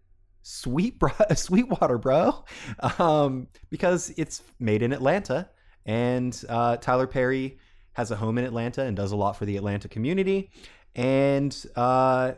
sweet 0.43 0.97
bro, 0.99 1.11
Sweetwater, 1.36 1.97
bro, 1.97 2.45
um, 2.99 3.47
because 3.70 4.13
it's 4.18 4.41
made 4.59 4.82
in 4.82 4.93
Atlanta, 4.93 5.49
and 5.86 6.41
uh, 6.47 6.78
Tyler 6.78 7.07
Perry 7.07 7.57
has 7.95 8.11
a 8.11 8.15
home 8.15 8.37
in 8.37 8.45
Atlanta 8.45 8.83
and 8.83 8.95
does 8.95 9.11
a 9.11 9.15
lot 9.15 9.33
for 9.33 9.45
the 9.45 9.57
Atlanta 9.57 9.87
community, 9.87 10.51
and 10.95 11.65
uh, 11.75 12.33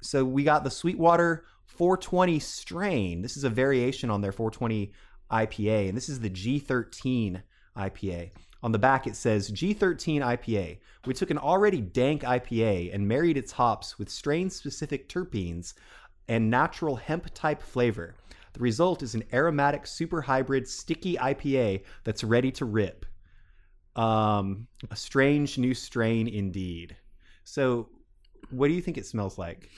so 0.00 0.24
we 0.24 0.44
got 0.44 0.62
the 0.62 0.70
Sweetwater 0.70 1.44
420 1.66 2.38
strain. 2.38 3.22
This 3.22 3.36
is 3.36 3.44
a 3.44 3.50
variation 3.50 4.10
on 4.10 4.20
their 4.20 4.32
420 4.32 4.92
IPA, 5.30 5.88
and 5.88 5.96
this 5.96 6.08
is 6.08 6.20
the 6.20 6.30
G13 6.30 7.42
IPA. 7.76 8.30
On 8.62 8.72
the 8.72 8.78
back, 8.78 9.06
it 9.06 9.14
says 9.14 9.50
G13 9.50 10.20
IPA. 10.20 10.78
We 11.06 11.14
took 11.14 11.30
an 11.30 11.38
already 11.38 11.80
dank 11.80 12.22
IPA 12.22 12.92
and 12.92 13.06
married 13.06 13.36
its 13.36 13.52
hops 13.52 13.98
with 13.98 14.10
strain 14.10 14.50
specific 14.50 15.08
terpenes 15.08 15.74
and 16.26 16.50
natural 16.50 16.96
hemp 16.96 17.28
type 17.34 17.62
flavor. 17.62 18.16
The 18.54 18.60
result 18.60 19.02
is 19.02 19.14
an 19.14 19.24
aromatic 19.32 19.86
super 19.86 20.20
hybrid 20.20 20.66
sticky 20.68 21.16
IPA 21.16 21.82
that's 22.02 22.24
ready 22.24 22.50
to 22.52 22.64
rip. 22.64 23.06
Um, 23.98 24.68
a 24.90 24.96
strange 24.96 25.58
new 25.58 25.74
strain 25.74 26.28
indeed. 26.28 26.96
So, 27.44 27.88
what 28.50 28.68
do 28.68 28.74
you 28.74 28.80
think 28.82 28.96
it 28.98 29.06
smells 29.06 29.38
like? 29.38 29.70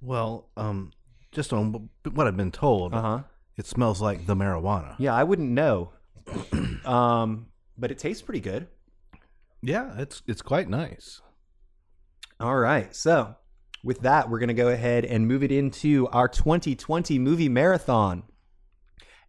Well, 0.00 0.48
um, 0.56 0.92
just 1.32 1.52
on 1.52 1.88
what 2.12 2.26
I've 2.26 2.36
been 2.36 2.52
told, 2.52 2.94
Uh 2.94 3.02
huh. 3.02 3.22
it 3.56 3.66
smells 3.66 4.00
like 4.00 4.26
the 4.26 4.34
marijuana. 4.34 4.94
Yeah, 4.98 5.14
I 5.14 5.24
wouldn't 5.24 5.50
know. 5.50 5.90
um, 6.84 7.46
but 7.76 7.90
it 7.90 7.98
tastes 7.98 8.22
pretty 8.22 8.40
good. 8.40 8.66
Yeah, 9.62 9.94
it's 9.98 10.22
it's 10.26 10.42
quite 10.42 10.68
nice. 10.68 11.20
All 12.40 12.56
right. 12.56 12.94
So, 12.94 13.36
with 13.84 14.00
that, 14.00 14.28
we're 14.30 14.38
going 14.38 14.48
to 14.48 14.54
go 14.54 14.68
ahead 14.68 15.04
and 15.04 15.26
move 15.28 15.42
it 15.42 15.52
into 15.52 16.06
our 16.08 16.28
2020 16.28 17.18
movie 17.18 17.48
marathon. 17.48 18.24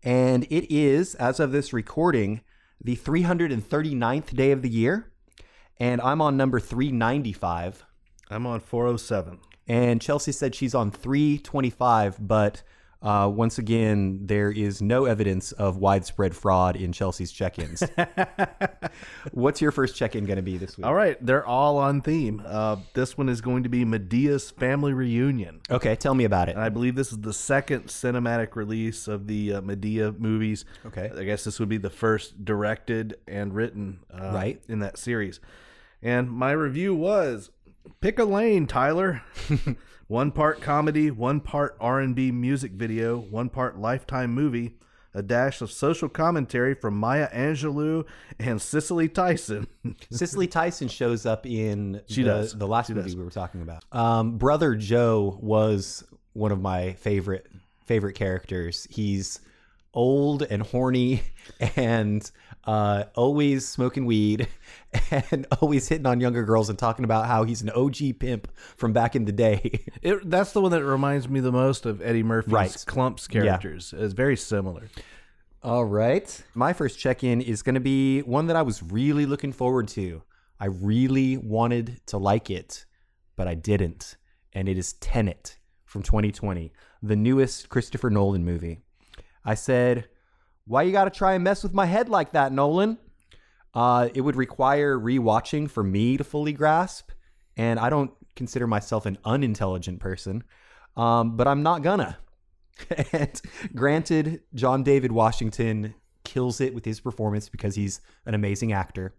And 0.03 0.43
it 0.49 0.73
is, 0.73 1.15
as 1.15 1.39
of 1.39 1.51
this 1.51 1.73
recording, 1.73 2.41
the 2.82 2.95
339th 2.95 4.36
day 4.36 4.51
of 4.51 4.61
the 4.61 4.69
year. 4.69 5.11
And 5.80 6.01
I'm 6.01 6.21
on 6.21 6.38
number 6.38 6.59
395. 6.59 7.86
I'm 8.30 8.45
on 8.45 8.59
407. 8.59 9.39
And 9.67 10.01
Chelsea 10.01 10.32
said 10.32 10.55
she's 10.55 10.73
on 10.73 10.91
325, 10.91 12.17
but 12.25 12.63
uh, 13.01 13.29
once 13.33 13.57
again, 13.59 14.19
there 14.23 14.51
is 14.51 14.81
no 14.81 15.05
evidence 15.05 15.51
of 15.53 15.77
widespread 15.77 16.35
fraud 16.35 16.75
in 16.75 16.91
Chelsea's 16.91 17.31
check 17.31 17.59
ins. 17.59 17.83
What's 19.31 19.61
your 19.61 19.71
first 19.71 19.95
check 19.95 20.15
in 20.15 20.25
going 20.25 20.37
to 20.37 20.41
be 20.43 20.57
this 20.57 20.77
week? 20.77 20.85
All 20.85 20.93
right, 20.93 21.17
they're 21.25 21.45
all 21.45 21.77
on 21.77 22.01
theme. 22.01 22.41
Uh, 22.45 22.77
this 22.93 23.17
one 23.17 23.29
is 23.29 23.41
going 23.41 23.63
to 23.63 23.69
be 23.69 23.85
Madea's 23.85 24.49
Family 24.51 24.93
Reunion. 24.93 25.61
Okay, 25.69 25.95
tell 25.95 26.15
me 26.15 26.23
about 26.23 26.49
it. 26.49 26.53
And 26.55 26.61
I 26.63 26.69
believe 26.69 26.95
this 26.95 27.11
is 27.11 27.19
the 27.19 27.33
second 27.33 27.85
cinematic 27.87 28.55
release 28.55 29.07
of 29.07 29.27
the 29.27 29.53
uh, 29.53 29.61
Medea 29.61 30.11
movies. 30.13 30.65
Okay. 30.85 31.11
I 31.15 31.23
guess 31.23 31.43
this 31.43 31.59
would 31.59 31.69
be 31.69 31.77
the 31.77 31.89
first 31.89 32.43
directed 32.45 33.17
and 33.27 33.53
written 33.53 33.99
uh, 34.13 34.31
Right. 34.33 34.61
in 34.67 34.79
that 34.79 34.97
series. 34.97 35.39
And 36.01 36.31
my 36.31 36.51
review 36.51 36.95
was 36.95 37.51
pick 38.01 38.19
a 38.19 38.23
lane, 38.25 38.67
Tyler. 38.67 39.21
one 40.08 40.32
part 40.32 40.62
comedy, 40.62 41.12
one 41.12 41.39
part 41.39 41.76
R&B 41.80 42.32
music 42.32 42.72
video, 42.74 43.18
one 43.18 43.49
part 43.49 43.78
lifetime 43.80 44.34
movie, 44.34 44.76
a 45.14 45.22
dash 45.22 45.62
of 45.62 45.72
social 45.72 46.08
commentary 46.10 46.74
from 46.74 46.95
Maya 46.97 47.30
Angelou 47.34 48.05
and 48.39 48.62
Cicely 48.62 49.10
Tyson. 49.10 49.68
Cicely 50.12 50.47
Tyson 50.47 50.88
shows 50.88 51.26
up 51.26 51.45
in 51.45 52.01
She 52.08 52.24
the, 52.24 52.30
does. 52.30 52.53
the 52.58 52.68
last 52.68 52.88
She 52.88 52.93
movie 52.93 53.10
does. 53.10 53.16
we 53.18 53.24
were 53.24 53.32
talking 53.32 53.62
about. 53.62 53.84
Um, 53.91 54.38
Brother 54.38 54.76
Joe 54.76 55.38
was 55.41 56.03
one 56.34 56.51
of 56.51 56.62
my 56.62 56.93
favorite 56.93 57.47
favorite 57.86 58.14
characters. 58.14 58.86
He's 58.89 59.39
old 59.97 60.43
and 60.43 60.61
horny 60.61 61.23
and 61.75 62.29
uh, 62.65 63.05
always 63.15 63.67
smoking 63.67 64.05
weed 64.05 64.47
and 65.31 65.47
always 65.59 65.87
hitting 65.87 66.05
on 66.05 66.19
younger 66.21 66.43
girls 66.43 66.69
and 66.69 66.77
talking 66.77 67.03
about 67.03 67.25
how 67.25 67.43
he's 67.43 67.61
an 67.63 67.71
OG 67.71 68.19
pimp 68.19 68.47
from 68.75 68.93
back 68.93 69.15
in 69.15 69.25
the 69.25 69.31
day. 69.31 69.83
It, 70.03 70.29
that's 70.29 70.51
the 70.53 70.61
one 70.61 70.71
that 70.71 70.85
reminds 70.85 71.27
me 71.27 71.39
the 71.39 71.51
most 71.51 71.85
of 71.85 72.01
Eddie 72.01 72.23
Murphy's 72.23 72.53
Right. 72.53 72.69
Klump's 72.69 73.27
characters. 73.27 73.93
It's 73.97 74.13
very 74.13 74.37
similar. 74.37 74.83
All 75.63 75.83
right. 75.85 76.43
My 76.53 76.71
first 76.71 76.99
check 76.99 77.23
in 77.23 77.41
is 77.41 77.63
going 77.63 77.75
to 77.75 77.81
be 77.81 78.21
one 78.21 78.47
that 78.47 78.55
I 78.55 78.61
was 78.61 78.83
really 78.83 79.25
looking 79.25 79.51
forward 79.51 79.87
to. 79.89 80.21
I 80.59 80.67
really 80.67 81.37
wanted 81.37 81.99
to 82.07 82.17
like 82.17 82.49
it, 82.49 82.85
but 83.35 83.47
I 83.47 83.55
didn't. 83.55 84.17
And 84.53 84.69
it 84.69 84.77
is 84.77 84.93
Tenet 84.93 85.57
from 85.85 86.03
2020, 86.03 86.71
the 87.01 87.15
newest 87.15 87.69
Christopher 87.69 88.09
Nolan 88.09 88.45
movie. 88.45 88.81
I 89.47 89.55
said, 89.55 90.07
Why 90.65 90.83
you 90.83 90.91
got 90.91 91.05
to 91.05 91.09
try 91.09 91.33
and 91.33 91.43
mess 91.43 91.63
with 91.63 91.73
my 91.73 91.85
head 91.85 92.09
like 92.09 92.33
that, 92.33 92.51
Nolan? 92.51 92.97
Uh, 93.73 94.09
it 94.13 94.21
would 94.21 94.35
require 94.35 94.97
rewatching 94.99 95.69
for 95.69 95.83
me 95.83 96.17
to 96.17 96.23
fully 96.23 96.51
grasp. 96.53 97.11
And 97.55 97.79
I 97.79 97.89
don't 97.89 98.11
consider 98.35 98.67
myself 98.67 99.05
an 99.05 99.17
unintelligent 99.25 99.99
person, 99.99 100.43
um, 100.95 101.37
but 101.37 101.47
I'm 101.47 101.63
not 101.63 101.81
gonna. 101.81 102.17
and 103.13 103.41
granted, 103.73 104.41
John 104.53 104.83
David 104.83 105.11
Washington 105.11 105.95
kills 106.23 106.59
it 106.61 106.75
with 106.75 106.85
his 106.85 106.99
performance 106.99 107.49
because 107.49 107.75
he's 107.75 108.01
an 108.25 108.33
amazing 108.35 108.73
actor. 108.73 109.15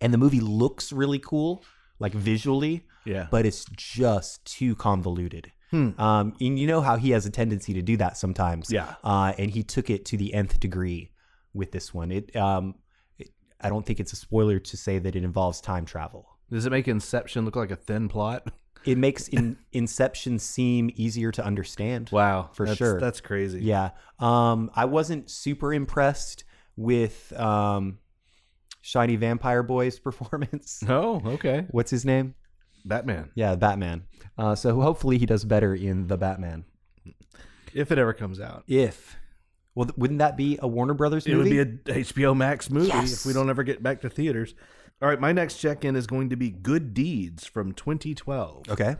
And 0.00 0.12
the 0.12 0.18
movie 0.18 0.40
looks 0.40 0.92
really 0.92 1.20
cool, 1.20 1.62
like 2.00 2.12
visually, 2.12 2.86
Yeah. 3.04 3.28
but 3.30 3.46
it's 3.46 3.64
just 3.76 4.44
too 4.44 4.74
convoluted. 4.74 5.52
Hmm. 5.72 5.98
Um, 5.98 6.36
and 6.40 6.58
you 6.58 6.68
know 6.68 6.80
how 6.80 6.96
he 6.96 7.10
has 7.10 7.26
a 7.26 7.30
tendency 7.30 7.74
to 7.74 7.82
do 7.82 7.96
that 7.96 8.16
sometimes. 8.16 8.70
Yeah. 8.70 8.94
Uh, 9.02 9.32
and 9.38 9.50
he 9.50 9.64
took 9.64 9.90
it 9.90 10.04
to 10.06 10.16
the 10.16 10.32
nth 10.34 10.60
degree 10.60 11.10
with 11.54 11.72
this 11.72 11.92
one. 11.92 12.12
It, 12.12 12.36
um, 12.36 12.76
it, 13.18 13.30
I 13.60 13.70
don't 13.70 13.84
think 13.84 13.98
it's 13.98 14.12
a 14.12 14.16
spoiler 14.16 14.58
to 14.60 14.76
say 14.76 14.98
that 14.98 15.16
it 15.16 15.24
involves 15.24 15.60
time 15.60 15.86
travel. 15.86 16.28
Does 16.50 16.66
it 16.66 16.70
make 16.70 16.86
Inception 16.86 17.46
look 17.46 17.56
like 17.56 17.70
a 17.70 17.76
thin 17.76 18.08
plot? 18.08 18.46
It 18.84 18.98
makes 18.98 19.28
in, 19.28 19.56
Inception 19.70 20.40
seem 20.40 20.90
easier 20.96 21.30
to 21.30 21.44
understand. 21.44 22.10
Wow, 22.10 22.50
For 22.52 22.66
that's, 22.66 22.78
sure. 22.78 22.98
That's 22.98 23.20
crazy. 23.20 23.60
Yeah. 23.62 23.90
Um, 24.18 24.72
I 24.74 24.86
wasn't 24.86 25.30
super 25.30 25.72
impressed 25.72 26.42
with 26.76 27.32
um, 27.38 27.98
Shiny 28.80 29.16
Vampire 29.16 29.62
Boy's 29.62 29.98
performance. 30.00 30.82
Oh, 30.88 31.22
okay. 31.24 31.66
What's 31.70 31.92
his 31.92 32.04
name? 32.04 32.34
Batman. 32.84 33.30
Yeah, 33.34 33.54
Batman. 33.56 34.04
Uh, 34.36 34.54
so 34.54 34.80
hopefully 34.80 35.18
he 35.18 35.26
does 35.26 35.44
better 35.44 35.74
in 35.74 36.06
the 36.08 36.16
Batman. 36.16 36.64
If 37.74 37.90
it 37.90 37.98
ever 37.98 38.12
comes 38.12 38.40
out. 38.40 38.64
If 38.66 39.16
well, 39.74 39.86
th- 39.86 39.96
wouldn't 39.96 40.18
that 40.18 40.36
be 40.36 40.58
a 40.60 40.68
Warner 40.68 40.92
Brothers 40.94 41.26
It 41.26 41.34
would 41.36 41.46
movie? 41.46 41.64
be 41.64 41.90
a 41.92 41.94
HBO 42.04 42.36
Max 42.36 42.68
movie 42.70 42.88
Yes. 42.88 43.12
if 43.20 43.26
we 43.26 43.32
don't 43.32 43.48
ever 43.48 43.62
get 43.62 43.82
back 43.82 44.00
to 44.02 44.10
theaters. 44.10 44.54
All 45.00 45.08
right, 45.08 45.18
my 45.18 45.32
next 45.32 45.56
check 45.58 45.84
in 45.84 45.96
is 45.96 46.06
going 46.06 46.28
to 46.30 46.36
be 46.36 46.50
Good 46.50 46.92
Deeds 46.94 47.46
from 47.46 47.72
2012. 47.72 48.68
okay. 48.70 48.96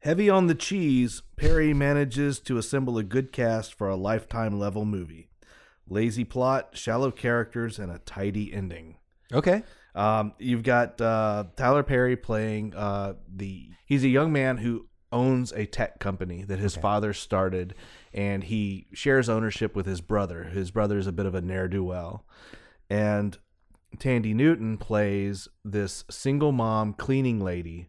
Heavy 0.00 0.30
on 0.30 0.46
the 0.46 0.54
cheese, 0.54 1.22
Perry 1.36 1.74
manages 1.74 2.38
to 2.40 2.58
assemble 2.58 2.96
a 2.96 3.02
good 3.02 3.32
cast 3.32 3.74
for 3.74 3.88
a 3.88 3.96
lifetime 3.96 4.58
level 4.58 4.84
movie. 4.84 5.28
Lazy 5.88 6.24
plot, 6.24 6.70
shallow 6.76 7.10
characters, 7.10 7.78
and 7.78 7.90
a 7.92 7.98
tidy 7.98 8.52
ending. 8.52 8.96
Okay. 9.32 9.62
Um, 9.94 10.34
you've 10.38 10.62
got 10.62 11.00
uh, 11.00 11.44
Tyler 11.56 11.82
Perry 11.82 12.16
playing 12.16 12.74
uh, 12.74 13.14
the. 13.34 13.70
He's 13.86 14.04
a 14.04 14.08
young 14.08 14.32
man 14.32 14.58
who 14.58 14.88
owns 15.12 15.52
a 15.52 15.66
tech 15.66 15.98
company 16.00 16.44
that 16.44 16.58
his 16.58 16.76
father 16.76 17.12
started, 17.12 17.74
and 18.12 18.44
he 18.44 18.88
shares 18.92 19.28
ownership 19.28 19.74
with 19.74 19.86
his 19.86 20.00
brother. 20.00 20.44
His 20.44 20.70
brother 20.70 20.98
is 20.98 21.06
a 21.06 21.12
bit 21.12 21.26
of 21.26 21.34
a 21.34 21.40
ne'er 21.40 21.68
do 21.68 21.82
well, 21.82 22.26
and 22.90 23.38
Thandie 23.96 24.34
Newton 24.34 24.76
plays 24.76 25.48
this 25.64 26.04
single 26.10 26.52
mom 26.52 26.92
cleaning 26.92 27.40
lady 27.40 27.88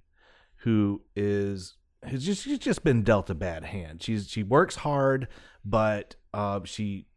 who 0.61 1.01
is 1.15 1.75
has 2.03 2.25
just 2.25 2.43
she's 2.43 2.59
just 2.59 2.83
been 2.83 3.03
dealt 3.03 3.29
a 3.29 3.35
bad 3.35 3.65
hand. 3.65 4.01
She's 4.01 4.29
she 4.29 4.43
works 4.43 4.77
hard, 4.77 5.27
but 5.65 6.15
uh, 6.33 6.61
she 6.63 7.07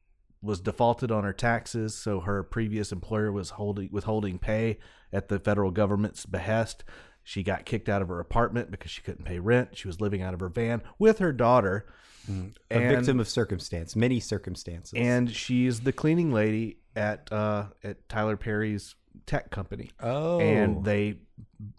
was 0.43 0.61
defaulted 0.61 1.11
on 1.11 1.25
her 1.25 1.33
taxes, 1.33 1.95
so 1.95 2.21
her 2.21 2.43
previous 2.43 2.93
employer 2.93 3.31
was 3.31 3.51
holding 3.51 3.89
withholding 3.93 4.39
pay 4.39 4.79
at 5.13 5.29
the 5.29 5.39
federal 5.39 5.71
government's 5.71 6.25
behest. 6.27 6.83
She 7.23 7.43
got 7.43 7.67
kicked 7.67 7.89
out 7.89 8.01
of 8.03 8.09
her 8.09 8.19
apartment 8.21 8.71
because 8.71 8.91
she 8.91 9.03
couldn't 9.03 9.27
pay 9.27 9.39
rent. 9.39 9.77
She 9.77 9.87
was 9.87 10.01
living 10.01 10.23
out 10.23 10.33
of 10.35 10.41
her 10.41 10.49
van 10.49 10.83
with 10.99 11.19
her 11.19 11.33
daughter. 11.33 11.87
A 12.29 12.33
And- 12.33 12.97
victim 12.97 13.19
of 13.21 13.29
circumstance, 13.29 13.95
many 13.97 14.21
circumstances. 14.21 14.93
and 14.97 15.31
she's 15.31 15.81
the 15.81 15.93
cleaning 15.93 16.31
lady 16.33 16.79
at 16.97 17.31
uh, 17.33 17.67
at 17.85 18.09
Tyler 18.09 18.37
Perry's 18.37 18.95
tech 19.27 19.51
company. 19.51 19.91
oh, 20.01 20.39
And 20.41 20.85
they 20.85 21.21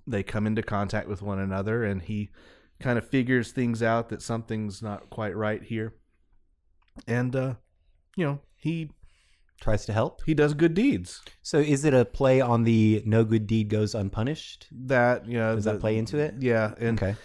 they 0.05 0.23
come 0.23 0.45
into 0.47 0.61
contact 0.63 1.07
with 1.07 1.21
one 1.21 1.39
another, 1.39 1.83
and 1.83 2.01
he 2.01 2.29
kind 2.79 2.97
of 2.97 3.07
figures 3.07 3.51
things 3.51 3.81
out 3.83 4.09
that 4.09 4.21
something's 4.21 4.81
not 4.81 5.09
quite 5.09 5.35
right 5.35 5.63
here. 5.63 5.93
And 7.07 7.35
uh, 7.35 7.53
you 8.15 8.25
know 8.25 8.39
he 8.57 8.89
tries 9.59 9.85
to 9.85 9.93
help. 9.93 10.21
he 10.25 10.33
does 10.33 10.53
good 10.55 10.73
deeds. 10.73 11.21
So 11.43 11.59
is 11.59 11.85
it 11.85 11.93
a 11.93 12.03
play 12.05 12.41
on 12.41 12.63
the 12.63 13.03
no 13.05 13.23
good 13.23 13.45
deed 13.47 13.69
goes 13.69 13.93
unpunished? 13.95 14.67
That 14.71 15.27
you 15.27 15.37
know 15.37 15.55
Does 15.55 15.65
the- 15.65 15.73
that 15.73 15.79
play 15.79 15.97
into 15.97 16.17
it? 16.17 16.35
Yeah, 16.39 16.73
and 16.79 17.01
Okay. 17.01 17.15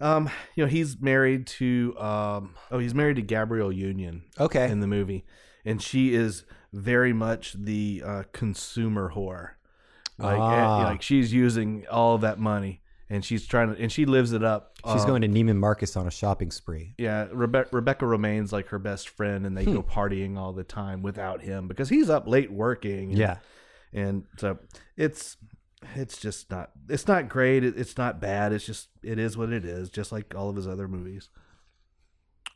um, 0.00 0.28
you 0.56 0.64
know 0.64 0.68
he's 0.68 1.00
married 1.00 1.46
to 1.58 1.94
um, 1.98 2.54
oh 2.70 2.78
he's 2.78 2.94
married 2.94 3.16
to 3.16 3.22
Gabrielle 3.22 3.72
Union. 3.72 4.24
Okay. 4.40 4.70
in 4.70 4.80
the 4.80 4.86
movie, 4.88 5.24
and 5.64 5.80
she 5.82 6.14
is 6.14 6.44
very 6.72 7.12
much 7.12 7.52
the 7.52 8.02
uh, 8.04 8.22
consumer 8.32 9.12
whore. 9.14 9.50
Like, 10.18 10.36
eh, 10.38 10.64
Ah. 10.64 10.82
like 10.84 11.02
she's 11.02 11.32
using 11.32 11.84
all 11.90 12.18
that 12.18 12.38
money, 12.38 12.82
and 13.12 13.24
she's 13.24 13.46
trying 13.46 13.74
to, 13.74 13.80
and 13.80 13.92
she 13.92 14.04
lives 14.06 14.32
it 14.32 14.42
up. 14.42 14.78
She's 14.92 15.02
Uh, 15.02 15.06
going 15.06 15.22
to 15.22 15.28
Neiman 15.28 15.58
Marcus 15.58 15.96
on 15.96 16.06
a 16.06 16.10
shopping 16.10 16.50
spree. 16.50 16.94
Yeah, 16.98 17.26
Rebe- 17.26 17.72
Rebecca 17.72 18.04
Romijn's 18.04 18.52
like 18.52 18.68
her 18.68 18.78
best 18.78 19.08
friend, 19.08 19.46
and 19.46 19.56
they 19.56 19.64
Hmm. 19.64 19.74
go 19.74 19.82
partying 19.82 20.36
all 20.38 20.52
the 20.52 20.64
time 20.64 21.02
without 21.02 21.42
him 21.42 21.68
because 21.68 21.88
he's 21.88 22.08
up 22.10 22.26
late 22.26 22.50
working. 22.52 23.10
and- 23.10 23.18
Yeah. 23.18 23.36
and 23.92 24.24
so 24.38 24.58
it's 24.96 25.36
it's 25.96 26.16
just 26.20 26.48
not 26.50 26.70
it's 26.88 27.08
not 27.08 27.28
great. 27.28 27.64
It, 27.64 27.76
it's 27.76 27.98
not 27.98 28.20
bad. 28.20 28.52
It's 28.52 28.64
just 28.64 28.88
it 29.02 29.18
is 29.18 29.36
what 29.36 29.52
it 29.52 29.64
is. 29.64 29.90
Just 29.90 30.12
like 30.12 30.32
all 30.34 30.48
of 30.48 30.54
his 30.56 30.66
other 30.68 30.86
movies. 30.88 31.28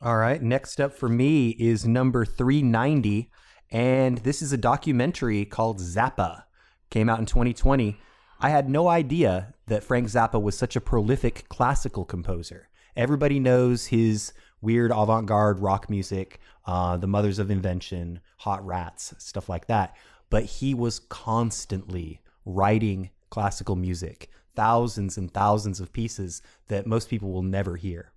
All 0.01 0.17
right. 0.17 0.41
Next 0.43 0.81
up 0.81 0.93
for 0.93 1.09
me 1.09 1.51
is 1.51 1.87
number 1.87 2.25
390. 2.25 3.31
And 3.73 4.19
this 4.19 4.43
is 4.43 4.53
a 4.53 4.57
documentary 4.57 5.45
called 5.45 5.81
Zappa. 5.81 6.45
Came 6.91 7.09
out 7.09 7.19
in 7.19 7.27
2020. 7.27 7.99
I 8.41 8.51
had 8.51 8.69
no 8.69 8.89
idea 8.89 9.55
that 9.67 9.85
Frank 9.85 10.09
Zappa 10.09 10.41
was 10.41 10.57
such 10.57 10.77
a 10.77 10.81
prolific 10.81 11.49
classical 11.49 12.05
composer. 12.05 12.69
Everybody 12.97 13.41
knows 13.41 13.87
his 13.87 14.33
weird 14.61 14.91
avant 14.91 15.27
garde 15.27 15.61
rock 15.61 15.91
music, 15.91 16.41
uh, 16.67 16.97
The 16.97 17.07
Mothers 17.07 17.39
of 17.39 17.51
Invention, 17.51 18.21
Hot 18.39 18.65
Rats, 18.65 19.15
stuff 19.19 19.49
like 19.49 19.67
that. 19.67 19.97
But 20.31 20.45
he 20.45 20.75
was 20.75 20.99
constantly 20.99 22.21
writing 22.45 23.11
classical 23.31 23.77
music, 23.77 24.31
thousands 24.55 25.17
and 25.19 25.33
thousands 25.33 25.81
of 25.81 25.93
pieces 25.93 26.43
that 26.69 26.87
most 26.87 27.09
people 27.09 27.33
will 27.33 27.43
never 27.43 27.77
hear 27.77 28.13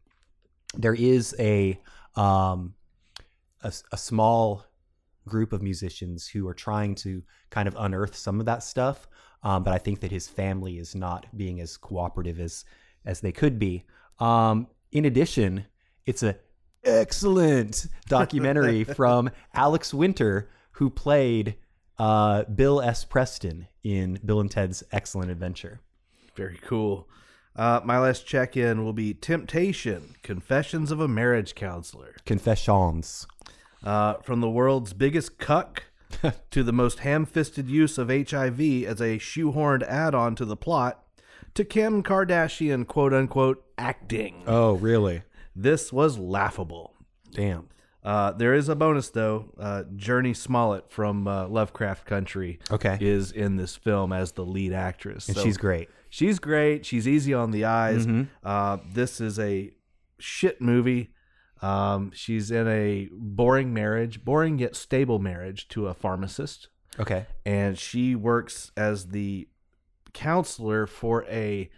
there 0.76 0.94
is 0.94 1.36
a 1.40 1.80
um 2.16 2.74
a, 3.62 3.74
a 3.92 3.98
small 3.98 4.66
group 5.28 5.54
of 5.54 5.62
musicians 5.62 6.28
who 6.28 6.48
are 6.48 6.54
trying 6.54 6.96
to 6.96 7.22
kind 7.50 7.68
of 7.68 7.76
unearth 7.78 8.16
some 8.16 8.40
of 8.40 8.46
that 8.46 8.64
stuff 8.64 9.08
um, 9.44 9.64
but 9.64 9.74
i 9.74 9.78
think 9.78 10.00
that 10.00 10.12
his 10.12 10.28
family 10.28 10.78
is 10.78 10.96
not 10.96 11.26
being 11.36 11.60
as 11.60 11.78
cooperative 11.78 12.40
as 12.40 12.66
as 13.06 13.22
they 13.22 13.32
could 13.32 13.60
be 13.60 13.84
um, 14.20 14.68
in 14.92 15.06
addition 15.06 15.66
it's 16.06 16.24
a 16.24 16.36
excellent 16.84 17.88
documentary 18.08 18.84
from 18.96 19.30
alex 19.54 19.94
winter 19.94 20.50
who 20.74 20.90
played 20.90 21.56
uh, 21.98 22.44
bill 22.44 22.82
s 22.82 23.04
preston 23.04 23.68
in 23.84 24.20
bill 24.26 24.40
and 24.40 24.52
ted's 24.52 24.84
excellent 24.92 25.30
adventure 25.32 25.82
Very 26.36 26.60
cool. 26.64 27.10
Uh, 27.54 27.82
my 27.84 28.00
last 28.00 28.26
check 28.26 28.56
in 28.56 28.86
will 28.86 28.94
be 28.94 29.14
Temptation 29.14 30.16
Confessions 30.24 30.90
of 30.90 31.02
a 31.02 31.08
Marriage 31.10 31.54
Counselor. 31.54 32.16
confessions 32.26 33.28
Uh, 33.84 34.14
from 34.24 34.40
the 34.40 34.50
world's 34.50 34.94
biggest 34.94 35.38
cuck 35.38 35.84
to 36.52 36.64
the 36.64 36.72
most 36.74 37.00
ham 37.00 37.26
fisted 37.26 37.70
use 37.70 37.98
of 37.98 38.10
HIV 38.10 38.60
as 38.84 39.00
a 39.02 39.18
shoehorned 39.20 39.84
add 39.84 40.16
on 40.16 40.36
to 40.36 40.46
the 40.46 40.58
plot 40.58 41.04
to 41.54 41.64
Kim 41.64 42.04
Kardashian 42.04 42.86
quote 42.88 43.14
unquote 43.14 43.64
acting. 43.78 44.44
oh 44.48 44.74
really 44.74 45.24
This 45.56 45.92
was 45.94 46.18
laughable. 46.18 46.96
damn 47.32 47.70
Uh, 48.04 48.32
there 48.32 48.54
is 48.54 48.70
a 48.70 48.76
bonus 48.76 49.10
though. 49.10 49.52
Uh, 49.60 49.84
Jurnee 49.96 50.36
Smollett 50.36 50.90
from 50.90 51.28
uh, 51.28 51.48
Lovecraft 51.48 52.06
Country 52.06 52.60
Okay. 52.72 52.98
is 53.02 53.32
in 53.32 53.58
this 53.58 53.76
film 53.76 54.12
as 54.14 54.32
the 54.34 54.46
lead 54.46 54.74
actress. 54.74 55.28
and 55.28 55.38
So- 55.38 55.44
she's 55.44 55.58
great 55.58 55.90
She's 56.12 56.40
great. 56.40 56.88
She's 56.88 57.08
easy 57.08 57.36
on 57.36 57.52
the 57.52 57.66
eyes. 57.66 58.08
Uh, 58.44 58.78
this 58.94 59.22
is 59.22 59.38
a 59.38 59.70
shit 60.18 60.60
movie. 60.60 61.12
Um, 61.62 62.12
she's 62.14 62.52
in 62.52 62.68
a 62.68 63.10
boring 63.12 63.74
marriage, 63.74 64.24
boring 64.24 64.60
yet 64.60 64.76
stable 64.76 65.20
marriage 65.20 65.68
to 65.70 65.88
a 65.88 65.94
pharmacist, 65.94 66.70
okay 67.00 67.26
and 67.46 67.78
she 67.78 68.16
works 68.16 68.72
as 68.78 69.08
the 69.08 69.48
counselor 70.14 70.88
for 70.88 71.26
a, 71.26 71.70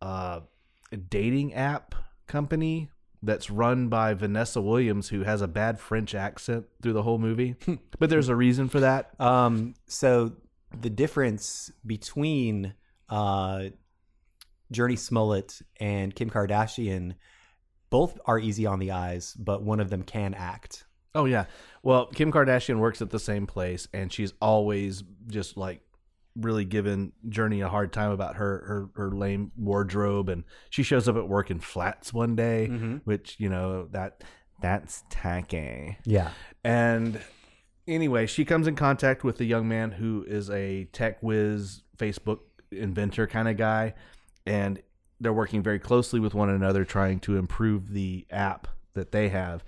uh, 0.00 0.40
a 0.92 0.96
dating 0.96 1.54
app 1.54 1.94
company 2.26 2.90
that's 3.22 3.50
run 3.50 3.88
by 3.88 4.14
Vanessa 4.14 4.60
Williams, 4.60 5.08
who 5.08 5.22
has 5.22 5.42
a 5.42 5.48
bad 5.48 5.78
French 5.80 6.14
accent 6.14 6.66
through 6.82 6.92
the 6.92 7.02
whole 7.02 7.18
movie. 7.18 7.56
but 7.98 8.10
there's 8.10 8.28
a 8.28 8.36
reason 8.36 8.68
for 8.68 8.80
that. 8.80 9.18
Um, 9.20 9.74
so 9.86 10.32
the 10.78 10.90
difference 10.90 11.70
between 11.84 12.74
uh, 13.08 13.64
Jurnee 14.72 14.98
Smollett 14.98 15.60
and 15.80 16.14
Kim 16.14 16.30
Kardashian, 16.30 17.14
both 17.90 18.18
are 18.26 18.38
easy 18.38 18.66
on 18.66 18.78
the 18.78 18.92
eyes, 18.92 19.34
but 19.34 19.62
one 19.62 19.80
of 19.80 19.90
them 19.90 20.02
can 20.02 20.34
act. 20.34 20.84
Oh 21.14 21.24
yeah. 21.24 21.46
Well, 21.82 22.06
Kim 22.06 22.30
Kardashian 22.30 22.78
works 22.78 23.00
at 23.00 23.10
the 23.10 23.18
same 23.18 23.46
place, 23.46 23.88
and 23.92 24.12
she's 24.12 24.34
always 24.40 25.02
just 25.28 25.56
like 25.56 25.80
really 26.36 26.64
giving 26.64 27.12
Jurnee 27.28 27.64
a 27.64 27.68
hard 27.68 27.92
time 27.92 28.10
about 28.10 28.36
her 28.36 28.90
her, 28.94 29.02
her 29.02 29.10
lame 29.10 29.52
wardrobe, 29.56 30.28
and 30.28 30.44
she 30.70 30.82
shows 30.82 31.08
up 31.08 31.16
at 31.16 31.28
work 31.28 31.50
in 31.50 31.60
flats 31.60 32.12
one 32.12 32.36
day, 32.36 32.68
mm-hmm. 32.70 32.96
which 33.04 33.36
you 33.38 33.48
know 33.48 33.88
that 33.92 34.24
that's 34.60 35.04
tacky. 35.10 35.96
Yeah. 36.04 36.30
And 36.64 37.20
anyway, 37.86 38.26
she 38.26 38.44
comes 38.44 38.66
in 38.66 38.76
contact 38.76 39.24
with 39.24 39.40
a 39.40 39.44
young 39.44 39.68
man 39.68 39.92
who 39.92 40.24
is 40.26 40.50
a 40.50 40.84
tech 40.92 41.22
whiz, 41.22 41.82
Facebook 41.96 42.40
inventor 42.70 43.26
kind 43.26 43.48
of 43.48 43.56
guy, 43.56 43.94
and 44.46 44.82
they're 45.20 45.32
working 45.32 45.62
very 45.62 45.78
closely 45.78 46.20
with 46.20 46.34
one 46.34 46.50
another, 46.50 46.84
trying 46.84 47.20
to 47.20 47.36
improve 47.36 47.92
the 47.92 48.26
app 48.30 48.68
that 48.94 49.12
they 49.12 49.28
have. 49.30 49.64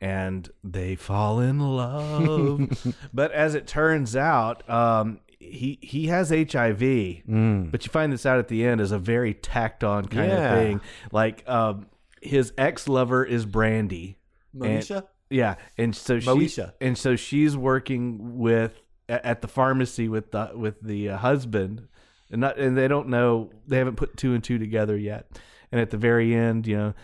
And 0.00 0.48
they 0.62 0.94
fall 0.94 1.40
in 1.40 1.58
love. 1.58 2.94
but 3.12 3.32
as 3.32 3.54
it 3.56 3.66
turns 3.66 4.14
out, 4.14 4.68
um, 4.70 5.18
he 5.40 5.78
he 5.82 6.06
has 6.06 6.30
HIV. 6.30 6.78
But 7.26 7.84
you 7.84 7.90
find 7.90 8.12
this 8.12 8.24
out 8.26 8.38
at 8.38 8.46
the 8.48 8.64
end 8.64 8.80
as 8.80 8.92
a 8.92 8.98
very 8.98 9.34
tacked 9.34 9.82
on 9.82 10.06
kind 10.06 10.30
Yeah. 10.30 10.52
of 10.54 10.58
thing. 10.58 10.80
Like 11.10 11.48
um, 11.48 11.86
his 12.22 12.52
ex 12.56 12.86
lover 12.88 13.24
is 13.24 13.44
Brandy. 13.44 14.18
And- 14.54 14.62
Moesha? 14.82 15.04
yeah, 15.30 15.56
and 15.76 15.94
so 15.94 16.20
she 16.20 16.26
Moesha. 16.28 16.72
and 16.80 16.96
so 16.96 17.16
she's 17.16 17.56
working 17.56 18.38
with 18.38 18.80
at 19.08 19.42
the 19.42 19.48
pharmacy 19.48 20.08
with 20.08 20.30
the 20.30 20.50
with 20.54 20.80
the 20.80 21.10
uh, 21.10 21.16
husband, 21.18 21.88
and 22.30 22.40
not 22.40 22.58
and 22.58 22.76
they 22.76 22.88
don't 22.88 23.08
know 23.08 23.50
they 23.66 23.78
haven't 23.78 23.96
put 23.96 24.16
two 24.16 24.34
and 24.34 24.42
two 24.42 24.58
together 24.58 24.96
yet. 24.96 25.26
And 25.70 25.80
at 25.80 25.90
the 25.90 25.96
very 25.96 26.34
end, 26.34 26.66
you 26.66 26.76
know, 26.76 26.94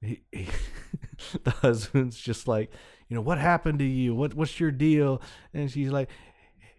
he, 0.00 0.22
he, 0.32 0.48
the 1.44 1.50
husband's 1.50 2.18
just 2.18 2.48
like, 2.48 2.72
you 3.08 3.14
know, 3.14 3.20
what 3.20 3.38
happened 3.38 3.78
to 3.80 3.84
you? 3.84 4.14
What 4.14 4.34
what's 4.34 4.58
your 4.58 4.70
deal? 4.70 5.22
And 5.52 5.70
she's 5.70 5.90
like, 5.90 6.10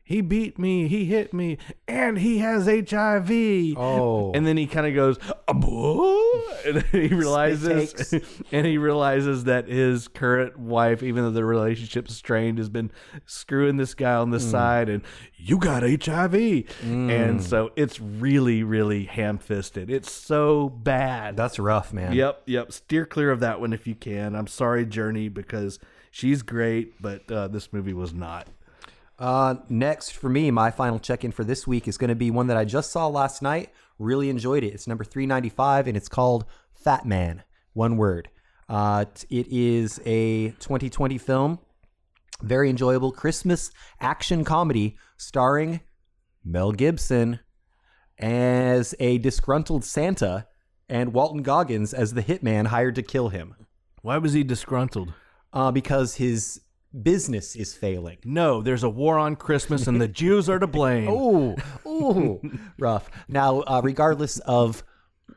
he 0.08 0.22
beat 0.22 0.60
me, 0.60 0.88
he 0.88 1.06
hit 1.06 1.34
me, 1.34 1.58
and 1.88 2.20
he 2.20 2.38
has 2.38 2.68
HIV. 2.68 3.76
Oh. 3.76 4.32
and 4.36 4.46
then 4.46 4.56
he 4.56 4.68
kind 4.68 4.86
of 4.88 4.94
goes, 4.94 5.18
and 6.66 6.84
he 6.92 7.08
realizes, 7.08 8.14
and 8.52 8.66
he 8.66 8.78
realizes 8.78 9.46
that 9.46 9.68
his 9.68 10.08
current 10.08 10.58
wife, 10.60 11.02
even 11.04 11.24
though 11.24 11.32
the 11.32 11.44
relationship's 11.44 12.16
strained, 12.16 12.58
has 12.60 12.70
been 12.70 12.92
screwing 13.26 13.78
this 13.78 13.94
guy 13.96 14.14
on 14.16 14.30
the 14.30 14.38
Hmm. 14.40 14.52
side, 14.52 14.90
and 14.90 15.02
you 15.38 15.58
got 15.58 15.82
HIV, 15.84 16.66
and 16.84 17.42
so 17.44 17.72
it's 17.76 18.00
really, 18.00 18.64
really 18.64 19.06
ham-fisted. 19.06 19.90
It's 19.90 20.12
so 20.12 20.70
bad. 20.70 21.36
That's 21.36 21.58
rough, 21.60 21.92
man. 21.94 22.14
Yep, 22.14 22.44
yep. 22.46 22.72
Steer 22.72 23.06
clear 23.06 23.32
of 23.32 23.40
that 23.40 23.60
one 23.60 23.74
if 23.74 23.88
you 23.88 23.96
can. 23.96 24.36
I'm 24.36 24.48
sorry, 24.48 24.86
Jurnee, 24.86 25.34
because 25.34 25.80
she's 26.12 26.42
great, 26.44 27.02
but 27.02 27.30
uh, 27.32 27.48
this 27.48 27.74
movie 27.74 27.94
was 27.94 28.14
not. 28.14 28.48
Uh, 29.18 29.56
next 29.70 30.12
for 30.12 30.30
me, 30.30 30.52
my 30.52 30.72
final 30.72 31.00
check-in 31.00 31.32
for 31.32 31.44
this 31.44 31.66
week 31.66 31.88
is 31.88 31.98
going 31.98 32.10
to 32.10 32.16
be 32.16 32.30
one 32.32 32.48
that 32.48 32.58
I 32.58 32.66
just 32.66 32.92
saw 32.92 33.08
last 33.08 33.42
night. 33.42 33.70
Really 33.98 34.30
enjoyed 34.30 34.64
it. 34.64 34.74
It's 34.74 34.88
number 34.88 35.04
395, 35.06 35.88
and 35.88 35.96
it's 35.96 36.10
called 36.10 36.46
Fatman. 36.86 37.42
One 37.74 37.96
word. 37.98 38.30
Uh, 38.68 39.06
it 39.30 39.48
is 39.48 40.00
a 40.06 40.50
2020 40.60 41.18
film. 41.18 41.60
Very 42.42 42.70
enjoyable 42.70 43.12
Christmas 43.12 43.72
action 44.02 44.44
comedy 44.44 44.98
starring 45.16 45.80
Mel 46.44 46.74
Gibson 46.74 47.40
as 48.20 48.94
a 49.00 49.18
disgruntled 49.20 49.86
Santa 49.86 50.48
and 50.90 51.14
Walton 51.14 51.42
Goggins 51.44 51.94
as 51.94 52.14
the 52.14 52.22
hitman 52.24 52.68
hired 52.68 52.96
to 52.96 53.02
kill 53.02 53.30
him 53.30 53.56
Why 54.02 54.18
was 54.18 54.34
he 54.34 54.44
disgruntled? 54.44 55.14
uh, 55.54 55.72
because 55.72 56.16
his 56.16 56.62
business 57.04 57.56
is 57.56 57.74
failing. 57.74 58.18
No, 58.24 58.62
there's 58.62 58.84
a 58.84 58.90
war 58.90 59.18
on 59.18 59.36
Christmas, 59.36 59.88
and 59.88 60.00
the 60.02 60.08
Jews 60.08 60.50
are 60.50 60.60
to 60.60 60.68
blame. 60.68 61.10
Ooh, 61.10 61.56
ooh, 61.88 62.42
rough. 62.80 63.10
Now, 63.28 63.62
uh, 63.62 63.82
regardless 63.84 64.40
of 64.40 64.84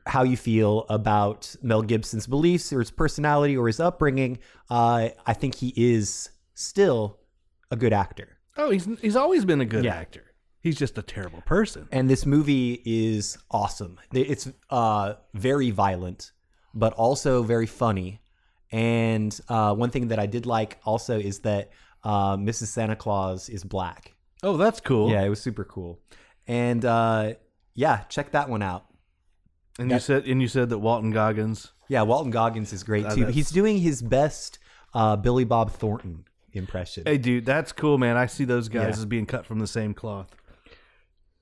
how 0.07 0.23
you 0.23 0.37
feel 0.37 0.87
about 0.89 1.55
Mel 1.63 1.83
Gibson's 1.83 2.27
beliefs 2.27 2.73
or 2.73 2.81
his 2.81 2.91
personality 2.91 3.57
or 3.57 3.67
his 3.67 3.81
upbringing, 3.81 4.39
uh, 4.71 5.09
I 5.27 5.33
think 5.35 5.57
he 5.57 5.73
is 5.77 6.31
still 6.55 7.19
a 7.71 7.77
good 7.77 7.93
actor. 7.93 8.39
Oh, 8.57 8.71
he's 8.71 8.87
he's 9.01 9.17
always 9.17 9.45
been 9.45 9.61
a 9.61 9.65
good 9.67 9.85
Yeah. 9.85 9.95
actor. 9.95 10.25
He's 10.61 10.77
just 10.77 10.99
a 10.99 11.03
terrible 11.03 11.41
person. 11.43 11.87
And 11.93 12.11
this 12.11 12.27
movie 12.27 12.83
is 12.85 13.39
awesome. 13.51 13.99
It's 14.13 14.49
uh, 14.71 15.15
very 15.33 15.71
violent, 15.71 16.33
but 16.75 16.93
also 16.95 17.43
very 17.45 17.67
funny. 17.67 18.21
And 18.73 19.39
uh, 19.49 19.75
one 19.75 19.91
thing 19.91 20.09
that 20.09 20.19
I 20.19 20.27
did 20.27 20.47
like 20.47 20.79
also 20.85 21.19
is 21.19 21.41
that 21.41 21.71
uh, 22.05 22.37
Mrs. 22.37 22.67
Santa 22.67 22.97
Claus 22.97 23.49
is 23.49 23.65
black. 23.65 24.15
Oh, 24.43 24.57
that's 24.57 24.81
cool. 24.81 25.11
Yeah, 25.11 25.23
it 25.25 25.29
was 25.29 25.41
super 25.41 25.65
cool. 25.65 25.99
And 26.47 26.85
uh, 26.85 27.35
yeah, 27.75 28.05
check 28.09 28.33
that 28.33 28.49
one 28.49 28.63
out. 28.63 28.85
And 29.79 29.91
you 29.91 29.99
said 30.01 30.27
and 30.27 30.43
you 30.43 30.49
said 30.49 30.69
that 30.71 30.79
Walton 30.79 31.11
Goggins. 31.11 31.73
Yeah, 31.89 32.03
Walton 32.03 32.31
Goggins 32.31 32.73
is 32.73 32.83
great 32.83 33.07
Uh, 33.07 33.15
too. 33.15 33.27
He's 33.27 33.51
doing 33.51 33.79
his 33.79 34.03
best 34.03 34.59
uh, 34.93 35.17
Billy 35.17 35.45
Bob 35.45 35.71
Thornton 35.71 36.25
impression. 36.53 37.05
Hey, 37.07 37.17
dude, 37.19 37.47
that's 37.47 37.73
cool, 37.73 37.97
man. 37.99 38.17
I 38.17 38.27
see 38.27 38.45
those 38.45 38.69
guys 38.69 38.83
Yeah. 38.97 39.03
as 39.03 39.05
being 39.07 39.25
cut 39.27 39.47
from 39.47 39.61
the 39.61 39.67
same 39.67 39.95
cloth. 39.95 40.35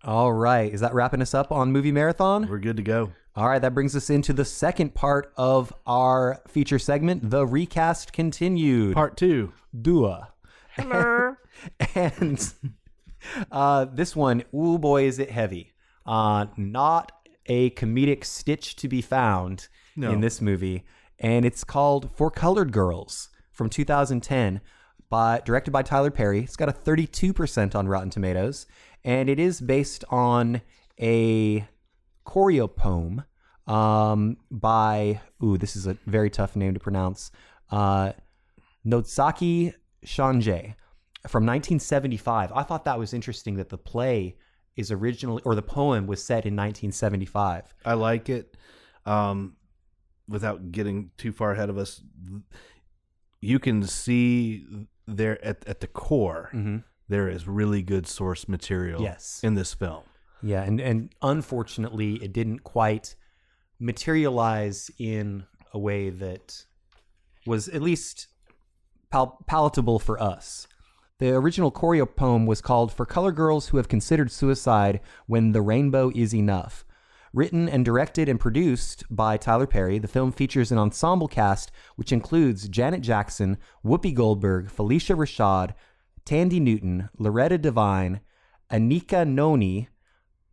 All 0.05 0.33
right, 0.33 0.73
is 0.73 0.81
that 0.81 0.95
wrapping 0.95 1.21
us 1.23 1.35
up 1.35 1.51
on 1.51 1.73
Movie 1.73 1.91
Marathon? 1.93 2.47
We're 2.49 2.59
good 2.59 2.77
to 2.77 2.83
go. 2.83 3.13
All 3.37 3.47
right, 3.47 3.61
that 3.61 3.75
brings 3.75 3.95
us 3.95 4.09
into 4.09 4.33
the 4.33 4.47
second 4.47 4.95
part 4.95 5.31
of 5.37 5.71
our 5.87 6.41
feature 6.49 6.79
segment, 6.79 7.29
The 7.29 7.47
Recast 7.47 8.15
Continued. 8.15 8.95
Part 8.95 9.19
two. 9.19 9.53
Dua. 9.79 10.33
Hello. 10.71 11.37
and 11.95 12.55
uh, 13.53 13.85
this 13.93 14.17
one, 14.17 14.43
ooh 14.55 14.79
boy, 14.79 15.05
is 15.05 15.19
it 15.19 15.31
heavy. 15.31 15.75
Uh, 16.07 16.47
not 16.57 17.13
a 17.45 17.69
comedic 17.71 18.25
stitch 18.25 18.75
to 18.77 18.89
be 18.89 19.03
found 19.03 19.69
No. 19.97 20.11
in 20.13 20.23
this 20.23 20.41
movie. 20.41 20.87
And 21.19 21.45
it's 21.45 21.63
called 21.63 22.09
For 22.17 22.31
Colored 22.31 22.73
Girls 22.73 23.29
from 23.53 23.69
2010, 23.69 24.63
by, 25.11 25.43
directed 25.45 25.73
by 25.73 25.83
Tyler 25.83 26.11
Perry. 26.11 26.41
It's 26.41 26.57
got 26.57 26.71
a 26.71 26.73
32% 26.73 27.75
on 27.75 27.87
Rotten 27.87 28.09
Tomatoes. 28.09 28.67
And 29.05 29.29
it 29.29 29.39
is 29.39 29.61
based 29.61 30.05
on 30.09 30.63
a 30.99 31.69
choreo 32.27 32.75
poem 32.75 33.25
um, 33.67 34.37
by, 34.51 35.21
ooh, 35.43 35.57
this 35.57 35.77
is 35.77 35.87
a 35.87 35.97
very 36.07 36.31
tough 36.31 36.57
name 36.57 36.75
to 36.75 36.81
pronounce. 36.81 37.31
Uh, 37.71 38.13
Ntozake 38.87 39.75
Shange 40.05 40.75
from 41.27 41.45
1975. 41.45 42.53
I 42.53 42.63
thought 42.63 42.85
that 42.85 42.99
was 42.99 43.13
interesting 43.13 43.57
that 43.57 43.69
the 43.69 43.79
play 43.79 44.37
is 44.77 44.93
originally, 44.93 45.43
or 45.45 45.55
the 45.55 45.63
poem 45.63 46.07
was 46.07 46.23
set 46.23 46.47
in 46.47 46.55
1975. 46.55 47.75
I 47.85 47.95
like 47.95 48.29
it. 48.29 48.57
Um, 49.05 49.57
without 50.29 50.71
getting 50.73 51.11
too 51.17 51.33
far 51.33 51.53
ahead 51.53 51.71
of 51.71 51.79
us, 51.79 52.03
you 53.41 53.59
can 53.59 53.83
see 53.85 54.67
there 55.07 55.43
at 55.45 55.67
at 55.69 55.81
the 55.81 55.87
core 55.87 56.51
there 57.09 57.29
is 57.29 57.47
really 57.47 57.83
good 57.83 58.07
source 58.07 58.49
material. 58.49 59.01
Yes. 59.01 59.41
in 59.43 59.55
this 59.55 59.73
film. 59.75 60.03
Yeah, 60.43 60.63
and, 60.63 60.81
and 60.81 61.15
unfortunately, 61.23 62.15
it 62.23 62.33
didn't 62.33 62.61
quite 62.61 63.15
materialize 63.79 64.91
in 64.99 65.45
a 65.73 65.79
way 65.79 66.11
that 66.11 66.65
was 67.47 67.69
at 67.69 67.83
least 67.83 68.29
pal- 69.11 69.39
palatable 69.47 69.99
for 69.99 70.21
us. 70.23 70.67
The 71.19 71.35
original 71.35 71.73
choreo 71.73 72.07
poem 72.07 72.45
was 72.45 72.61
called 72.61 72.93
For 72.93 73.07
Color 73.07 73.33
Girls 73.33 73.69
Who 73.69 73.79
Have 73.79 73.89
Considered 73.89 74.31
Suicide 74.31 75.01
When 75.27 75.53
the 75.53 75.63
Rainbow 75.63 76.13
Is 76.15 76.35
Enough. 76.35 76.85
Written 77.33 77.69
and 77.69 77.85
directed 77.85 78.29
and 78.29 78.41
produced 78.41 79.05
by 79.11 79.37
Tyler 79.37 79.67
Perry, 79.67 79.99
the 79.99 80.09
film 80.09 80.33
features 80.33 80.73
an 80.73 80.79
ensemble 80.79 81.29
cast 81.29 81.71
which 81.97 82.13
includes 82.13 82.69
Janet 82.69 83.03
Jackson, 83.03 83.59
Whoopi 83.85 84.15
Goldberg, 84.15 84.71
Phylicia 84.71 85.17
Rashad, 85.17 85.75
Thandie 86.25 86.61
Newton, 86.61 87.09
Loretta 87.19 87.59
Devine, 87.59 88.21
Anika 88.71 89.27
Noni, 89.27 89.89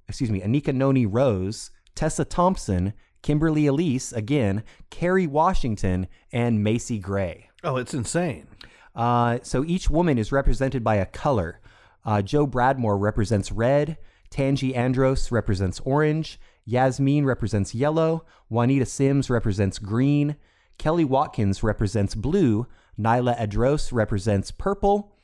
excuse 0.07 0.31
me, 0.31 0.41
Anika 0.41 0.73
Noni 0.73 1.05
Rose, 1.05 1.71
Tessa 1.95 2.25
Thompson, 2.25 2.93
Kimberly 3.21 3.67
Elise, 3.67 4.11
again, 4.11 4.63
Kerry 4.89 5.27
Washington, 5.27 6.07
and 6.31 6.63
Macy 6.63 6.99
Gray. 6.99 7.49
Oh, 7.63 7.77
it's 7.77 7.93
insane. 7.93 8.47
Uh, 8.95 9.39
so 9.41 9.63
each 9.63 9.89
woman 9.89 10.17
is 10.17 10.31
represented 10.31 10.83
by 10.83 10.95
a 10.95 11.05
color. 11.05 11.59
Uh, 12.05 12.21
Joe 12.21 12.45
Bradmore 12.45 12.99
represents 12.99 13.51
red. 13.51 13.97
Tangi 14.29 14.75
Andros 14.75 15.31
represents 15.31 15.79
orange. 15.81 16.39
Yasmin 16.65 17.25
represents 17.25 17.73
yellow. 17.73 18.25
Juanita 18.49 18.85
Sims 18.85 19.29
represents 19.29 19.79
green. 19.79 20.35
Kelly 20.77 21.05
Watkins 21.05 21.63
represents 21.63 22.15
blue. 22.15 22.67
Nyla 22.99 23.37
Adros 23.39 23.91
represents 23.93 24.51
purple. 24.51 25.15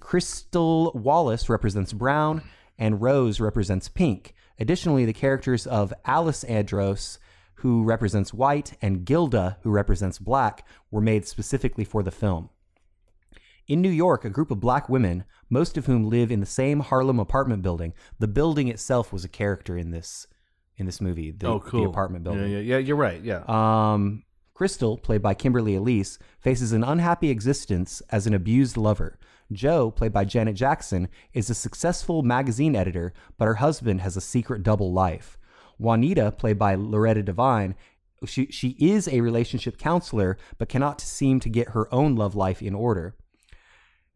Crystal 0.00 0.92
Wallace 0.94 1.48
represents 1.48 1.92
brown. 1.92 2.42
And 2.78 3.00
Rose 3.00 3.40
represents 3.40 3.88
pink. 3.88 4.34
Additionally, 4.58 5.04
the 5.04 5.12
characters 5.12 5.66
of 5.66 5.92
Alice 6.04 6.44
Andros, 6.44 7.18
who 7.56 7.84
represents 7.84 8.34
white, 8.34 8.76
and 8.82 9.04
Gilda, 9.04 9.58
who 9.62 9.70
represents 9.70 10.18
black, 10.18 10.66
were 10.90 11.00
made 11.00 11.26
specifically 11.26 11.84
for 11.84 12.02
the 12.02 12.10
film. 12.10 12.50
In 13.68 13.80
New 13.80 13.90
York, 13.90 14.24
a 14.24 14.30
group 14.30 14.50
of 14.50 14.60
black 14.60 14.88
women, 14.88 15.24
most 15.50 15.76
of 15.76 15.86
whom 15.86 16.08
live 16.08 16.30
in 16.30 16.40
the 16.40 16.46
same 16.46 16.80
Harlem 16.80 17.18
apartment 17.18 17.62
building. 17.62 17.94
The 18.18 18.28
building 18.28 18.68
itself 18.68 19.12
was 19.12 19.24
a 19.24 19.28
character 19.28 19.76
in 19.76 19.90
this 19.90 20.26
in 20.78 20.86
this 20.86 21.00
movie. 21.00 21.30
The, 21.30 21.46
oh, 21.48 21.60
cool. 21.60 21.82
The 21.82 21.88
apartment 21.88 22.24
building. 22.24 22.50
Yeah, 22.50 22.58
yeah, 22.58 22.76
yeah. 22.76 22.78
You're 22.78 22.96
right. 22.96 23.22
Yeah. 23.22 23.42
Um, 23.48 24.24
Crystal, 24.54 24.98
played 24.98 25.22
by 25.22 25.34
Kimberly 25.34 25.74
Elise, 25.74 26.18
faces 26.38 26.72
an 26.72 26.84
unhappy 26.84 27.30
existence 27.30 28.02
as 28.10 28.26
an 28.26 28.34
abused 28.34 28.76
lover. 28.76 29.18
Joe, 29.52 29.90
played 29.90 30.12
by 30.12 30.24
Janet 30.24 30.56
Jackson, 30.56 31.08
is 31.32 31.50
a 31.50 31.54
successful 31.54 32.22
magazine 32.22 32.74
editor, 32.74 33.12
but 33.38 33.46
her 33.46 33.54
husband 33.54 34.00
has 34.00 34.16
a 34.16 34.20
secret 34.20 34.62
double 34.62 34.92
life. 34.92 35.38
Juanita, 35.78 36.32
played 36.32 36.58
by 36.58 36.74
Loretta 36.74 37.22
Devine, 37.22 37.74
she, 38.24 38.46
she 38.46 38.70
is 38.78 39.06
a 39.08 39.20
relationship 39.20 39.78
counselor, 39.78 40.38
but 40.58 40.68
cannot 40.68 41.00
seem 41.00 41.38
to 41.40 41.48
get 41.48 41.70
her 41.70 41.92
own 41.94 42.16
love 42.16 42.34
life 42.34 42.62
in 42.62 42.74
order. 42.74 43.14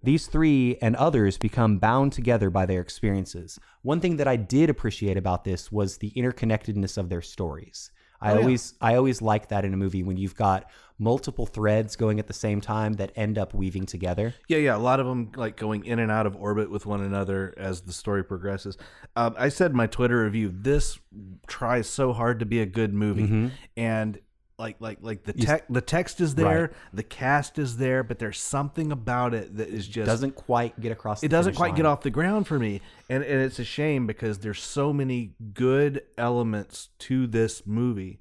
These 0.02 0.28
three 0.28 0.78
and 0.80 0.96
others 0.96 1.36
become 1.36 1.78
bound 1.78 2.12
together 2.12 2.48
by 2.48 2.64
their 2.64 2.80
experiences. 2.80 3.58
One 3.82 4.00
thing 4.00 4.16
that 4.16 4.28
I 4.28 4.36
did 4.36 4.70
appreciate 4.70 5.18
about 5.18 5.44
this 5.44 5.70
was 5.70 5.98
the 5.98 6.12
interconnectedness 6.12 6.96
of 6.96 7.10
their 7.10 7.20
stories. 7.20 7.90
I 8.20 8.30
Oh, 8.32 8.34
yeah. 8.34 8.40
always 8.40 8.74
I 8.80 8.94
always 8.96 9.22
like 9.22 9.48
that 9.48 9.64
in 9.64 9.72
a 9.74 9.76
movie 9.76 10.02
when 10.02 10.16
you've 10.16 10.34
got 10.34 10.70
multiple 10.98 11.46
threads 11.46 11.96
going 11.96 12.18
at 12.18 12.26
the 12.26 12.32
same 12.34 12.60
time 12.60 12.92
that 12.94 13.10
end 13.16 13.38
up 13.38 13.54
weaving 13.54 13.86
together. 13.86 14.34
Yeah, 14.48 14.58
yeah. 14.58 14.76
A 14.76 14.78
lot 14.78 15.00
of 15.00 15.06
them 15.06 15.32
like 15.34 15.56
going 15.56 15.86
in 15.86 15.98
and 15.98 16.10
out 16.10 16.26
of 16.26 16.36
orbit 16.36 16.70
with 16.70 16.84
one 16.84 17.00
another 17.00 17.54
as 17.56 17.80
the 17.80 17.92
story 17.92 18.22
progresses. 18.22 18.76
Um, 19.16 19.34
I 19.38 19.48
said 19.48 19.70
in 19.70 19.76
my 19.78 19.86
Twitter 19.86 20.22
review, 20.24 20.52
this 20.54 20.98
tries 21.46 21.88
so 21.88 22.12
hard 22.12 22.38
to 22.40 22.46
be 22.46 22.60
a 22.60 22.66
good 22.66 22.92
movie, 22.92 23.22
Mm-hmm. 23.22 23.48
and 23.78 24.18
like 24.60 24.76
like 24.80 24.98
like 25.00 25.24
the 25.24 25.32
tech 25.32 25.64
the 25.68 25.80
text 25.80 26.20
is 26.20 26.34
there, 26.36 26.60
Right. 26.62 26.70
the 26.92 27.02
cast 27.02 27.58
is 27.58 27.76
there, 27.78 28.02
but 28.04 28.18
there's 28.18 28.38
something 28.40 28.92
about 28.92 29.34
it 29.34 29.56
that 29.56 29.68
is 29.68 29.88
just 29.88 30.06
doesn't 30.06 30.36
quite 30.36 30.78
get 30.78 30.92
across. 30.92 31.22
it 31.22 31.28
doesn't 31.28 31.56
quite 31.56 31.74
get 31.74 31.86
off 31.86 32.02
the 32.02 32.10
ground 32.10 32.46
for 32.46 32.58
me 32.58 32.80
and, 33.08 33.24
and 33.24 33.40
it's 33.42 33.58
a 33.58 33.64
shame 33.64 34.06
because 34.06 34.38
there's 34.38 34.62
so 34.62 34.92
many 34.92 35.32
good 35.54 36.02
elements 36.18 36.90
to 37.00 37.26
this 37.26 37.66
movie 37.66 38.20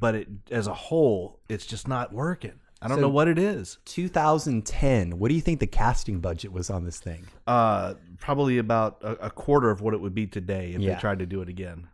but 0.00 0.14
it 0.16 0.28
as 0.50 0.66
a 0.66 0.74
whole 0.74 1.38
it's 1.48 1.64
just 1.66 1.86
not 1.86 2.12
working 2.12 2.58
i 2.82 2.88
don't 2.88 2.96
So- 2.96 3.02
know 3.02 3.08
what 3.08 3.28
it 3.28 3.38
is 3.38 3.78
2010. 3.84 5.18
What 5.18 5.28
do 5.28 5.34
you 5.34 5.40
think 5.40 5.60
the 5.60 5.66
casting 5.66 6.20
budget 6.20 6.52
was 6.52 6.70
on 6.70 6.84
this 6.84 6.98
thing? 6.98 7.26
uh 7.46 7.94
probably 8.18 8.58
about 8.58 8.98
a, 9.02 9.26
a 9.26 9.30
quarter 9.30 9.70
of 9.70 9.80
what 9.80 9.94
it 9.94 10.00
would 10.00 10.14
be 10.14 10.26
today 10.26 10.72
if 10.74 10.80
Yeah. 10.80 10.94
they 10.94 11.00
tried 11.00 11.18
to 11.20 11.26
do 11.26 11.42
it 11.42 11.48
again 11.48 11.88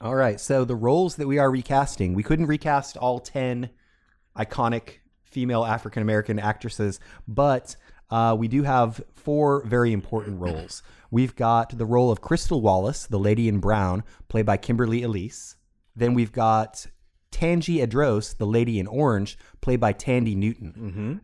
All 0.00 0.14
right. 0.14 0.38
So 0.38 0.64
the 0.64 0.74
roles 0.74 1.16
that 1.16 1.26
we 1.26 1.38
are 1.38 1.50
recasting, 1.50 2.14
we 2.14 2.22
couldn't 2.22 2.46
recast 2.46 2.96
all 2.96 3.18
10 3.18 3.70
iconic 4.36 4.98
female 5.22 5.64
African 5.64 6.02
American 6.02 6.38
actresses, 6.38 7.00
but 7.26 7.76
uh, 8.10 8.36
we 8.38 8.48
do 8.48 8.62
have 8.62 9.00
four 9.14 9.64
very 9.64 9.92
important 9.92 10.40
roles. 10.40 10.82
We've 11.10 11.34
got 11.34 11.76
the 11.76 11.86
role 11.86 12.10
of 12.10 12.20
Crystal 12.20 12.60
Wallace, 12.60 13.06
the 13.06 13.18
lady 13.18 13.48
in 13.48 13.58
brown, 13.58 14.04
played 14.28 14.46
by 14.46 14.56
Kimberly 14.58 15.02
Elise. 15.02 15.56
Then 15.94 16.14
we've 16.14 16.32
got 16.32 16.86
Tangi 17.30 17.78
Adros, 17.78 18.36
the 18.36 18.46
lady 18.46 18.78
in 18.78 18.86
orange, 18.86 19.38
played 19.60 19.80
by 19.80 19.92
Thandie 19.92 20.36
Newton. 20.36 20.72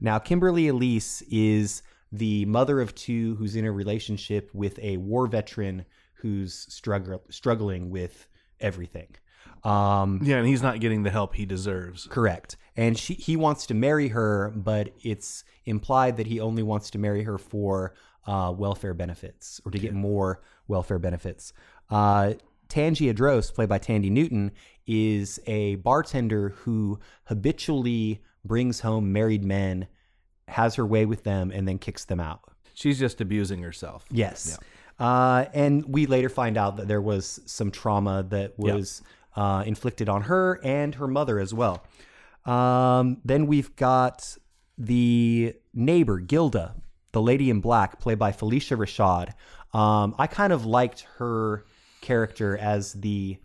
Now, 0.01 0.19
Kimberly 0.19 0.69
Elise 0.69 1.23
is 1.31 1.83
the 2.11 2.45
mother 2.47 2.81
of 2.81 2.95
two 2.95 3.35
who's 3.37 3.55
in 3.57 3.65
a 3.65 3.73
relationship 3.73 4.51
with 4.55 4.79
a 4.81 4.97
war 4.97 5.27
veteran 5.27 5.85
who's 6.15 6.67
struggle, 6.73 7.23
struggling 7.31 7.91
with 7.91 8.27
everything. 8.63 9.09
Um, 9.65 10.19
yeah 10.25 10.39
and 10.39 10.47
he's 10.47 10.63
not 10.63 10.81
getting 10.81 11.05
the 11.05 11.11
help 11.11 11.35
he 11.37 11.47
deserves 11.47 12.07
correct. 12.11 12.57
And 12.77 12.99
she, 12.99 13.15
he 13.15 13.37
wants 13.37 13.67
to 13.67 13.75
marry 13.75 14.09
her, 14.09 14.51
but 14.57 14.91
it's 15.03 15.45
implied 15.67 16.17
that 16.17 16.27
he 16.27 16.41
only 16.41 16.63
wants 16.65 16.91
to 16.91 16.99
marry 16.99 17.23
her 17.23 17.39
for 17.39 17.95
uh, 18.27 18.53
welfare 18.57 18.95
benefits 18.95 19.61
or 19.65 19.71
to 19.71 19.79
get 19.79 19.95
more 19.95 20.41
welfare 20.67 20.99
benefits. 20.99 21.53
Uh, 21.91 22.33
Tangi 22.69 23.13
Adros, 23.13 23.55
played 23.55 23.69
by 23.69 23.79
Thandie 23.79 24.11
Newton, 24.11 24.51
is 24.87 25.39
a 25.47 25.77
bartender 25.77 26.51
who 26.51 26.99
habitually 27.25 28.23
brings 28.45 28.81
home 28.81 29.13
married 29.13 29.45
men, 29.45 29.87
has 30.49 30.75
her 30.77 30.87
way 30.87 31.05
with 31.05 31.23
them, 31.25 31.51
and 31.53 31.69
then 31.69 31.79
kicks 31.79 32.05
them 32.05 32.19
out. 32.21 32.41
she's 32.75 32.99
just 32.99 33.21
abusing 33.21 33.63
herself 33.63 34.05
Yes. 34.11 34.59
Uh, 35.03 35.47
and 35.53 35.85
we 35.89 36.07
later 36.07 36.29
find 36.29 36.57
out 36.57 36.77
that 36.77 36.87
there 36.87 37.03
was 37.03 37.41
some 37.45 37.73
trauma 37.73 38.23
that 38.23 38.57
was 38.57 39.03
uh, 39.35 39.65
inflicted 39.67 40.09
on 40.09 40.23
her 40.23 40.61
and 40.63 40.95
her 40.95 41.09
mother 41.09 41.41
as 41.41 41.53
well. 41.53 41.83
Um, 42.45 43.17
then 43.25 43.49
we've 43.49 43.75
got 43.75 44.37
the 44.79 45.55
neighbor, 45.75 46.21
Gilda, 46.21 46.77
the 47.11 47.21
lady 47.21 47.51
in 47.51 47.61
black, 47.61 47.99
played 47.99 48.21
by 48.21 48.31
Phylicia 48.31 48.77
Rashad. 48.77 49.33
Um, 49.77 50.15
I 50.21 50.29
kind 50.29 50.53
of 50.53 50.67
liked 50.67 51.01
her 51.17 51.65
character 52.01 52.57
as 52.57 52.93
the 52.93 53.39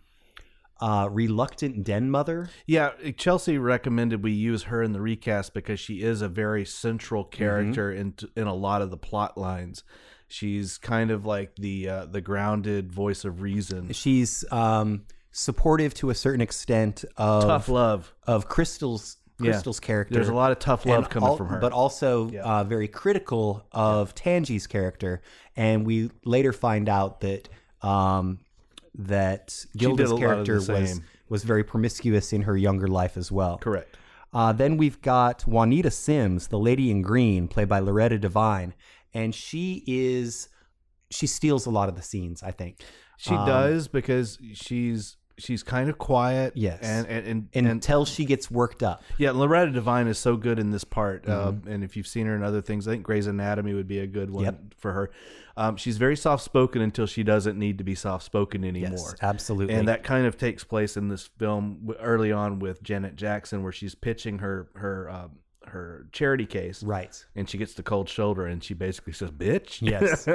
uh, 0.80 1.08
reluctant 1.10 1.82
den 1.82 2.08
mother. 2.08 2.50
Yeah, 2.66 2.92
Chelsea 3.16 3.58
recommended 3.58 4.22
we 4.22 4.30
use 4.30 4.64
her 4.64 4.80
in 4.80 4.92
the 4.92 5.00
recast 5.00 5.54
because 5.54 5.80
she 5.80 6.02
is 6.02 6.22
a 6.22 6.28
very 6.28 6.64
central 6.64 7.24
character 7.24 7.90
in 7.90 8.14
in 8.36 8.46
a 8.46 8.54
lot 8.54 8.80
of 8.80 8.90
the 8.90 8.96
plot 8.96 9.36
lines. 9.36 9.82
She's 10.28 10.78
kind 10.78 11.10
of 11.10 11.24
like 11.24 11.56
the 11.56 11.88
uh, 11.88 12.06
the 12.06 12.20
grounded 12.20 12.92
voice 12.92 13.24
of 13.24 13.40
reason. 13.40 13.92
She's 13.92 14.44
um, 14.52 15.04
supportive 15.32 15.94
to 15.94 16.10
a 16.10 16.14
certain 16.14 16.40
extent 16.40 17.04
of 17.16 17.44
Tough 17.44 17.68
love. 17.68 18.12
of 18.26 18.48
Crystal's 18.48 19.16
Yeah. 19.40 19.52
Crystal's 19.52 19.80
character. 19.80 20.14
There's 20.14 20.28
a 20.28 20.34
lot 20.34 20.52
of 20.52 20.58
tough 20.58 20.84
love 20.84 21.04
and 21.04 21.10
coming 21.10 21.28
al- 21.30 21.36
from 21.36 21.48
her. 21.48 21.58
but 21.60 21.72
also 21.72 22.30
uh, 22.38 22.64
very 22.64 22.88
critical 22.88 23.66
of 23.72 24.14
Tangi's 24.14 24.66
character. 24.66 25.22
And 25.56 25.86
we 25.86 26.10
later 26.24 26.52
find 26.52 26.88
out 26.88 27.20
that 27.20 27.48
um, 27.82 28.40
that 28.96 29.64
Gilda's 29.76 30.10
a 30.10 30.14
lot 30.14 30.22
of 30.22 30.46
character 30.46 30.72
was 30.72 31.00
was 31.28 31.44
very 31.44 31.62
promiscuous 31.64 32.32
in 32.32 32.42
her 32.42 32.56
younger 32.56 32.88
life 32.88 33.16
as 33.16 33.30
well. 33.30 33.58
Correct. 33.58 33.96
Uh, 34.32 34.52
then 34.52 34.76
we've 34.76 35.00
got 35.00 35.42
Juanita 35.46 35.90
Sims, 35.90 36.48
the 36.48 36.58
lady 36.58 36.90
in 36.90 37.02
green, 37.02 37.48
played 37.48 37.68
by 37.68 37.78
Loretta 37.78 38.18
Devine, 38.18 38.74
and 39.14 39.34
she 39.34 39.82
is 39.86 40.48
she 41.10 41.26
steals 41.26 41.64
a 41.64 41.70
lot 41.70 41.88
of 41.88 41.96
the 41.96 42.02
scenes. 42.02 42.42
I 42.42 42.50
think 42.50 42.82
She 43.16 43.34
Um, 43.34 43.46
does 43.46 43.88
because 43.88 44.38
she's 44.52 45.16
she's 45.38 45.62
kind 45.62 45.88
of 45.88 45.98
quiet. 45.98 46.52
Yes. 46.56 46.80
and 46.82 47.06
and 47.06 47.26
and, 47.26 47.48
and, 47.54 47.66
until 47.66 48.04
she 48.04 48.24
gets 48.24 48.50
worked 48.50 48.82
up. 48.82 49.02
yeah, 49.16 49.30
Loretta 49.30 49.72
Devine 49.72 50.08
is 50.08 50.18
so 50.18 50.36
good 50.36 50.58
in 50.58 50.70
this 50.70 50.84
part. 50.84 51.28
Uh, 51.28 51.52
Mm-hmm. 51.52 51.68
and 51.68 51.84
if 51.84 51.96
you've 51.96 52.06
seen 52.06 52.26
her 52.26 52.34
in 52.36 52.42
other 52.42 52.60
things, 52.60 52.86
I 52.86 52.92
think 52.92 53.04
Grey's 53.04 53.26
Anatomy 53.26 53.74
would 53.74 53.88
be 53.88 53.98
a 54.00 54.06
good 54.06 54.30
one 54.30 54.44
Yep. 54.44 54.60
for 54.76 54.92
her. 54.92 55.10
Um, 55.56 55.76
she's 55.76 55.98
very 55.98 56.16
soft 56.16 56.44
spoken 56.44 56.82
until 56.82 57.06
she 57.06 57.24
doesn't 57.24 57.58
need 57.58 57.78
to 57.78 57.84
be 57.84 57.96
soft 57.96 58.24
spoken 58.24 58.64
anymore. 58.64 58.90
Yes, 58.92 59.14
absolutely. 59.22 59.74
And 59.74 59.88
that 59.88 60.04
kind 60.04 60.24
of 60.26 60.36
takes 60.36 60.62
place 60.62 60.96
in 60.96 61.08
this 61.08 61.26
film 61.38 61.92
early 62.00 62.30
on 62.30 62.60
with 62.60 62.80
Janet 62.82 63.16
Jackson, 63.16 63.64
where 63.64 63.72
she's 63.72 63.94
pitching 63.96 64.38
her 64.38 64.68
her 64.76 65.10
um, 65.10 65.30
her 65.70 66.06
charity 66.12 66.46
case, 66.46 66.82
right. 66.82 67.24
and 67.34 67.48
she 67.48 67.58
gets 67.58 67.74
the 67.74 67.82
cold 67.82 68.08
shoulder, 68.08 68.46
and 68.46 68.62
she 68.62 68.74
basically 68.74 69.12
says, 69.12 69.30
"Bitch." 69.30 69.80
Yes. 69.80 70.28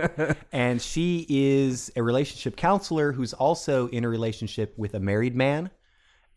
and 0.52 0.82
she 0.82 1.26
is 1.30 1.92
a 1.96 2.04
relationship 2.04 2.56
counselor 2.56 3.12
who's 3.12 3.34
also 3.34 3.88
in 3.88 4.04
a 4.04 4.10
relationship 4.10 4.74
with 4.78 4.94
a 4.94 5.00
married 5.00 5.36
man. 5.36 5.70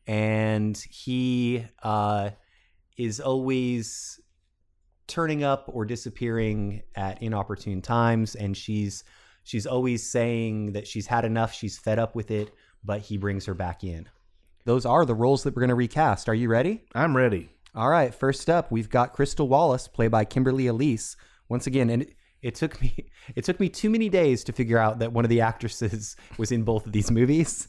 And 0.07 0.77
he 0.77 1.67
uh, 1.83 2.31
is 2.97 3.21
always 3.21 4.21
turning 5.07 5.45
up 5.45 5.65
or 5.69 5.85
disappearing 5.85 6.83
at 6.95 7.23
inopportune 7.23 7.83
times. 7.83 8.35
And 8.35 8.57
she's 8.57 9.05
she's 9.45 9.67
always 9.67 10.09
saying 10.09 10.73
that 10.73 10.87
she's 10.87 11.07
had 11.07 11.25
enough, 11.25 11.53
she's 11.53 11.79
fed 11.79 11.99
up 11.99 12.15
with 12.15 12.31
it, 12.31 12.53
but 12.85 13.01
he 13.01 13.17
brings 13.17 13.47
her 13.47 13.55
back 13.55 13.85
in. 13.85 14.09
Those 14.65 14.85
are 14.85 15.05
the 15.05 15.15
roles 15.15 15.45
that 15.45 15.55
we're 15.55 15.61
going 15.61 15.69
to 15.69 15.77
recast. 15.77 16.29
Are 16.29 16.35
you 16.35 16.49
ready? 16.49 16.83
I'm 16.95 17.17
ready. 17.17 17.51
All 17.77 17.91
right, 17.91 18.15
first 18.15 18.49
up, 18.49 18.73
we've 18.73 18.89
got 18.89 19.13
Crystal 19.13 19.47
Wallace, 19.47 19.87
played 19.87 20.11
by 20.11 20.25
Kimberly 20.25 20.67
Elise. 20.67 21.15
Once 21.51 21.67
again, 21.67 21.91
and 21.91 22.07
it, 22.41 22.55
took 22.55 22.81
me 22.81 23.11
it 23.37 23.45
took 23.45 23.61
me 23.61 23.69
too 23.69 23.91
many 23.91 24.09
days 24.09 24.45
to 24.45 24.53
figure 24.53 24.79
out 24.79 24.99
that 25.01 25.13
one 25.13 25.27
of 25.27 25.29
the 25.29 25.43
actresses 25.43 26.17
was 26.39 26.51
in 26.53 26.63
both 26.63 26.87
of 26.87 26.93
these 26.93 27.11
movies. 27.11 27.69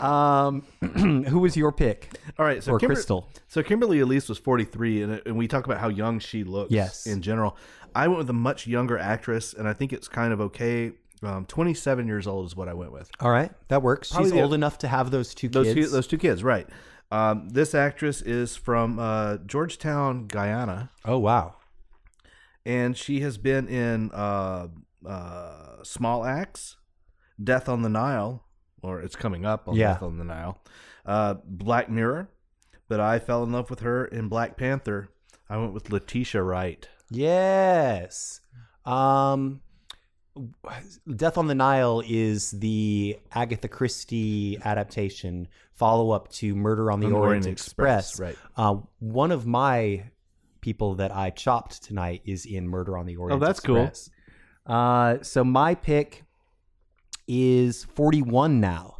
Um, 0.00 0.62
who 1.26 1.40
was 1.40 1.56
your 1.56 1.72
pick? 1.72 2.08
All 2.38 2.46
right, 2.46 2.62
so 2.62 2.78
Kimber- 2.78 2.94
Crystal. 2.94 3.28
So 3.48 3.64
Kimberly 3.64 3.98
Elise 3.98 4.28
was 4.28 4.38
43, 4.38 5.02
and, 5.02 5.22
and 5.26 5.36
we 5.36 5.48
talk 5.48 5.66
about 5.66 5.78
how 5.78 5.88
young 5.88 6.20
she 6.20 6.44
looks. 6.44 6.70
Yes. 6.70 7.06
in 7.08 7.20
general, 7.20 7.56
I 7.96 8.06
went 8.06 8.18
with 8.18 8.30
a 8.30 8.34
much 8.34 8.68
younger 8.68 8.96
actress, 8.96 9.54
and 9.54 9.68
I 9.68 9.72
think 9.72 9.92
it's 9.92 10.06
kind 10.06 10.32
of 10.32 10.40
okay. 10.40 10.92
Um, 11.24 11.46
27 11.46 12.06
years 12.06 12.26
old 12.26 12.46
is 12.46 12.56
what 12.56 12.68
I 12.68 12.74
went 12.74 12.92
with. 12.92 13.10
All 13.20 13.30
right, 13.30 13.50
that 13.68 13.82
works. 13.82 14.10
Probably 14.10 14.30
She's 14.30 14.34
the- 14.34 14.42
old 14.42 14.54
enough 14.54 14.78
to 14.78 14.88
have 14.88 15.10
those 15.10 15.34
two 15.34 15.48
Those 15.48 15.66
kids. 15.74 15.86
two, 15.88 15.92
those 15.92 16.06
two 16.06 16.18
kids, 16.18 16.42
right? 16.44 16.68
Um, 17.12 17.50
this 17.50 17.74
actress 17.74 18.22
is 18.22 18.56
from 18.56 18.98
uh, 18.98 19.36
Georgetown, 19.46 20.26
Guyana, 20.28 20.90
oh 21.04 21.18
wow, 21.18 21.56
and 22.64 22.96
she 22.96 23.20
has 23.20 23.36
been 23.38 23.68
in 23.68 24.10
uh, 24.12 24.68
uh, 25.06 25.82
Small 25.82 26.24
Axe, 26.24 26.76
Death 27.42 27.68
on 27.68 27.82
the 27.82 27.88
Nile, 27.90 28.44
or 28.82 29.00
it's 29.00 29.16
coming 29.16 29.44
up 29.44 29.68
on 29.68 29.74
Yeah. 29.76 29.92
Death 29.94 30.02
on 30.02 30.16
the 30.18 30.24
Nile, 30.24 30.58
uh, 31.04 31.34
Black 31.44 31.90
Mirror. 31.90 32.28
But 32.88 33.00
I 33.00 33.18
fell 33.20 33.42
in 33.42 33.52
love 33.52 33.70
with 33.70 33.80
her 33.80 34.04
in 34.04 34.28
Black 34.28 34.56
Panther. 34.58 35.08
I 35.48 35.56
went 35.56 35.72
with 35.72 35.90
Letitia 35.90 36.42
Wright. 36.42 36.88
yes. 37.10 38.40
Um, 38.84 39.61
Death 41.16 41.36
on 41.36 41.46
the 41.46 41.54
Nile 41.54 42.02
is 42.06 42.52
the 42.52 43.18
Agatha 43.32 43.68
Christie 43.68 44.58
adaptation 44.64 45.48
follow 45.74 46.10
up 46.10 46.30
to 46.32 46.54
Murder 46.54 46.90
on 46.90 47.00
the, 47.00 47.06
On 47.06 47.12
Orient, 47.12 47.26
Orient 47.26 47.46
Express. 47.46 48.10
Express, 48.10 48.20
right. 48.20 48.38
Uh, 48.56 48.80
one 49.00 49.30
of 49.30 49.46
my 49.46 50.04
people 50.60 50.94
that 50.94 51.14
I 51.14 51.30
chopped 51.30 51.82
tonight 51.82 52.22
is 52.24 52.46
in 52.46 52.68
Murder 52.68 52.96
on 52.96 53.06
the 53.06 53.16
Orient 53.16 53.42
Express. 53.42 53.44
Oh, 53.44 53.46
that's 53.46 53.60
cool. 53.60 53.84
Express. 53.84 54.10
Uh, 54.64 55.22
so 55.22 55.44
my 55.44 55.74
pick 55.74 56.24
is 57.26 57.84
41 57.84 58.60
now. 58.60 58.98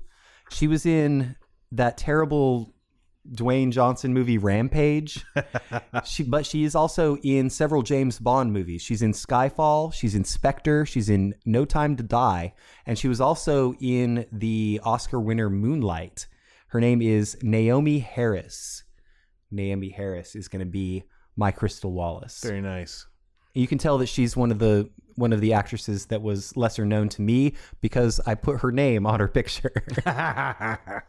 She 0.50 0.66
was 0.66 0.84
in 0.84 1.36
that 1.70 1.96
terrible 1.96 2.74
Dwayne 3.30 3.70
Johnson 3.70 4.12
movie 4.12 4.38
Rampage. 4.38 5.24
she, 6.04 6.22
but 6.22 6.44
she 6.44 6.64
is 6.64 6.74
also 6.74 7.16
in 7.18 7.50
several 7.50 7.82
James 7.82 8.18
Bond 8.18 8.52
movies. 8.52 8.82
She's 8.82 9.02
in 9.02 9.12
Skyfall. 9.12 9.92
She's 9.92 10.14
in 10.14 10.24
Spectre. 10.24 10.84
She's 10.84 11.08
in 11.08 11.34
No 11.44 11.64
Time 11.64 11.96
to 11.96 12.02
Die, 12.02 12.52
and 12.86 12.98
she 12.98 13.08
was 13.08 13.20
also 13.20 13.74
in 13.80 14.26
the 14.32 14.80
Oscar 14.84 15.20
winner 15.20 15.48
Moonlight. 15.48 16.26
Her 16.68 16.80
name 16.80 17.02
is 17.02 17.36
Naomie 17.42 18.02
Harris. 18.02 18.84
Naomie 19.52 19.94
Harris 19.94 20.34
is 20.34 20.48
going 20.48 20.64
to 20.64 20.70
be 20.70 21.04
my 21.36 21.50
Crystal 21.50 21.92
Wallace. 21.92 22.40
Very 22.42 22.60
nice. 22.60 23.06
You 23.54 23.66
can 23.66 23.78
tell 23.78 23.98
that 23.98 24.06
she's 24.06 24.36
one 24.36 24.50
of 24.50 24.58
the 24.58 24.90
one 25.16 25.32
of 25.32 25.42
the 25.42 25.52
actresses 25.52 26.06
that 26.06 26.22
was 26.22 26.56
lesser 26.56 26.86
known 26.86 27.10
to 27.10 27.20
me 27.20 27.52
because 27.82 28.18
I 28.26 28.34
put 28.34 28.60
her 28.60 28.72
name 28.72 29.06
on 29.06 29.20
her 29.20 29.28
picture. 29.28 29.84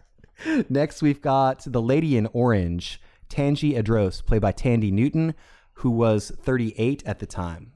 Next, 0.69 1.01
we've 1.01 1.21
got 1.21 1.63
the 1.65 1.81
lady 1.81 2.17
in 2.17 2.27
orange, 2.33 2.99
Tangi 3.29 3.73
Adros, 3.73 4.25
played 4.25 4.41
by 4.41 4.51
Thandie 4.51 4.91
Newton, 4.91 5.33
who 5.75 5.89
was 5.91 6.31
38 6.41 7.03
at 7.05 7.19
the 7.19 7.25
time. 7.25 7.71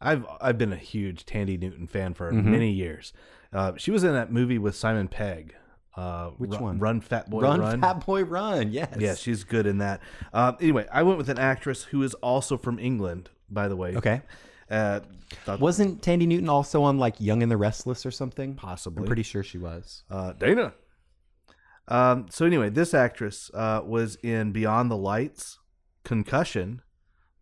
I've 0.00 0.26
I've 0.40 0.58
been 0.58 0.72
a 0.72 0.76
huge 0.76 1.24
Thandie 1.24 1.58
Newton 1.58 1.86
fan 1.86 2.12
for 2.14 2.30
many 2.32 2.70
years. 2.70 3.12
Uh, 3.52 3.72
she 3.76 3.90
was 3.90 4.04
in 4.04 4.12
that 4.12 4.30
movie 4.30 4.58
with 4.58 4.74
Simon 4.76 5.08
Pegg. 5.08 5.54
Uh, 5.96 6.28
Which 6.36 6.50
Run, 6.50 6.62
one? 6.62 6.78
Run 6.78 7.00
Fat 7.00 7.30
Boy 7.30 7.40
Run, 7.40 7.60
Run. 7.60 7.80
Fat 7.80 8.04
Boy, 8.04 8.22
Run. 8.24 8.70
Yes. 8.70 8.94
Yeah, 8.98 9.14
she's 9.14 9.44
good 9.44 9.66
in 9.66 9.78
that. 9.78 10.00
Uh, 10.32 10.52
anyway, 10.60 10.86
I 10.92 11.02
went 11.04 11.16
with 11.16 11.30
an 11.30 11.38
actress 11.38 11.84
who 11.84 12.02
is 12.02 12.12
also 12.14 12.58
from 12.58 12.78
England, 12.78 13.30
by 13.48 13.68
the 13.68 13.76
way. 13.76 13.96
Okay. 13.96 14.20
Uh, 14.70 15.00
Wasn't 15.58 16.02
Thandie 16.02 16.26
Newton 16.26 16.50
also 16.50 16.82
on 16.82 16.98
like 16.98 17.18
Young 17.18 17.42
and 17.42 17.50
the 17.50 17.56
Restless 17.56 18.04
or 18.04 18.10
something? 18.10 18.54
Possibly. 18.56 19.00
I'm 19.02 19.06
pretty 19.06 19.22
sure 19.22 19.42
she 19.42 19.56
was. 19.58 20.02
uh, 20.10 20.32
Dana. 20.34 20.74
Um, 21.88 22.26
so 22.30 22.44
anyway, 22.46 22.68
this 22.70 22.94
actress 22.94 23.50
uh, 23.54 23.80
was 23.84 24.16
in 24.22 24.52
Beyond 24.52 24.90
the 24.90 24.96
Lights, 24.96 25.58
Concussion, 26.04 26.82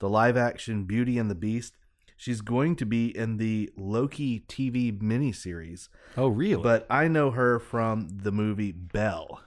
the 0.00 0.08
live 0.08 0.36
action 0.36 0.84
Beauty 0.84 1.18
and 1.18 1.30
the 1.30 1.34
Beast. 1.34 1.74
She's 2.16 2.40
going 2.42 2.76
to 2.76 2.86
be 2.86 3.16
in 3.16 3.38
the 3.38 3.70
Loki 3.76 4.40
TV 4.48 4.96
miniseries, 5.00 5.88
Oh, 6.16 6.28
really? 6.28 6.62
but 6.62 6.86
I 6.88 7.08
know 7.08 7.30
her 7.32 7.58
from 7.58 8.08
the 8.22 8.30
movie 8.32 8.72
Belle. 8.72 9.40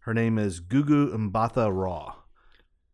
Her 0.00 0.14
name 0.14 0.38
is 0.38 0.60
Gugu 0.60 1.14
Mbatha 1.14 1.70
Raw, 1.72 2.14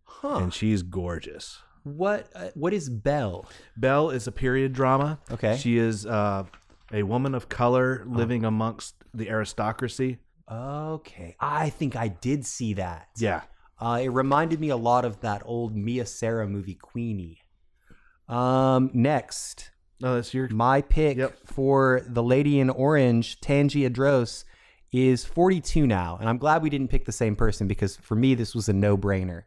huh. 0.05 0.37
and 0.37 0.53
she's 0.55 0.83
gorgeous. 0.83 1.61
what? 1.85 2.29
Uh, 2.35 2.49
what 2.55 2.73
is 2.75 2.91
Belle? 2.91 3.49
Belle 3.77 4.11
is 4.11 4.27
a 4.27 4.33
period 4.33 4.73
drama. 4.73 5.19
Okay. 5.31 5.57
She 5.57 5.79
is 5.79 6.05
uh, 6.05 6.45
a 6.93 7.05
woman 7.05 7.35
of 7.35 7.49
color 7.49 8.05
living 8.07 8.45
amongst 8.45 8.97
the 9.15 9.31
aristocracy. 9.31 10.19
Okay, 10.51 11.37
I 11.41 11.71
think 11.71 11.97
I 11.97 12.09
did 12.09 12.47
see 12.47 12.75
that. 12.75 13.09
Yeah. 13.19 13.43
Uh, 13.81 14.01
it 14.03 14.09
reminded 14.09 14.61
me 14.61 14.69
a 14.71 14.77
lot 14.77 15.05
of 15.05 15.21
that 15.21 15.43
old 15.45 15.77
Mia 15.77 16.07
Sara 16.07 16.47
movie 16.49 16.75
Queenie. 16.75 17.39
Um, 18.29 18.91
next, 18.95 19.71
No, 20.01 20.15
that's 20.15 20.33
your. 20.33 20.49
my 20.49 20.81
pick 20.83 21.17
Yep. 21.19 21.39
for 21.47 22.03
the 22.07 22.23
Lady 22.23 22.59
in 22.61 22.71
Orange, 22.71 23.41
Tangi 23.41 23.89
Adros, 23.89 24.45
is 24.93 25.25
42 25.25 25.87
now, 25.87 26.17
and 26.19 26.29
I'm 26.29 26.39
glad 26.39 26.63
we 26.63 26.71
didn't 26.71 26.89
pick 26.89 27.05
the 27.05 27.13
same 27.13 27.37
person 27.37 27.67
because 27.69 27.97
for 27.97 28.15
me 28.15 28.35
this 28.35 28.55
was 28.55 28.69
a 28.69 28.73
no-brainer. 28.73 29.43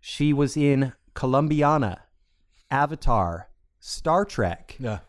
She 0.00 0.32
was 0.32 0.56
in 0.56 0.92
Columbiana, 1.14 1.98
Avatar, 2.70 3.50
Star 3.80 4.24
Trek, 4.24 4.76
Yeah. 4.78 5.00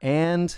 and 0.00 0.54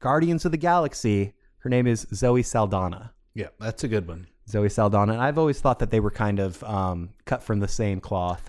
Guardians 0.00 0.44
of 0.44 0.52
the 0.52 0.58
Galaxy. 0.58 1.34
Her 1.58 1.70
name 1.70 1.86
is 1.86 2.06
Zoe 2.14 2.42
Saldana. 2.42 3.12
Yeah, 3.34 3.48
that's 3.58 3.84
a 3.84 3.88
good 3.88 4.06
one. 4.06 4.26
Zoe 4.48 4.68
Saldana. 4.68 5.12
And 5.12 5.22
I've 5.22 5.38
always 5.38 5.60
thought 5.60 5.78
that 5.80 5.90
they 5.90 6.00
were 6.00 6.10
kind 6.10 6.38
of 6.38 6.62
um, 6.64 7.10
cut 7.24 7.42
from 7.42 7.60
the 7.60 7.68
same 7.68 8.00
cloth. 8.00 8.48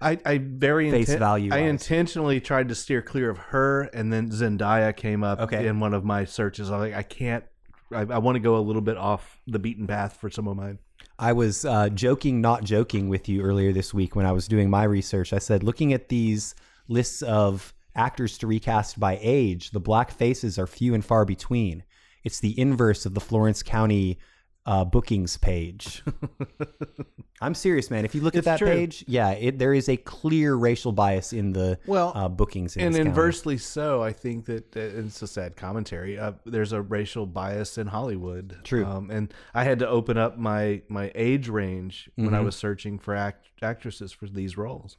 I, 0.00 0.18
I 0.26 0.38
very 0.38 0.90
Face 0.90 1.08
inten- 1.10 1.18
value 1.18 1.50
I 1.52 1.58
intentionally 1.58 2.40
tried 2.40 2.68
to 2.68 2.74
steer 2.74 3.00
clear 3.00 3.30
of 3.30 3.38
her, 3.38 3.82
and 3.94 4.12
then 4.12 4.30
Zendaya 4.30 4.94
came 4.94 5.24
up 5.24 5.40
Okay. 5.40 5.66
in 5.66 5.80
one 5.80 5.94
of 5.94 6.04
my 6.04 6.24
searches. 6.24 6.70
I 6.70 6.78
was 6.78 6.88
like, 6.90 6.98
I 6.98 7.02
can't. 7.02 7.44
I, 7.92 8.00
I 8.00 8.18
want 8.18 8.36
to 8.36 8.40
go 8.40 8.56
a 8.56 8.60
little 8.60 8.82
bit 8.82 8.96
off 8.96 9.40
the 9.46 9.58
beaten 9.58 9.86
path 9.86 10.16
for 10.20 10.28
some 10.28 10.48
of 10.48 10.56
mine. 10.56 10.78
I 11.18 11.32
was 11.32 11.64
uh, 11.64 11.88
joking, 11.88 12.40
not 12.42 12.62
joking 12.62 13.08
with 13.08 13.26
you 13.28 13.40
earlier 13.42 13.72
this 13.72 13.94
week 13.94 14.14
when 14.16 14.26
I 14.26 14.32
was 14.32 14.48
doing 14.48 14.68
my 14.68 14.84
research. 14.84 15.32
I 15.32 15.38
said, 15.38 15.62
looking 15.62 15.92
at 15.94 16.08
these 16.10 16.54
lists 16.88 17.22
of 17.22 17.72
actors 17.94 18.36
to 18.38 18.46
recast 18.46 19.00
by 19.00 19.18
age, 19.22 19.70
the 19.70 19.80
black 19.80 20.10
faces 20.10 20.58
are 20.58 20.66
few 20.66 20.92
and 20.92 21.02
far 21.04 21.24
between. 21.24 21.84
It's 22.26 22.40
the 22.40 22.58
inverse 22.60 23.06
of 23.06 23.14
the 23.14 23.20
Florence 23.20 23.62
County 23.62 24.18
uh, 24.66 24.84
bookings 24.84 25.36
page. 25.36 26.02
I'm 27.40 27.54
serious, 27.54 27.90
man. 27.90 28.04
If 28.04 28.14
you 28.16 28.20
look 28.22 28.34
It's 28.34 28.46
at 28.46 28.52
that 28.52 28.58
true. 28.58 28.68
page, 28.68 29.04
yeah, 29.06 29.30
it, 29.30 29.58
there 29.60 29.72
is 29.74 29.88
a 29.88 29.96
clear 29.96 30.54
racial 30.56 30.90
bias 30.90 31.32
in 31.32 31.52
the 31.52 31.78
Well, 31.86 32.10
uh, 32.16 32.28
bookings. 32.28 32.76
In 32.76 32.86
and 32.86 32.94
this 32.94 32.98
county. 32.98 33.08
inversely 33.10 33.58
so, 33.58 34.02
I 34.02 34.12
think 34.12 34.46
that 34.46 34.76
uh, 34.76 34.80
it's 34.80 35.22
a 35.22 35.26
sad 35.28 35.54
commentary. 35.54 36.18
Uh, 36.18 36.32
there's 36.44 36.72
a 36.72 36.80
racial 36.82 37.26
bias 37.26 37.78
in 37.78 37.86
Hollywood. 37.86 38.58
True. 38.64 38.84
um, 38.86 39.10
and 39.10 39.32
I 39.54 39.62
had 39.64 39.78
to 39.80 39.88
open 39.88 40.16
up 40.18 40.36
my 40.38 40.82
my 40.88 41.12
age 41.14 41.48
range 41.48 42.10
when 42.16 42.26
Mm-hmm. 42.28 42.34
I 42.34 42.40
was 42.40 42.56
searching 42.56 42.98
for 42.98 43.14
act- 43.14 43.46
actresses 43.62 44.10
for 44.12 44.26
these 44.26 44.56
roles. 44.56 44.96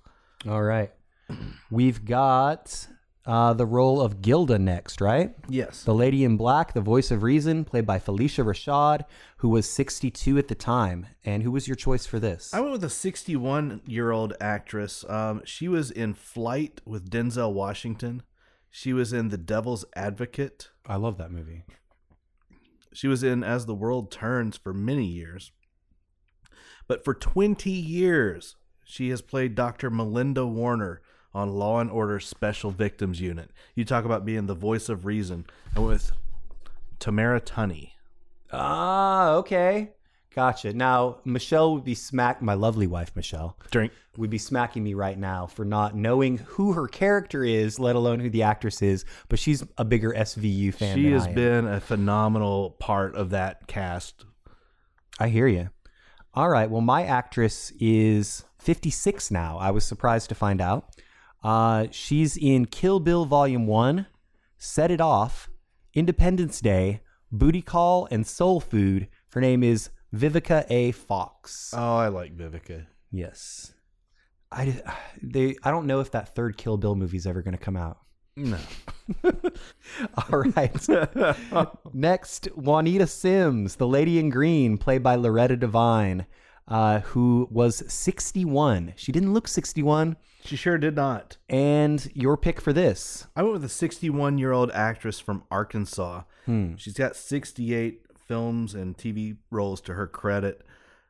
All 0.48 0.64
right. 0.64 0.94
We've 1.72 2.06
got 2.06 2.88
uh, 3.28 3.54
the 3.54 3.66
role 3.66 4.02
of 4.02 4.22
Gilda 4.22 4.58
next, 4.58 5.02
right? 5.02 5.36
Yes, 5.50 5.84
The 5.84 5.94
Lady 5.94 6.24
in 6.24 6.38
Black, 6.38 6.74
the 6.74 6.82
voice 6.82 7.12
of 7.12 7.24
reason, 7.24 7.66
played 7.66 7.86
by 7.86 8.00
Phylicia 8.00 8.46
Rashad, 8.46 9.04
who 9.38 9.50
was 9.50 9.70
62 9.70 10.38
at 10.38 10.48
the 10.48 10.56
time. 10.56 11.08
And 11.26 11.44
who 11.44 11.52
was 11.52 11.68
your 11.68 11.76
choice 11.76 12.06
for 12.06 12.20
this? 12.20 12.54
I 12.54 12.62
went 12.62 12.72
with 12.72 12.86
a 12.86 12.90
61 12.90 13.82
year 13.86 14.12
old 14.12 14.34
actress. 14.40 15.04
Um, 15.10 15.42
she 15.44 15.68
was 15.68 15.92
in 15.92 16.14
Flight 16.14 16.80
with 16.86 17.10
Denzel 17.10 17.52
Washington. 17.54 18.24
She 18.72 18.94
was 18.94 19.12
in 19.12 19.28
The 19.28 19.38
Devil's 19.38 19.84
Advocate. 19.94 20.70
I 20.86 20.96
love 20.96 21.18
that 21.18 21.32
movie. 21.32 21.64
She 22.94 23.10
was 23.10 23.24
in 23.24 23.44
As 23.44 23.66
the 23.66 23.76
World 23.76 24.10
Turns 24.10 24.56
for 24.56 24.74
many 24.74 25.06
years. 25.06 25.52
But 26.88 27.04
for 27.04 27.14
20 27.14 27.70
years, 27.70 28.56
she 28.86 29.10
has 29.10 29.22
played 29.22 29.54
Dr. 29.54 29.90
Melinda 29.90 30.48
Warner 30.48 31.02
on 31.38 31.52
Law 31.54 31.80
and 31.80 31.92
Order 31.92 32.20
Special 32.20 32.72
Victims 32.72 33.22
Unit. 33.22 33.52
You 33.76 33.86
talk 33.86 34.06
about 34.06 34.26
being 34.26 34.48
the 34.48 34.56
voice 34.56 34.90
of 34.90 35.06
reason. 35.06 35.46
I 35.76 35.80
went 35.80 35.92
with 35.92 36.12
Tamara 37.00 37.40
Tunie. 37.40 37.92
Ah, 38.52 39.30
okay. 39.34 39.92
Gotcha. 40.34 40.74
Now, 40.74 41.18
Michelle 41.26 41.74
would 41.76 41.84
be 41.84 41.96
smack 41.96 42.42
my 42.42 42.54
lovely 42.54 42.86
wife, 42.88 43.12
Michelle, 43.16 43.58
Drink. 43.72 43.92
would 44.18 44.30
be 44.30 44.38
smacking 44.38 44.84
me 44.84 44.94
right 44.94 45.18
now 45.18 45.48
for 45.48 45.66
not 45.66 45.96
knowing 45.96 46.38
who 46.40 46.74
her 46.74 46.88
character 46.88 47.44
is, 47.44 47.80
let 47.80 47.96
alone 47.96 48.20
who 48.20 48.30
the 48.30 48.44
actress 48.44 48.82
is. 48.82 49.04
But 49.30 49.40
she's 49.40 49.64
a 49.78 49.86
bigger 49.86 50.12
SVU 50.14 50.74
fan. 50.74 50.96
She 50.96 51.04
than 51.04 51.14
has 51.14 51.26
I 51.26 51.30
am. 51.30 51.36
been 51.36 51.68
a 51.68 51.80
phenomenal 51.82 52.72
part 52.80 53.16
of 53.16 53.32
that 53.32 53.68
cast. 53.68 54.26
I 55.20 55.30
hear 55.30 55.48
you. 55.48 55.70
All 56.36 56.50
right. 56.50 56.70
Well, 56.70 56.82
my 56.82 57.04
actress 57.04 57.72
is 57.80 58.44
56 58.60 59.32
now. 59.32 59.58
I 59.58 59.72
was 59.72 59.84
surprised 59.86 60.30
to 60.30 60.36
find 60.36 60.62
out. 60.62 60.96
Uh, 61.44 61.88
she's 61.92 62.36
in 62.38 62.66
Kill 62.66 63.00
Bill 63.00 63.26
Volume 63.26 63.68
1, 63.68 64.08
Set 64.58 64.92
It 64.92 65.02
Off, 65.02 65.50
Independence 65.94 66.60
Day, 66.62 67.02
Booty 67.32 67.62
Call, 67.62 68.08
and 68.12 68.26
Soul 68.26 68.60
Food. 68.60 69.08
Her 69.34 69.42
name 69.42 69.64
is 69.64 69.90
Vivica 70.16 70.66
A. 70.70 70.92
Fox. 70.92 71.74
Oh, 71.76 71.98
I 71.98 72.08
like 72.08 72.36
Vivica. 72.36 72.86
yes. 73.12 73.74
I, 74.52 74.82
they, 75.22 75.56
I 75.64 75.72
don't 75.72 75.88
know 75.88 76.00
if 76.00 76.12
that 76.12 76.36
third 76.36 76.58
Kill 76.58 76.78
Bill 76.78 76.96
movie 76.96 77.18
is 77.18 77.28
ever 77.28 77.42
going 77.42 77.58
to 77.58 77.64
come 77.64 77.78
out. 77.78 78.00
No. 78.36 78.58
All 79.24 80.44
right. 80.56 80.88
Next, 81.94 82.48
Juanita 82.56 83.08
Sims, 83.08 83.76
the 83.78 83.88
lady 83.88 84.20
in 84.20 84.30
green, 84.30 84.78
played 84.78 85.02
by 85.02 85.16
Loretta 85.16 85.58
Devine, 85.58 86.28
uh, 86.68 87.00
who 87.00 87.48
was 87.50 87.84
61. 87.92 88.94
She 88.96 89.12
didn't 89.12 89.34
look 89.34 89.48
61. 89.48 90.18
She 90.48 90.56
sure 90.56 90.78
did 90.78 90.96
not. 90.96 91.38
And 91.50 92.10
your 92.14 92.38
pick 92.38 92.62
for 92.62 92.72
this. 92.72 93.28
I 93.36 93.42
went 93.44 93.54
with 93.54 93.66
a 93.66 93.70
61 93.70 94.38
year 94.38 94.52
old 94.54 94.72
actress 94.72 95.20
from 95.20 95.44
Arkansas. 95.52 96.24
She's 96.78 96.94
got 96.94 97.18
68 97.18 98.04
films 98.28 98.74
and 98.74 98.98
TV 98.98 99.36
roles 99.52 99.82
to 99.82 99.94
her 99.96 100.08
credit. 100.08 100.62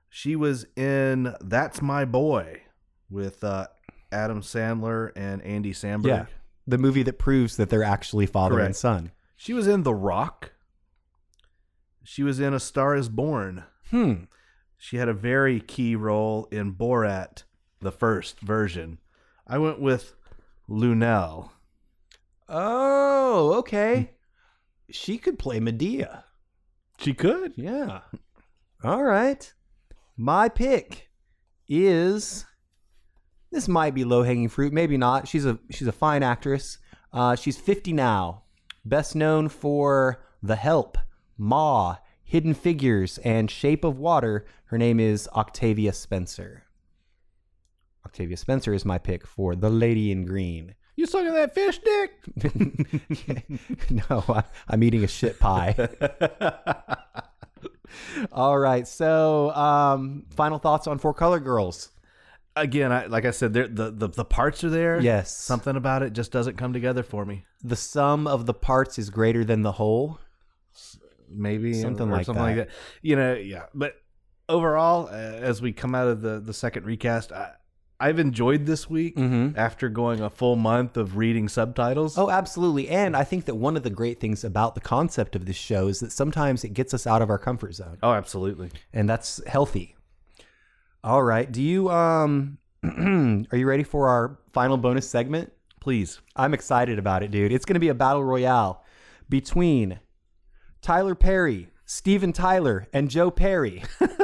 She 0.10 0.36
was 0.36 0.66
in 0.76 1.36
That's 1.42 1.82
My 1.82 2.06
Boy 2.06 2.64
with 3.10 3.44
uh, 3.44 3.68
Adam 4.12 4.42
Sandler 4.42 5.12
and 5.16 5.44
Andy 5.44 5.74
Samberg. 5.74 6.08
Yeah, 6.08 6.26
The 6.66 6.80
movie 6.80 7.04
that 7.04 7.20
proves 7.20 7.58
that 7.58 7.70
they're 7.70 7.84
actually 7.84 8.26
father 8.26 8.60
and 8.60 8.76
son. 8.76 9.12
She 9.36 9.54
was 9.54 9.68
in 9.68 9.84
The 9.84 9.94
Rock. 9.94 10.54
She 12.04 12.24
was 12.24 12.40
in 12.40 12.54
A 12.56 12.60
Star 12.60 12.96
is 12.96 13.10
Born. 13.10 13.66
Hmm. 13.92 14.24
She 14.78 14.98
had 14.98 15.10
a 15.10 15.14
very 15.14 15.60
key 15.60 15.96
role 15.96 16.48
in 16.52 16.74
Borat, 16.74 17.44
the 17.82 17.92
first 17.92 18.40
version. 18.40 18.98
I 19.48 19.58
went 19.58 19.80
with 19.80 20.14
Luenell. 20.70 21.52
Oh, 22.50 23.54
okay. 23.60 24.12
She 24.90 25.18
could 25.18 25.40
play 25.40 25.60
Madea. 25.60 26.24
She 27.00 27.14
could. 27.14 27.54
Yeah. 27.56 28.02
All 28.84 29.04
right. 29.04 29.54
My 30.18 30.50
pick 30.50 31.10
is 31.68 32.46
this 33.52 33.68
might 33.68 33.94
be 33.94 34.04
low 34.04 34.24
hanging 34.24 34.50
fruit, 34.50 34.74
maybe 34.74 34.98
not. 34.98 35.28
She's 35.28 35.46
a 35.46 35.60
she's 35.72 35.88
a 35.88 35.92
fine 35.92 36.24
actress. 36.24 36.78
Uh, 37.14 37.36
she's 37.36 37.58
50 37.58 37.94
now. 37.94 38.44
Best 38.84 39.16
known 39.16 39.50
for 39.50 40.24
The 40.44 40.56
Help, 40.56 40.98
Ma, 41.38 41.98
Hidden 42.24 42.54
Figures, 42.54 43.18
and 43.20 43.50
Shape 43.50 43.84
of 43.84 43.98
Water. 43.98 44.46
Her 44.66 44.78
name 44.78 45.00
is 45.00 45.28
Octavia 45.30 45.94
Spencer. 45.94 46.67
Octavia 48.08 48.38
Spencer 48.38 48.74
is 48.74 48.86
my 48.86 48.98
pick 48.98 49.28
for 49.28 49.54
The 49.54 49.70
Lady 49.70 50.14
in 50.14 50.24
Green. 50.24 50.76
You 50.96 51.06
sucking 51.06 51.34
that 51.34 51.54
fish 51.54 51.78
dick? 51.80 52.12
no, 54.10 54.24
I, 54.30 54.44
I'm 54.70 54.82
eating 54.82 55.04
a 55.04 55.08
shit 55.08 55.38
pie. 55.42 55.76
All 58.32 58.58
right. 58.58 58.88
So, 58.88 59.52
um, 59.52 60.24
final 60.30 60.58
thoughts 60.58 60.88
on 60.88 61.00
Four 61.00 61.14
Color 61.14 61.42
Girls. 61.42 61.90
Again, 62.56 62.94
I, 62.94 63.08
like 63.08 63.26
I 63.26 63.32
said, 63.32 63.54
there, 63.54 63.68
the, 63.68 63.92
the 63.92 64.08
the 64.08 64.26
parts 64.26 64.64
are 64.64 64.70
there. 64.70 65.02
Yes. 65.02 65.36
something 65.36 65.76
about 65.76 66.02
it 66.02 66.14
just 66.14 66.32
doesn't 66.32 66.56
come 66.58 66.72
together 66.72 67.04
for 67.04 67.26
me. 67.26 67.44
The 67.62 67.76
sum 67.76 68.26
of 68.26 68.46
the 68.46 68.54
parts 68.54 68.98
is 68.98 69.10
greater 69.10 69.44
than 69.44 69.64
the 69.64 69.74
whole. 69.74 70.20
Maybe 71.30 71.74
Something 71.74 72.10
like 72.10 72.26
something 72.26 72.42
like 72.42 72.56
that. 72.56 72.70
that. 72.70 72.76
You 73.02 73.18
know, 73.18 73.34
yeah. 73.34 73.66
But 73.76 73.96
overall, 74.48 75.08
uh, 75.08 75.12
as 75.12 75.62
we 75.62 75.74
come 75.74 75.94
out 75.94 76.08
of 76.08 76.22
the 76.22 76.40
the 76.40 76.54
second 76.54 76.86
recast, 76.86 77.34
I, 77.34 77.52
I've 78.00 78.20
enjoyed 78.20 78.66
this 78.68 78.90
week 78.90 79.16
Mhm. 79.16 79.58
after 79.58 79.90
going 79.90 80.22
a 80.22 80.30
full 80.30 80.56
month 80.56 80.98
of 80.98 81.18
reading 81.18 81.48
subtitles. 81.50 82.18
Oh, 82.18 82.30
absolutely. 82.30 82.90
And 82.90 83.16
I 83.18 83.24
think 83.24 83.46
that 83.46 83.56
one 83.56 83.76
of 83.76 83.82
the 83.84 83.90
great 83.90 84.20
things 84.20 84.44
about 84.44 84.76
the 84.76 84.82
concept 84.82 85.36
of 85.36 85.46
this 85.48 85.56
show 85.56 85.88
is 85.88 86.00
that 86.02 86.12
sometimes 86.12 86.64
it 86.64 86.74
gets 86.76 86.94
us 86.94 87.08
out 87.08 87.22
of 87.24 87.30
our 87.32 87.40
comfort 87.40 87.74
zone, 87.74 87.98
oh, 88.04 88.14
absolutely. 88.14 88.70
and 88.94 89.10
that's 89.10 89.42
healthy. 89.48 89.96
All 91.04 91.24
right. 91.24 91.52
Do 91.52 91.62
you 91.62 91.90
um 91.90 92.58
are 92.84 93.58
you 93.58 93.66
ready 93.68 93.84
for 93.84 94.08
our 94.10 94.38
final 94.54 94.78
bonus 94.78 95.10
segment? 95.10 95.52
Please. 95.80 96.20
I'm 96.36 96.54
excited 96.54 97.00
about 97.00 97.24
it, 97.24 97.32
dude. 97.32 97.52
It's 97.52 97.66
going 97.66 97.76
to 97.76 97.80
be 97.80 97.88
a 97.90 97.94
battle 97.96 98.24
royale 98.24 98.84
between 99.30 100.00
Tyler 100.82 101.16
Perry, 101.16 101.70
Steven 101.86 102.34
Tyler, 102.34 102.88
and 102.94 103.10
Joe 103.10 103.32
Perry. 103.32 103.84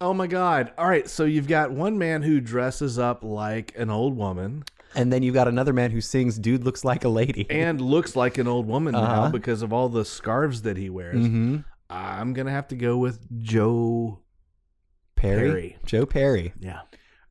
Oh 0.00 0.14
my 0.14 0.28
God! 0.28 0.72
All 0.78 0.88
right, 0.88 1.08
so 1.08 1.24
you've 1.24 1.48
got 1.48 1.72
one 1.72 1.98
man 1.98 2.22
who 2.22 2.40
dresses 2.40 2.98
up 3.00 3.24
like 3.24 3.74
an 3.76 3.90
old 3.90 4.16
woman 4.16 4.62
and 4.94 5.12
then 5.12 5.22
you've 5.22 5.34
got 5.34 5.48
another 5.48 5.72
man 5.72 5.90
who 5.90 6.00
sings 6.00 6.38
Dude 6.38 6.64
Looks 6.64 6.84
Like 6.84 7.04
a 7.04 7.08
Lady. 7.08 7.46
and 7.50 7.80
looks 7.80 8.14
like 8.16 8.38
an 8.38 8.46
old 8.48 8.66
woman 8.66 8.92
now 8.92 9.00
Uh-huh. 9.24 9.28
because 9.30 9.60
of 9.62 9.72
all 9.72 9.88
the 9.88 10.04
scarves 10.04 10.62
that 10.62 10.76
he 10.76 10.88
wears. 10.88 11.16
Mhm. 11.26 11.64
I'm 11.90 12.32
gonna 12.32 12.52
have 12.52 12.68
to 12.68 12.76
go 12.76 12.96
with 12.96 13.18
Joe. 13.40 14.20
Perry? 15.16 15.48
Perry. 15.50 15.76
Joe 15.84 16.06
Perry. 16.06 16.52
Yeah. 16.60 16.80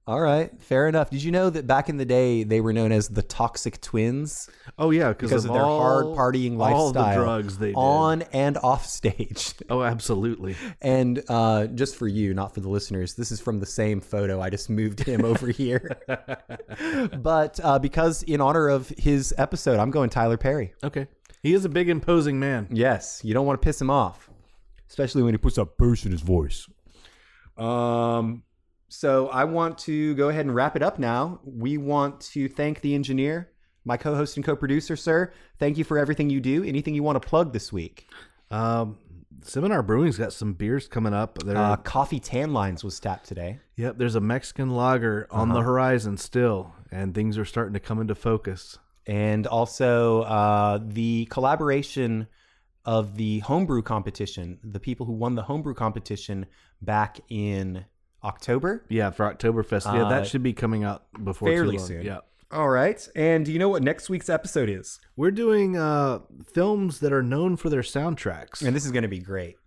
All 0.07 0.21
right, 0.21 0.49
fair 0.61 0.87
enough. 0.87 1.09
Did 1.09 1.21
you 1.21 1.31
know 1.33 1.49
that 1.49 1.67
back 1.67 1.89
in 1.89 1.97
the 1.97 2.05
day 2.05 2.43
they 2.43 2.61
were 2.61 2.71
known 2.71 2.93
as 2.93 3.09
the 3.09 3.21
Toxic 3.21 3.81
Twins 3.81 4.49
Oh 4.77 4.91
yeah, 4.91 5.09
because 5.09 5.43
of, 5.43 5.51
their 5.51 5.61
hard 5.61 6.05
partying 6.05 6.55
lifestyle, 6.55 6.79
all 6.81 6.93
the 6.93 7.13
drugs 7.13 7.57
they 7.57 7.67
did. 7.67 7.75
on 7.75 8.21
and 8.31 8.57
off 8.57 8.85
stage? 8.85 9.53
Oh, 9.69 9.83
absolutely. 9.83 10.55
And 10.81 11.21
uh, 11.27 11.67
just 11.67 11.97
for 11.97 12.07
you, 12.07 12.33
not 12.33 12.53
for 12.53 12.61
the 12.61 12.69
listeners, 12.69 13.15
this 13.15 13.31
is 13.33 13.41
from 13.41 13.59
the 13.59 13.65
same 13.65 13.99
photo. 13.99 14.39
I 14.39 14.49
just 14.49 14.69
moved 14.69 15.01
him 15.01 15.25
over 15.25 15.47
here. 15.51 15.97
but 17.21 17.59
uh, 17.61 17.77
because 17.79 18.23
in 18.23 18.39
honor 18.39 18.69
of 18.69 18.87
his 18.97 19.33
episode, 19.37 19.77
I'm 19.77 19.91
going 19.91 20.09
Tyler 20.09 20.37
Perry. 20.37 20.73
Okay. 20.85 21.07
He 21.43 21.53
is 21.53 21.65
a 21.65 21.69
big, 21.69 21.89
imposing 21.89 22.39
man. 22.39 22.67
Yes, 22.71 23.19
you 23.25 23.33
don't 23.33 23.45
want 23.45 23.61
to 23.61 23.65
piss 23.65 23.81
him 23.81 23.89
off, 23.89 24.29
especially 24.89 25.21
when 25.23 25.33
he 25.33 25.37
puts 25.37 25.57
a 25.57 25.65
bass 25.65 26.05
in 26.05 26.11
his 26.13 26.21
voice. 26.21 26.67
Um, 27.57 28.43
so 28.89 29.27
I 29.29 29.43
want 29.45 29.77
to 29.79 30.15
go 30.15 30.29
ahead 30.29 30.45
and 30.45 30.53
wrap 30.55 30.75
it 30.75 30.81
up 30.83 30.99
now. 30.99 31.39
We 31.43 31.77
want 31.77 32.21
to 32.33 32.47
thank 32.47 32.81
the 32.81 32.95
engineer, 32.95 33.49
my 33.85 33.97
co-host 33.97 34.37
and 34.37 34.45
co-producer, 34.45 34.95
sir. 34.95 35.31
Thank 35.59 35.77
you 35.77 35.83
for 35.83 35.97
everything 35.97 36.29
you 36.29 36.39
do. 36.39 36.63
Anything 36.63 36.93
you 36.95 37.03
want 37.03 37.21
to 37.21 37.27
plug 37.27 37.53
this 37.53 37.71
week? 37.73 38.07
Um, 38.51 38.97
Seminar 39.43 39.83
Brewing's 39.83 40.17
got 40.17 40.33
some 40.33 40.53
beers 40.53 40.87
coming 40.87 41.13
up. 41.13 41.37
There, 41.39 41.55
Uh, 41.57 41.75
Coffee 41.77 42.19
Tan 42.19 42.53
Lines 42.53 42.83
was 42.83 42.99
tapped 42.99 43.27
today. 43.27 43.59
yep. 43.75 43.97
There's 43.97 44.15
a 44.15 44.19
Mexican 44.21 44.71
lager 44.71 45.27
on 45.31 45.49
Uh-huh. 45.51 45.59
the 45.59 45.65
horizon 45.65 46.17
still, 46.17 46.73
and 46.91 47.13
things 47.13 47.37
are 47.37 47.45
starting 47.45 47.73
to 47.73 47.79
come 47.79 47.99
into 48.01 48.15
focus. 48.15 48.77
and 49.09 49.47
also 49.47 50.23
uh, 50.23 50.79
the 50.85 51.25
collaboration 51.29 52.27
of 52.83 53.15
the 53.15 53.39
homebrew 53.39 53.81
competition. 53.81 54.59
The 54.63 54.81
people 54.81 55.05
who 55.05 55.13
won 55.13 55.35
the 55.35 55.43
homebrew 55.43 55.75
competition 55.75 56.45
back 56.81 57.19
in 57.29 57.85
October. 58.23 58.83
Yeah, 58.89 59.11
for 59.11 59.33
Oktoberfest. 59.33 59.85
Yeah, 59.93 60.05
Uh, 60.05 60.09
that 60.09 60.27
should 60.27 60.43
be 60.43 60.53
coming 60.53 60.83
out 60.83 61.03
before 61.23 61.49
fairly 61.49 61.73
too 61.75 61.79
long. 61.79 61.87
soon. 61.87 62.01
Yeah. 62.03 62.19
All 62.51 62.69
right. 62.69 63.05
And 63.15 63.45
do 63.45 63.51
you 63.51 63.59
know 63.59 63.69
what 63.69 63.83
next 63.83 64.09
week's 64.09 64.29
episode 64.29 64.69
is? 64.69 64.99
We're 65.17 65.31
doing 65.31 65.75
uh, 65.77 66.19
films 66.53 66.99
that 67.01 67.11
are 67.11 67.21
known 67.23 67.57
for 67.57 67.69
their 67.69 67.81
soundtracks. 67.81 68.61
And 68.65 68.75
this 68.75 68.85
is 68.85 68.91
going 68.91 69.03
to 69.03 69.09
be 69.09 69.19
great. 69.19 69.57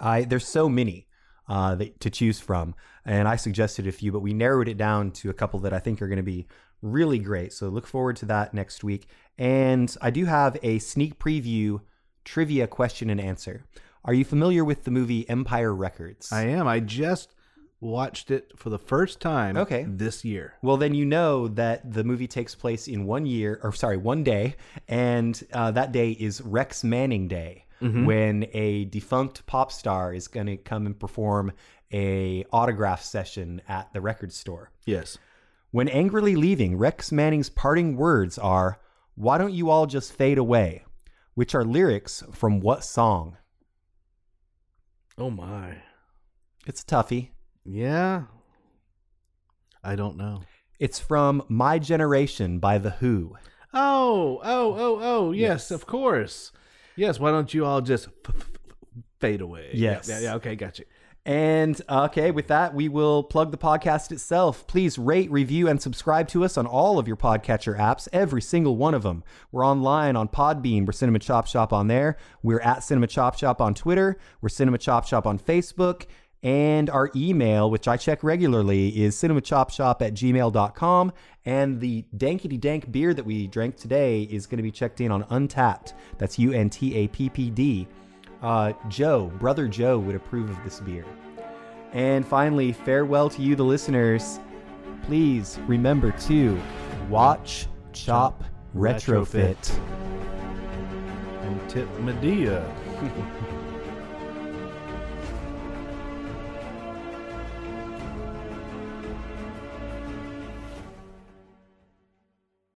I 0.00 0.22
there's 0.24 0.46
so 0.46 0.68
many 0.68 1.06
uh, 1.48 1.74
that, 1.76 2.00
to 2.00 2.10
choose 2.10 2.40
from, 2.40 2.74
and 3.04 3.28
I 3.28 3.36
suggested 3.36 3.86
a 3.86 3.92
few, 3.92 4.10
but 4.12 4.20
we 4.20 4.34
narrowed 4.34 4.68
it 4.68 4.76
down 4.76 5.10
to 5.12 5.30
a 5.30 5.34
couple 5.34 5.60
that 5.60 5.72
I 5.72 5.78
think 5.78 6.02
are 6.02 6.08
going 6.08 6.16
to 6.16 6.22
be 6.22 6.46
really 6.82 7.18
great. 7.18 7.52
So 7.52 7.68
look 7.68 7.86
forward 7.86 8.16
to 8.16 8.26
that 8.26 8.52
next 8.52 8.82
week. 8.84 9.06
And 9.38 9.94
I 10.02 10.10
do 10.10 10.24
have 10.24 10.56
a 10.62 10.78
sneak 10.78 11.18
preview 11.18 11.80
trivia 12.24 12.66
question 12.66 13.10
and 13.10 13.20
answer. 13.20 13.64
Are 14.04 14.14
you 14.14 14.24
familiar 14.24 14.64
with 14.64 14.84
the 14.84 14.90
movie 14.90 15.28
Empire 15.28 15.74
Records? 15.74 16.32
I 16.32 16.42
am. 16.46 16.66
I 16.66 16.80
just 16.80 17.34
watched 17.80 18.30
it 18.30 18.52
for 18.56 18.70
the 18.70 18.78
first 18.78 19.20
time 19.20 19.56
Okay. 19.56 19.84
this 19.88 20.24
year. 20.24 20.54
Well, 20.62 20.76
then 20.76 20.94
you 20.94 21.04
know 21.04 21.46
that 21.48 21.92
the 21.92 22.04
movie 22.04 22.26
takes 22.26 22.54
place 22.54 22.88
in 22.88 23.04
one 23.06 23.26
year, 23.26 23.60
or 23.62 23.72
sorry, 23.72 23.96
one 23.96 24.24
day, 24.24 24.56
and 24.88 25.40
uh, 25.52 25.70
that 25.72 25.92
day 25.92 26.10
is 26.12 26.40
Rex 26.40 26.82
Manning 26.82 27.28
Day, 27.28 27.64
when 27.80 28.46
a 28.54 28.86
defunct 28.86 29.44
pop 29.46 29.70
star 29.70 30.14
is 30.14 30.28
going 30.28 30.46
to 30.46 30.56
come 30.56 30.86
and 30.86 30.98
perform 30.98 31.52
a 31.92 32.44
autograph 32.50 33.02
session 33.02 33.60
at 33.68 33.92
the 33.92 34.00
record 34.00 34.32
store. 34.32 34.70
Yes. 34.86 35.18
When 35.70 35.88
angrily 35.88 36.34
leaving, 36.36 36.78
Rex 36.78 37.12
Manning's 37.12 37.50
parting 37.50 37.96
words 37.96 38.38
are, 38.38 38.80
"Why 39.14 39.36
don't 39.36 39.52
you 39.52 39.68
all 39.68 39.86
just 39.86 40.12
fade 40.14 40.38
away?" 40.38 40.84
Which 41.34 41.54
are 41.54 41.64
lyrics 41.66 42.22
from 42.32 42.60
what 42.60 42.82
song? 42.82 43.36
Oh 45.18 45.30
my. 45.30 45.82
It's 46.66 46.82
a 46.82 46.86
toughie. 46.86 47.28
Yeah. 47.66 48.22
I 49.82 49.96
don't 49.96 50.16
know. 50.16 50.42
It's 50.78 50.98
from 50.98 51.42
"My 51.48 51.78
Generation" 51.78 52.58
by 52.58 52.78
the 52.78 52.90
Who. 52.90 53.36
Oh, 53.72 54.40
oh, 54.42 54.74
oh, 54.74 54.98
oh, 55.02 55.32
yes, 55.32 55.40
Yes. 55.40 55.70
of 55.70 55.86
course. 55.86 56.52
Yes, 56.96 57.20
why 57.20 57.30
don't 57.30 57.52
you 57.52 57.64
all 57.66 57.80
just 57.82 58.08
f- 58.26 58.34
f- 58.34 58.50
fade 59.20 59.40
away? 59.40 59.70
Yeah, 59.74 59.92
Yes. 59.92 60.08
Yeah, 60.08 60.20
yeah, 60.20 60.34
okay, 60.36 60.56
gotcha. 60.56 60.84
And 61.26 61.80
uh, 61.88 62.04
okay, 62.04 62.30
with 62.30 62.46
that, 62.48 62.72
we 62.72 62.88
will 62.88 63.24
plug 63.24 63.50
the 63.50 63.58
podcast 63.58 64.12
itself. 64.12 64.66
Please 64.68 64.96
rate, 64.96 65.30
review, 65.30 65.66
and 65.68 65.82
subscribe 65.82 66.28
to 66.28 66.44
us 66.44 66.56
on 66.56 66.66
all 66.66 66.98
of 67.00 67.08
your 67.08 67.16
podcatcher 67.16 67.76
apps, 67.78 68.06
every 68.12 68.40
single 68.40 68.76
one 68.76 68.94
of 68.94 69.02
them. 69.02 69.24
We're 69.50 69.66
online 69.66 70.14
on 70.14 70.28
Podbean. 70.28 70.86
We're 70.86 70.92
Cinema 70.92 71.18
Chop 71.18 71.48
Shop 71.48 71.72
on 71.72 71.88
there. 71.88 72.16
We're 72.44 72.60
at 72.60 72.84
Cinema 72.84 73.08
Chop 73.08 73.36
Shop 73.36 73.60
on 73.60 73.74
Twitter. 73.74 74.18
We're 74.40 74.48
Cinema 74.50 74.78
Chop 74.78 75.04
Shop 75.06 75.26
on 75.26 75.38
Facebook. 75.38 76.06
And 76.42 76.90
our 76.90 77.10
email, 77.16 77.70
which 77.70 77.88
I 77.88 77.96
check 77.96 78.22
regularly, 78.22 79.02
is 79.02 79.16
cinemachopshop 79.16 80.02
at 80.02 80.14
gmail.com. 80.14 81.12
And 81.44 81.80
the 81.80 82.04
dankety 82.16 82.60
dank 82.60 82.90
beer 82.92 83.14
that 83.14 83.24
we 83.24 83.46
drank 83.46 83.76
today 83.76 84.22
is 84.22 84.46
going 84.46 84.58
to 84.58 84.62
be 84.62 84.70
checked 84.70 85.00
in 85.00 85.10
on 85.10 85.24
Untappd. 85.24 85.94
That's 86.18 86.38
U 86.38 86.52
N 86.52 86.70
T 86.70 86.94
A 86.94 87.08
P 87.08 87.28
P 87.28 87.50
D. 87.50 87.88
Uh, 88.42 88.72
Joe, 88.88 89.32
brother 89.38 89.66
Joe, 89.66 89.98
would 89.98 90.14
approve 90.14 90.50
of 90.50 90.62
this 90.62 90.80
beer. 90.80 91.04
And 91.92 92.26
finally, 92.26 92.72
farewell 92.72 93.30
to 93.30 93.42
you, 93.42 93.56
the 93.56 93.64
listeners. 93.64 94.38
Please 95.04 95.58
remember 95.66 96.10
to 96.12 96.60
watch, 97.08 97.68
chop, 97.92 98.44
retrofit. 98.74 99.78
And 101.42 101.70
tip 101.70 101.88
Madea. 101.98 102.64